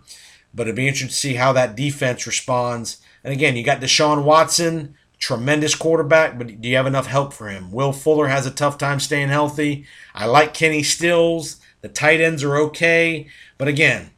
But 0.55 0.67
it'd 0.67 0.77
be 0.77 0.87
interesting 0.87 1.09
to 1.09 1.15
see 1.15 1.35
how 1.35 1.53
that 1.53 1.77
defense 1.77 2.27
responds. 2.27 2.99
And 3.23 3.33
again, 3.33 3.57
you 3.57 3.65
got 3.65 3.81
Deshaun 3.81 4.25
Watson, 4.25 4.95
tremendous 5.19 5.75
quarterback, 5.75 6.39
but 6.39 6.61
do 6.61 6.69
you 6.69 6.77
have 6.77 6.87
enough 6.87 7.07
help 7.07 7.33
for 7.33 7.49
him? 7.49 7.73
Will 7.73 7.93
Fuller 7.93 8.29
has 8.29 8.47
a 8.47 8.51
tough 8.51 8.79
time 8.79 9.01
staying 9.01 9.31
healthy. 9.31 9.87
I 10.15 10.27
like 10.27 10.55
Kenny 10.55 10.83
Stills. 10.83 11.61
The 11.81 11.89
tight 11.89 12.21
ends 12.21 12.45
are 12.45 12.57
okay. 12.57 13.27
But 13.59 13.69
again, 13.69 14.11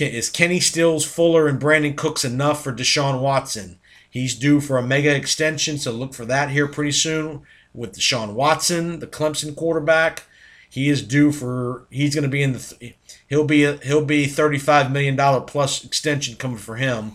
is 0.00 0.30
Kenny 0.30 0.60
Stills, 0.60 1.04
Fuller, 1.04 1.48
and 1.48 1.60
Brandin 1.60 1.96
Cooks 1.96 2.24
enough 2.24 2.62
for 2.62 2.72
Deshaun 2.72 3.20
Watson? 3.20 3.78
He's 4.08 4.34
due 4.34 4.60
for 4.60 4.78
a 4.78 4.82
mega 4.82 5.14
extension, 5.14 5.76
so 5.78 5.90
look 5.90 6.14
for 6.14 6.24
that 6.24 6.50
here 6.50 6.68
pretty 6.68 6.92
soon 6.92 7.42
with 7.72 7.96
Deshaun 7.96 8.34
Watson, 8.34 9.00
the 9.00 9.06
Clemson 9.06 9.56
quarterback. 9.56 10.24
He 10.70 10.88
is 10.88 11.02
due 11.02 11.32
for. 11.32 11.86
He's 11.90 12.14
going 12.14 12.22
to 12.22 12.28
be 12.28 12.42
in 12.42 12.52
the. 12.52 12.94
He'll 13.28 13.44
be 13.44 13.64
a, 13.64 13.76
he'll 13.78 14.04
be 14.04 14.26
thirty 14.26 14.58
five 14.58 14.92
million 14.92 15.16
dollar 15.16 15.40
plus 15.40 15.84
extension 15.84 16.36
coming 16.36 16.58
for 16.58 16.76
him. 16.76 17.12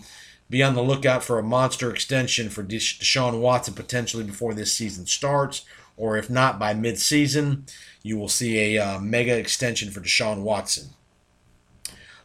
Be 0.48 0.62
on 0.62 0.74
the 0.74 0.82
lookout 0.82 1.22
for 1.22 1.38
a 1.38 1.44
monster 1.44 1.90
extension 1.90 2.50
for 2.50 2.64
Deshaun 2.64 3.40
Watson 3.40 3.74
potentially 3.74 4.24
before 4.24 4.52
this 4.52 4.72
season 4.72 5.06
starts, 5.06 5.64
or 5.96 6.16
if 6.16 6.28
not 6.28 6.58
by 6.58 6.74
mid 6.74 6.98
season, 6.98 7.66
you 8.02 8.18
will 8.18 8.28
see 8.28 8.76
a 8.76 8.84
uh, 8.84 8.98
mega 8.98 9.36
extension 9.36 9.90
for 9.90 10.00
Deshaun 10.00 10.42
Watson. 10.42 10.90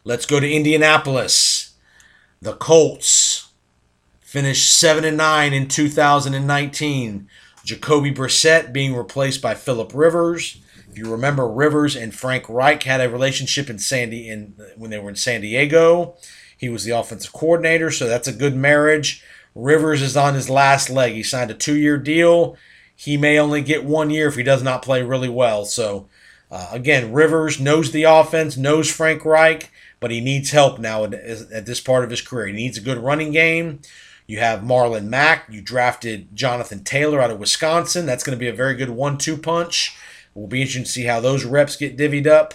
Let's 0.02 0.26
go 0.26 0.40
to 0.40 0.50
Indianapolis. 0.50 1.74
The 2.42 2.54
Colts 2.54 3.48
finished 4.20 4.72
seven 4.72 5.04
and 5.04 5.16
nine 5.16 5.52
in 5.52 5.68
2019. 5.68 7.28
Jacoby 7.64 8.12
Brissett 8.12 8.72
being 8.72 8.94
replaced 8.94 9.42
by 9.42 9.54
Philip 9.54 9.92
Rivers. 9.94 10.58
If 10.96 11.04
you 11.04 11.12
remember, 11.12 11.46
Rivers 11.46 11.94
and 11.94 12.14
Frank 12.14 12.48
Reich 12.48 12.82
had 12.84 13.02
a 13.02 13.10
relationship 13.10 13.68
in 13.68 13.78
Sandy 13.78 14.30
in 14.30 14.54
when 14.76 14.90
they 14.90 14.98
were 14.98 15.10
in 15.10 15.16
San 15.16 15.42
Diego. 15.42 16.16
He 16.56 16.70
was 16.70 16.84
the 16.84 16.92
offensive 16.92 17.34
coordinator, 17.34 17.90
so 17.90 18.08
that's 18.08 18.26
a 18.26 18.32
good 18.32 18.56
marriage. 18.56 19.22
Rivers 19.54 20.00
is 20.00 20.16
on 20.16 20.32
his 20.32 20.48
last 20.48 20.88
leg. 20.88 21.12
He 21.12 21.22
signed 21.22 21.50
a 21.50 21.54
two-year 21.54 21.98
deal. 21.98 22.56
He 22.94 23.18
may 23.18 23.38
only 23.38 23.60
get 23.60 23.84
one 23.84 24.08
year 24.08 24.28
if 24.28 24.36
he 24.36 24.42
does 24.42 24.62
not 24.62 24.80
play 24.80 25.02
really 25.02 25.28
well. 25.28 25.66
So 25.66 26.08
Uh, 26.50 26.68
again, 26.70 27.12
Rivers 27.12 27.60
knows 27.60 27.90
the 27.90 28.04
offense, 28.04 28.56
knows 28.56 28.90
Frank 28.90 29.24
Reich, 29.24 29.70
but 29.98 30.10
he 30.10 30.20
needs 30.20 30.52
help 30.52 30.78
now 30.78 31.04
at, 31.04 31.12
at 31.12 31.66
this 31.66 31.80
part 31.80 32.04
of 32.04 32.10
his 32.10 32.20
career. 32.22 32.46
He 32.46 32.52
needs 32.52 32.78
a 32.78 32.82
good 32.82 32.98
running 32.98 33.32
game. 33.32 33.80
You 34.26 34.38
have 34.38 34.60
Marlon 34.60 35.08
Mack. 35.08 35.46
You 35.50 35.60
drafted 35.60 36.34
Jonathan 36.34 36.84
Taylor 36.84 37.20
out 37.20 37.30
of 37.30 37.40
Wisconsin. 37.40 38.06
That's 38.06 38.24
going 38.24 38.38
to 38.38 38.42
be 38.42 38.48
a 38.48 38.54
very 38.54 38.74
good 38.76 38.90
one-two 38.90 39.36
punch. 39.36 39.96
We'll 40.36 40.46
be 40.46 40.60
interested 40.60 40.84
to 40.84 40.92
see 40.92 41.04
how 41.04 41.20
those 41.20 41.44
reps 41.44 41.76
get 41.76 41.96
divvied 41.96 42.26
up. 42.26 42.54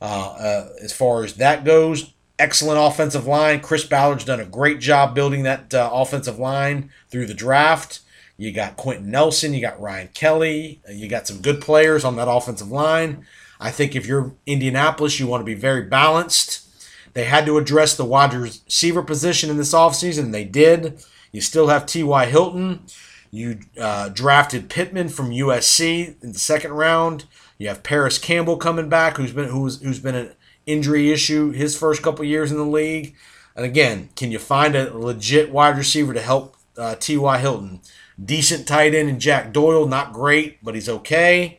Uh, 0.00 0.04
uh, 0.04 0.68
as 0.82 0.92
far 0.92 1.24
as 1.24 1.34
that 1.34 1.64
goes, 1.64 2.12
excellent 2.38 2.78
offensive 2.78 3.26
line. 3.26 3.60
Chris 3.60 3.84
Ballard's 3.84 4.24
done 4.24 4.40
a 4.40 4.44
great 4.44 4.78
job 4.78 5.14
building 5.14 5.42
that 5.42 5.74
uh, 5.74 5.90
offensive 5.92 6.38
line 6.38 6.90
through 7.08 7.26
the 7.26 7.34
draft. 7.34 8.00
You 8.36 8.52
got 8.52 8.76
Quenton 8.76 9.10
Nelson, 9.10 9.54
you 9.54 9.60
got 9.60 9.80
Ryan 9.80 10.08
Kelly, 10.14 10.80
uh, 10.88 10.92
you 10.92 11.08
got 11.08 11.26
some 11.26 11.40
good 11.40 11.60
players 11.60 12.04
on 12.04 12.14
that 12.16 12.30
offensive 12.30 12.70
line. 12.70 13.26
I 13.58 13.72
think 13.72 13.96
if 13.96 14.06
you're 14.06 14.34
Indianapolis, 14.46 15.18
you 15.18 15.26
want 15.26 15.40
to 15.40 15.44
be 15.44 15.54
very 15.54 15.82
balanced. 15.82 16.68
They 17.14 17.24
had 17.24 17.46
to 17.46 17.58
address 17.58 17.96
the 17.96 18.04
wide 18.04 18.34
receiver 18.34 19.02
position 19.02 19.50
in 19.50 19.56
this 19.56 19.74
offseason, 19.74 20.24
and 20.24 20.34
they 20.34 20.44
did. 20.44 21.02
You 21.32 21.40
still 21.40 21.66
have 21.66 21.86
T.Y. 21.86 22.26
Hilton. 22.26 22.82
You 23.30 23.60
uh, 23.80 24.08
drafted 24.08 24.70
Pittman 24.70 25.08
from 25.08 25.30
USC 25.30 26.22
in 26.22 26.32
the 26.32 26.38
second 26.38 26.72
round. 26.72 27.24
You 27.58 27.68
have 27.68 27.82
Parris 27.82 28.18
Campbell 28.18 28.56
coming 28.56 28.88
back, 28.88 29.16
who's 29.16 29.32
been 29.32 29.48
who's 29.48 29.80
who's 29.80 29.98
been 29.98 30.14
an 30.14 30.32
injury 30.66 31.10
issue 31.10 31.50
his 31.50 31.76
first 31.76 32.02
couple 32.02 32.24
years 32.24 32.50
in 32.50 32.58
the 32.58 32.64
league. 32.64 33.14
And 33.56 33.64
again, 33.64 34.10
can 34.14 34.30
you 34.30 34.38
find 34.38 34.76
a 34.76 34.96
legit 34.96 35.50
wide 35.50 35.76
receiver 35.76 36.14
to 36.14 36.20
help 36.20 36.56
uh, 36.76 36.94
T.Y. 36.94 37.38
Hilton? 37.38 37.80
Decent 38.22 38.66
tight 38.68 38.94
end 38.94 39.08
in 39.08 39.18
Jack 39.18 39.52
Doyle, 39.52 39.86
not 39.86 40.12
great, 40.12 40.62
but 40.62 40.74
he's 40.74 40.88
okay. 40.88 41.58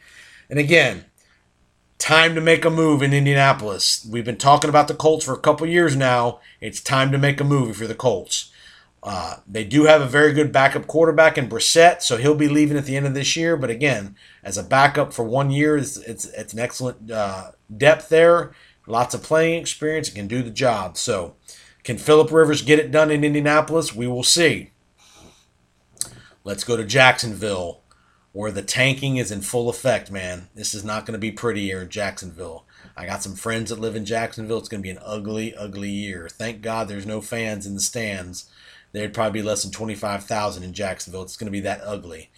And 0.50 0.60
again, 0.60 1.06
time 1.98 2.36
to 2.36 2.42
make 2.42 2.66
a 2.66 2.70
move 2.70 3.02
in 3.02 3.14
Indianapolis. 3.14 4.08
We've 4.10 4.26
been 4.26 4.38
talking 4.38 4.70
about 4.70 4.88
the 4.88 4.94
Colts 4.94 5.26
for 5.26 5.34
a 5.34 5.40
couple 5.40 5.68
years 5.68 5.96
now. 5.96 6.40
It's 6.62 6.82
time 6.82 7.12
to 7.12 7.18
make 7.18 7.40
a 7.40 7.44
move 7.44 7.78
for 7.78 7.88
the 7.88 7.96
Colts. 7.96 8.52
Uh, 9.02 9.38
they 9.48 9.64
do 9.64 9.86
have 9.86 10.02
a 10.02 10.08
very 10.08 10.34
good 10.34 10.52
backup 10.52 10.86
quarterback 10.86 11.38
in 11.38 11.48
Brissett, 11.48 12.02
so 12.02 12.18
he'll 12.18 12.36
be 12.36 12.50
leaving 12.50 12.78
at 12.78 12.86
the 12.86 12.98
end 12.98 13.06
of 13.06 13.14
this 13.14 13.36
year. 13.36 13.56
But 13.56 13.70
again, 13.70 14.16
as 14.44 14.58
a 14.58 14.64
backup 14.64 15.14
for 15.14 15.24
one 15.24 15.52
year, 15.52 15.78
it's 15.78 15.98
it's, 15.98 16.26
it's 16.26 16.54
an 16.54 16.60
excellent 16.60 17.10
uh, 17.10 17.52
depth 17.76 18.10
there. 18.10 18.52
Lots 18.88 19.14
of 19.14 19.24
playing 19.24 19.62
experience 19.62 20.10
can 20.10 20.28
do 20.28 20.42
the 20.42 20.50
job. 20.50 20.98
So, 20.98 21.36
can 21.84 21.98
Philip 21.98 22.32
Rivers 22.32 22.62
get 22.62 22.80
it 22.80 22.92
done 22.92 23.12
in 23.12 23.24
Indianapolis? 23.24 23.96
We 23.96 24.08
will 24.08 24.24
see. 24.24 24.72
Let's 26.44 26.64
go 26.64 26.76
to 26.76 26.84
Jacksonville, 26.84 27.82
where 28.32 28.52
the 28.52 28.62
tanking 28.62 29.18
is 29.18 29.32
in 29.32 29.42
full 29.42 29.70
effect, 29.70 30.12
man. 30.12 30.50
This 30.56 30.74
is 30.74 30.84
not 30.84 31.06
going 31.06 31.14
to 31.14 31.20
be 31.20 31.32
pretty 31.32 31.66
here 31.66 31.84
in 31.84 31.90
Jacksonville. 31.90 32.66
I 32.98 33.06
got 33.06 33.24
some 33.24 33.36
friends 33.36 33.70
that 33.70 33.80
live 33.80 33.96
in 33.96 34.06
Jacksonville. 34.06 34.58
It's 34.58 34.68
going 34.68 34.82
to 34.82 34.88
be 34.88 34.90
an 34.90 35.00
ugly, 35.06 35.56
ugly 35.56 35.90
year. 35.90 36.28
Thank 36.28 36.62
God 36.62 36.88
there's 36.88 37.06
no 37.06 37.22
fans 37.22 37.66
in 37.66 37.76
the 37.76 37.80
stands. 37.80 38.50
There'd 38.92 39.14
probably 39.14 39.42
be 39.42 39.48
less 39.48 39.64
than 39.64 39.72
25,000 39.72 40.64
in 40.64 40.74
Jacksonville. 40.74 41.24
It's 41.24 41.38
going 41.38 41.48
to 41.48 41.52
be 41.52 41.62
that 41.62 41.82
ugly. 41.84 42.30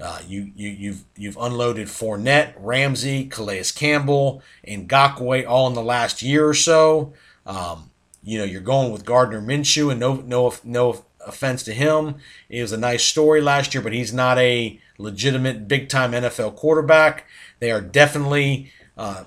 Uh, 0.00 0.20
you, 0.26 0.52
you, 0.54 0.68
you've, 0.70 1.04
you've 1.16 1.36
unloaded 1.38 1.88
Fournette, 1.88 2.54
Ramsey, 2.56 3.26
Calais 3.26 3.64
Campbell, 3.74 4.42
and 4.62 4.88
Ngakoue 4.88 5.46
all 5.48 5.66
in 5.66 5.74
the 5.74 5.82
last 5.82 6.22
year 6.22 6.46
or 6.46 6.54
so. 6.54 7.12
Um, 7.44 7.90
you 8.22 8.38
know, 8.38 8.44
you're 8.44 8.60
going 8.60 8.92
with 8.92 9.04
Gardner 9.04 9.40
Minshew, 9.40 9.90
and 9.90 9.98
no, 9.98 10.16
no, 10.16 10.54
no 10.62 11.04
offense 11.26 11.62
to 11.64 11.72
him. 11.72 12.16
It 12.48 12.62
was 12.62 12.72
a 12.72 12.76
nice 12.76 13.04
story 13.04 13.40
last 13.40 13.74
year, 13.74 13.82
but 13.82 13.92
he's 13.92 14.12
not 14.12 14.38
a 14.38 14.78
legitimate 14.98 15.66
big 15.66 15.88
time 15.88 16.12
NFL 16.12 16.56
quarterback. 16.56 17.26
They 17.58 17.72
are 17.72 17.80
definitely 17.80 18.70
uh, 18.96 19.24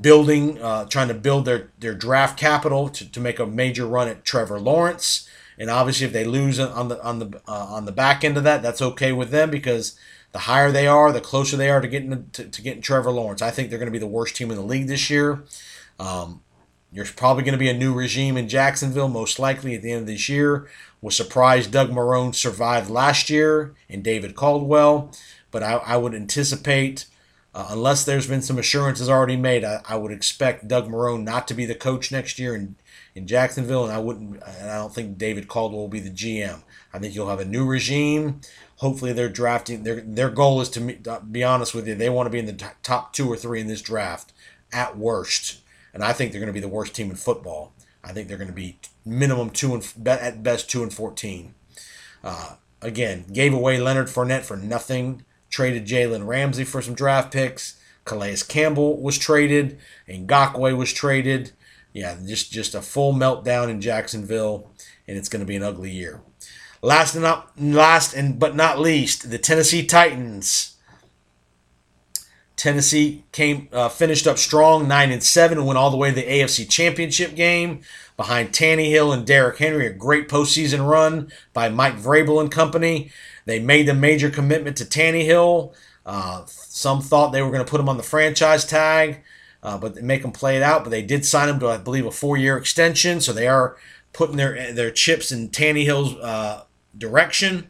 building, 0.00 0.60
uh, 0.62 0.84
trying 0.86 1.08
to 1.08 1.14
build 1.14 1.44
their, 1.46 1.70
their 1.78 1.94
draft 1.94 2.38
capital 2.38 2.88
to, 2.90 3.10
to 3.10 3.20
make 3.20 3.38
a 3.38 3.46
major 3.46 3.86
run 3.86 4.08
at 4.08 4.24
Trevor 4.24 4.60
Lawrence. 4.60 5.28
And 5.60 5.68
obviously, 5.68 6.06
if 6.06 6.12
they 6.14 6.24
lose 6.24 6.58
on 6.58 6.88
the 6.88 7.04
on 7.04 7.18
the 7.18 7.42
uh, 7.46 7.66
on 7.66 7.84
the 7.84 7.92
back 7.92 8.24
end 8.24 8.38
of 8.38 8.44
that, 8.44 8.62
that's 8.62 8.80
okay 8.80 9.12
with 9.12 9.30
them 9.30 9.50
because 9.50 9.94
the 10.32 10.40
higher 10.40 10.72
they 10.72 10.86
are, 10.86 11.12
the 11.12 11.20
closer 11.20 11.54
they 11.54 11.68
are 11.68 11.82
to 11.82 11.86
getting 11.86 12.30
to, 12.32 12.48
to 12.48 12.62
getting 12.62 12.80
Trevor 12.80 13.10
Lawrence. 13.10 13.42
I 13.42 13.50
think 13.50 13.68
they're 13.68 13.78
going 13.78 13.86
to 13.86 13.92
be 13.92 13.98
the 13.98 14.06
worst 14.06 14.34
team 14.34 14.50
in 14.50 14.56
the 14.56 14.62
league 14.62 14.86
this 14.86 15.10
year. 15.10 15.44
Um, 15.98 16.40
there's 16.90 17.12
probably 17.12 17.42
going 17.42 17.52
to 17.52 17.58
be 17.58 17.68
a 17.68 17.76
new 17.76 17.92
regime 17.92 18.38
in 18.38 18.48
Jacksonville, 18.48 19.08
most 19.08 19.38
likely 19.38 19.74
at 19.74 19.82
the 19.82 19.92
end 19.92 20.02
of 20.02 20.06
this 20.06 20.30
year. 20.30 20.66
Was 21.02 21.14
surprised 21.14 21.72
Doug 21.72 21.90
Marrone 21.90 22.34
survived 22.34 22.88
last 22.88 23.28
year 23.28 23.74
and 23.88 24.02
David 24.02 24.34
Caldwell, 24.34 25.12
but 25.50 25.62
I, 25.62 25.74
I 25.74 25.96
would 25.98 26.14
anticipate, 26.14 27.04
uh, 27.54 27.68
unless 27.68 28.04
there's 28.04 28.26
been 28.26 28.42
some 28.42 28.58
assurances 28.58 29.10
already 29.10 29.36
made, 29.36 29.62
I, 29.62 29.82
I, 29.86 29.96
would 29.96 30.12
expect 30.12 30.68
Doug 30.68 30.88
Marrone 30.88 31.22
not 31.22 31.48
to 31.48 31.54
be 31.54 31.64
the 31.64 31.74
coach 31.74 32.12
next 32.12 32.38
year 32.38 32.54
and 32.54 32.74
in 33.14 33.26
Jacksonville, 33.26 33.84
and 33.84 33.92
I 33.92 33.98
wouldn't. 33.98 34.42
And 34.42 34.70
I 34.70 34.76
don't 34.76 34.94
think 34.94 35.18
David 35.18 35.48
Caldwell 35.48 35.80
will 35.82 35.88
be 35.88 36.00
the 36.00 36.10
GM. 36.10 36.62
I 36.92 36.98
think 36.98 37.14
you'll 37.14 37.28
have 37.28 37.40
a 37.40 37.44
new 37.44 37.66
regime. 37.66 38.40
Hopefully, 38.76 39.12
they're 39.12 39.28
drafting. 39.28 39.82
Their 39.82 40.00
their 40.00 40.30
goal 40.30 40.60
is 40.60 40.68
to 40.70 40.80
be 41.30 41.44
honest 41.44 41.74
with 41.74 41.86
you. 41.86 41.94
They 41.94 42.10
want 42.10 42.26
to 42.26 42.30
be 42.30 42.38
in 42.38 42.46
the 42.46 42.72
top 42.82 43.12
two 43.12 43.30
or 43.30 43.36
three 43.36 43.60
in 43.60 43.66
this 43.66 43.82
draft, 43.82 44.32
at 44.72 44.96
worst. 44.96 45.60
And 45.92 46.04
I 46.04 46.12
think 46.12 46.30
they're 46.30 46.40
going 46.40 46.52
to 46.52 46.54
be 46.54 46.60
the 46.60 46.68
worst 46.68 46.94
team 46.94 47.10
in 47.10 47.16
football. 47.16 47.72
I 48.02 48.12
think 48.12 48.28
they're 48.28 48.38
going 48.38 48.48
to 48.48 48.54
be 48.54 48.78
minimum 49.04 49.50
two 49.50 49.74
and 49.74 50.08
at 50.08 50.42
best 50.42 50.70
two 50.70 50.82
and 50.82 50.92
fourteen. 50.92 51.54
Uh, 52.22 52.54
again, 52.80 53.24
gave 53.32 53.52
away 53.52 53.78
Leonard 53.78 54.06
Fournette 54.06 54.44
for 54.44 54.56
nothing. 54.56 55.24
Traded 55.50 55.84
Jalen 55.84 56.26
Ramsey 56.26 56.64
for 56.64 56.80
some 56.80 56.94
draft 56.94 57.32
picks. 57.32 57.80
Calais 58.04 58.38
Campbell 58.48 59.00
was 59.00 59.18
traded. 59.18 59.78
and 60.06 60.28
Ngakoue 60.28 60.76
was 60.76 60.92
traded 60.92 61.52
yeah, 61.92 62.16
just 62.24 62.52
just 62.52 62.74
a 62.74 62.82
full 62.82 63.12
meltdown 63.12 63.68
in 63.68 63.80
Jacksonville, 63.80 64.70
and 65.08 65.16
it's 65.16 65.28
going 65.28 65.40
to 65.40 65.46
be 65.46 65.56
an 65.56 65.62
ugly 65.62 65.90
year. 65.90 66.20
Last 66.82 67.14
and 67.14 67.22
not 67.22 67.52
last 67.60 68.14
and 68.14 68.38
but 68.38 68.54
not 68.54 68.78
least, 68.78 69.30
the 69.30 69.38
Tennessee 69.38 69.84
Titans. 69.84 70.76
Tennessee 72.56 73.24
came 73.32 73.68
uh, 73.72 73.88
finished 73.88 74.26
up 74.26 74.38
strong, 74.38 74.86
nine 74.86 75.10
and 75.10 75.22
seven, 75.22 75.58
and 75.58 75.66
went 75.66 75.78
all 75.78 75.90
the 75.90 75.96
way 75.96 76.10
to 76.10 76.14
the 76.14 76.22
AFC 76.22 76.68
Championship 76.68 77.34
game 77.34 77.80
behind 78.16 78.50
Tannehill 78.50 79.14
and 79.14 79.26
Derrick 79.26 79.56
Henry. 79.56 79.86
A 79.86 79.92
great 79.92 80.28
postseason 80.28 80.88
run 80.88 81.32
by 81.54 81.70
Mike 81.70 81.96
Vrabel 81.96 82.40
and 82.40 82.52
company. 82.52 83.10
They 83.46 83.60
made 83.60 83.86
the 83.86 83.94
major 83.94 84.28
commitment 84.28 84.76
to 84.76 84.84
Tannehill. 84.84 85.74
Uh, 86.04 86.44
some 86.46 87.00
thought 87.00 87.32
they 87.32 87.40
were 87.40 87.50
going 87.50 87.64
to 87.64 87.70
put 87.70 87.80
him 87.80 87.88
on 87.88 87.96
the 87.96 88.02
franchise 88.02 88.66
tag 88.66 89.22
uh, 89.62 89.78
but 89.78 90.02
make 90.02 90.22
them 90.22 90.32
play 90.32 90.56
it 90.56 90.62
out. 90.62 90.84
But 90.84 90.90
they 90.90 91.02
did 91.02 91.24
sign 91.24 91.48
him 91.48 91.60
to, 91.60 91.68
I 91.68 91.78
believe, 91.78 92.06
a 92.06 92.10
four-year 92.10 92.56
extension, 92.56 93.20
so 93.20 93.32
they 93.32 93.48
are 93.48 93.76
putting 94.12 94.36
their 94.36 94.72
their 94.72 94.90
chips 94.90 95.32
in 95.32 95.50
Tannehill's 95.50 96.16
uh, 96.16 96.64
direction. 96.96 97.68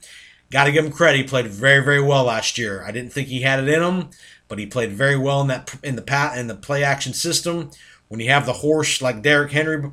Got 0.50 0.64
to 0.64 0.72
give 0.72 0.84
him 0.84 0.92
credit. 0.92 1.18
He 1.18 1.24
played 1.24 1.46
very, 1.46 1.84
very 1.84 2.02
well 2.02 2.24
last 2.24 2.58
year. 2.58 2.84
I 2.84 2.90
didn't 2.90 3.12
think 3.12 3.28
he 3.28 3.42
had 3.42 3.60
it 3.60 3.68
in 3.68 3.82
him, 3.82 4.10
but 4.48 4.58
he 4.58 4.66
played 4.66 4.92
very 4.92 5.16
well 5.16 5.40
in 5.40 5.46
that 5.48 5.74
in 5.82 5.96
the 5.96 6.02
pat 6.02 6.38
in 6.38 6.48
the 6.48 6.56
play 6.56 6.82
action 6.82 7.12
system. 7.12 7.70
When 8.08 8.20
you 8.20 8.28
have 8.30 8.46
the 8.46 8.54
horse 8.54 9.00
like 9.00 9.22
Derrick 9.22 9.52
Henry 9.52 9.92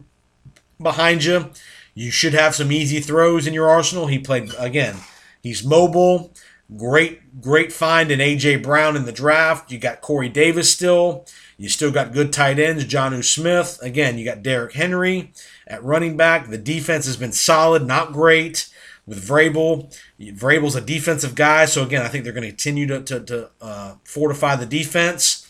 behind 0.82 1.24
you, 1.24 1.52
you 1.94 2.10
should 2.10 2.34
have 2.34 2.56
some 2.56 2.72
easy 2.72 3.00
throws 3.00 3.46
in 3.46 3.54
your 3.54 3.70
arsenal. 3.70 4.08
He 4.08 4.20
played 4.20 4.52
again. 4.58 4.96
He's 5.44 5.64
mobile. 5.64 6.34
Great, 6.76 7.42
great 7.42 7.72
find 7.72 8.12
in 8.12 8.20
AJ 8.20 8.62
Brown 8.62 8.98
in 8.98 9.06
the 9.06 9.12
draft. 9.12 9.72
You 9.72 9.78
got 9.78 10.02
Corey 10.02 10.28
Davis 10.28 10.72
still. 10.72 11.26
You 11.58 11.70
still 11.70 11.92
got 11.92 12.14
good 12.14 12.32
tight 12.32 12.60
ends, 12.60 12.86
Jonnu 12.86 13.24
Smith. 13.24 13.80
Again, 13.82 14.18
you 14.18 14.26
got 14.26 14.44
Derrick 14.44 14.74
Henry 14.74 15.32
at 15.66 15.84
running 15.84 16.16
back. 16.16 16.50
The 16.50 16.58
defense 16.58 17.06
has 17.08 17.18
been 17.18 17.32
solid, 17.32 17.86
not 17.86 18.14
great 18.14 18.70
with 19.08 19.28
Vrabel. 19.28 19.92
Vrabel's 20.20 20.76
a 20.76 20.82
defensive 20.82 21.34
guy, 21.34 21.66
so 21.66 21.84
again, 21.84 22.04
I 22.04 22.10
think 22.10 22.24
they're 22.24 22.34
going 22.34 22.44
to 22.44 22.50
continue 22.50 22.86
to, 22.88 23.02
to, 23.02 23.20
to 23.22 23.50
uh, 23.60 23.96
fortify 24.04 24.56
the 24.56 24.66
defense. 24.68 25.48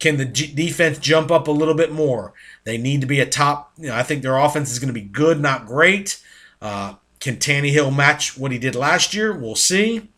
Can 0.00 0.16
the 0.16 0.24
G- 0.24 0.52
defense 0.52 0.98
jump 0.98 1.30
up 1.30 1.46
a 1.46 1.52
little 1.52 1.74
bit 1.74 1.92
more? 1.92 2.34
They 2.64 2.76
need 2.76 3.00
to 3.02 3.06
be 3.06 3.20
a 3.20 3.26
top. 3.26 3.72
You 3.78 3.88
know, 3.88 3.94
I 3.94 4.02
think 4.02 4.22
their 4.22 4.36
offense 4.36 4.72
is 4.72 4.80
going 4.80 4.88
to 4.88 4.92
be 4.92 5.02
good, 5.02 5.40
not 5.40 5.66
great. 5.66 6.20
Uh, 6.60 6.94
can 7.20 7.36
Tannehill 7.36 7.94
match 7.94 8.36
what 8.36 8.50
he 8.50 8.58
did 8.58 8.74
last 8.74 9.14
year? 9.14 9.32
We'll 9.36 9.54
see. 9.54 10.10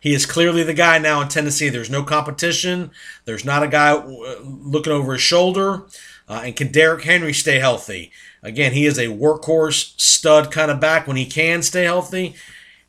He 0.00 0.14
is 0.14 0.26
clearly 0.26 0.62
the 0.62 0.74
guy 0.74 0.98
now 0.98 1.20
in 1.20 1.28
Tennessee. 1.28 1.68
There's 1.68 1.90
no 1.90 2.02
competition. 2.02 2.90
There's 3.24 3.44
not 3.44 3.62
a 3.62 3.68
guy 3.68 3.92
uh, 3.92 4.36
looking 4.42 4.92
over 4.92 5.14
his 5.14 5.22
shoulder. 5.22 5.84
Uh, 6.28 6.42
and 6.44 6.56
can 6.56 6.70
Derrick 6.70 7.04
Henry 7.04 7.32
stay 7.32 7.58
healthy? 7.58 8.12
Again, 8.42 8.72
he 8.72 8.86
is 8.86 8.98
a 8.98 9.06
workhorse 9.06 9.98
stud 9.98 10.50
kind 10.50 10.70
of 10.70 10.78
back 10.78 11.06
when 11.06 11.16
he 11.16 11.26
can 11.26 11.62
stay 11.62 11.84
healthy. 11.84 12.34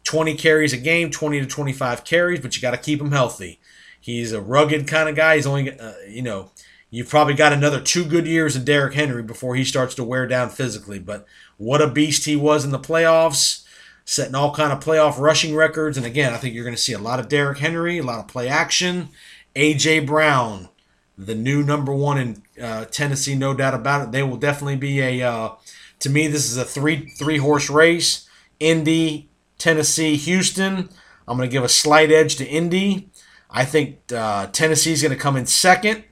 20 0.04 0.36
carries 0.36 0.74
a 0.74 0.78
game, 0.78 1.10
20 1.10 1.40
to 1.42 1.46
25 1.46 2.04
carries, 2.04 2.40
but 2.40 2.56
you 2.56 2.62
got 2.62 2.72
to 2.72 2.78
keep 2.78 3.02
him 3.02 3.12
healthy. 3.12 3.60
He's 4.00 4.32
a 4.32 4.42
rugged 4.42 4.88
kind 4.88 5.10
of 5.10 5.16
guy. 5.16 5.36
He's 5.36 5.48
only, 5.48 5.78
uh, 5.78 5.94
you 6.08 6.22
know, 6.22 6.52
you've 6.90 7.10
probably 7.10 7.34
got 7.34 7.54
another 7.54 7.82
two 7.82 8.06
good 8.06 8.28
years 8.28 8.56
of 8.56 8.66
Derrick 8.66 8.94
Henry 8.94 9.24
before 9.24 9.56
he 9.56 9.64
starts 9.64 9.96
to 9.96 10.04
wear 10.04 10.28
down 10.28 10.50
physically. 10.50 11.00
But 11.00 11.26
what 11.58 11.82
a 11.82 11.88
beast 11.88 12.26
he 12.26 12.36
was 12.36 12.64
in 12.64 12.72
the 12.72 12.80
playoffs 12.80 13.66
setting 14.06 14.36
all 14.36 14.54
kind 14.54 14.72
of 14.72 14.84
playoff 14.84 15.20
rushing 15.20 15.56
records. 15.56 15.98
And 15.98 16.06
again, 16.06 16.34
I 16.34 16.38
think 16.38 16.56
you're 16.56 16.64
going 16.64 16.76
to 16.76 16.82
see 16.82 16.94
a 16.94 17.00
lot 17.00 17.20
of 17.20 17.30
Derrick 17.30 17.60
Henry, 17.60 17.98
a 17.98 18.04
lot 18.04 18.20
of 18.20 18.28
play 18.28 18.48
action, 18.48 19.10
AJ 19.56 20.06
Brown, 20.08 20.70
the 21.18 21.36
new 21.36 21.64
number 21.64 21.94
one 21.94 22.18
in 22.18 22.44
uh, 22.62 22.86
Tennessee, 22.86 23.36
no 23.36 23.54
doubt 23.54 23.74
about 23.74 24.08
it. 24.08 24.12
They 24.12 24.24
will 24.24 24.38
definitely 24.38 24.78
be 24.78 25.02
a. 25.02 25.22
Uh, 25.22 25.52
to 26.00 26.10
me, 26.10 26.28
this 26.28 26.50
is 26.50 26.58
a 26.58 26.64
three 26.64 27.10
three 27.10 27.38
horse 27.38 27.70
race. 27.70 28.28
Indy, 28.60 29.30
Tennessee, 29.58 30.16
Houston. 30.16 30.90
I'm 31.28 31.38
going 31.38 31.50
to 31.50 31.54
give 31.54 31.64
a 31.64 31.70
slight 31.70 32.12
edge 32.12 32.38
to 32.38 32.46
Indy. 32.46 33.10
I 33.50 33.66
think 33.66 34.00
uh, 34.12 34.48
Tennessee 34.48 34.94
is 34.94 35.02
going 35.02 35.14
to 35.14 35.20
come 35.20 35.36
in 35.36 35.46
second, 35.46 36.04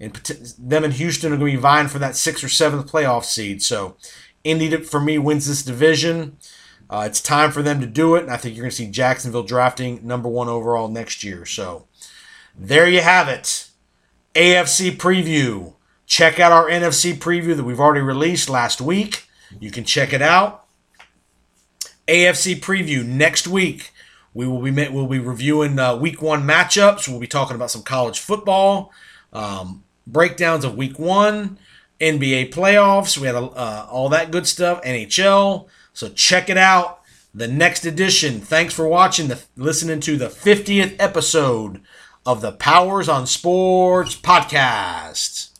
and 0.00 0.14
them 0.58 0.84
and 0.84 0.92
Houston 0.94 1.32
are 1.32 1.36
going 1.36 1.52
to 1.52 1.56
be 1.56 1.60
vying 1.60 1.88
for 1.88 1.98
that 1.98 2.16
sixth 2.16 2.44
or 2.44 2.48
seventh 2.48 2.90
playoff 2.90 3.24
seed. 3.24 3.62
So, 3.62 3.96
Indy 4.44 4.74
for 4.78 5.00
me 5.00 5.18
wins 5.18 5.46
this 5.46 5.62
division. 5.62 6.38
Uh, 6.92 7.04
it's 7.06 7.22
time 7.22 7.50
for 7.50 7.62
them 7.62 7.80
to 7.80 7.86
do 7.86 8.16
it, 8.16 8.22
and 8.22 8.30
I 8.30 8.36
think 8.36 8.54
you're 8.54 8.64
going 8.64 8.70
to 8.70 8.76
see 8.76 8.90
Jacksonville 8.90 9.44
drafting 9.44 10.06
number 10.06 10.28
one 10.28 10.50
overall 10.50 10.88
next 10.88 11.24
year. 11.24 11.46
So, 11.46 11.86
there 12.54 12.86
you 12.86 13.00
have 13.00 13.28
it. 13.28 13.70
AFC 14.34 14.98
preview. 14.98 15.72
Check 16.04 16.38
out 16.38 16.52
our 16.52 16.68
NFC 16.68 17.14
preview 17.14 17.56
that 17.56 17.64
we've 17.64 17.80
already 17.80 18.02
released 18.02 18.50
last 18.50 18.82
week. 18.82 19.26
You 19.58 19.70
can 19.70 19.84
check 19.84 20.12
it 20.12 20.20
out. 20.20 20.66
AFC 22.06 22.60
preview 22.60 23.02
next 23.06 23.48
week. 23.48 23.90
We 24.34 24.46
will 24.46 24.60
be 24.60 24.70
we'll 24.70 25.06
be 25.06 25.18
reviewing 25.18 25.78
uh, 25.78 25.96
week 25.96 26.20
one 26.20 26.42
matchups. 26.42 27.08
We'll 27.08 27.20
be 27.20 27.26
talking 27.26 27.56
about 27.56 27.70
some 27.70 27.82
college 27.82 28.20
football, 28.20 28.92
um, 29.32 29.82
breakdowns 30.06 30.62
of 30.62 30.76
week 30.76 30.98
one, 30.98 31.58
NBA 32.00 32.52
playoffs. 32.52 33.16
We 33.16 33.28
had 33.28 33.36
uh, 33.36 33.86
all 33.90 34.10
that 34.10 34.30
good 34.30 34.46
stuff. 34.46 34.82
NHL. 34.82 35.70
So 35.92 36.08
check 36.08 36.48
it 36.48 36.56
out. 36.56 37.00
The 37.34 37.48
next 37.48 37.86
edition. 37.86 38.40
Thanks 38.40 38.74
for 38.74 38.86
watching. 38.86 39.28
The 39.28 39.42
listening 39.56 40.00
to 40.00 40.16
the 40.16 40.26
50th 40.26 40.96
episode 40.98 41.80
of 42.26 42.40
the 42.40 42.52
Powers 42.52 43.08
on 43.08 43.26
Sports 43.26 44.14
podcast. 44.16 45.51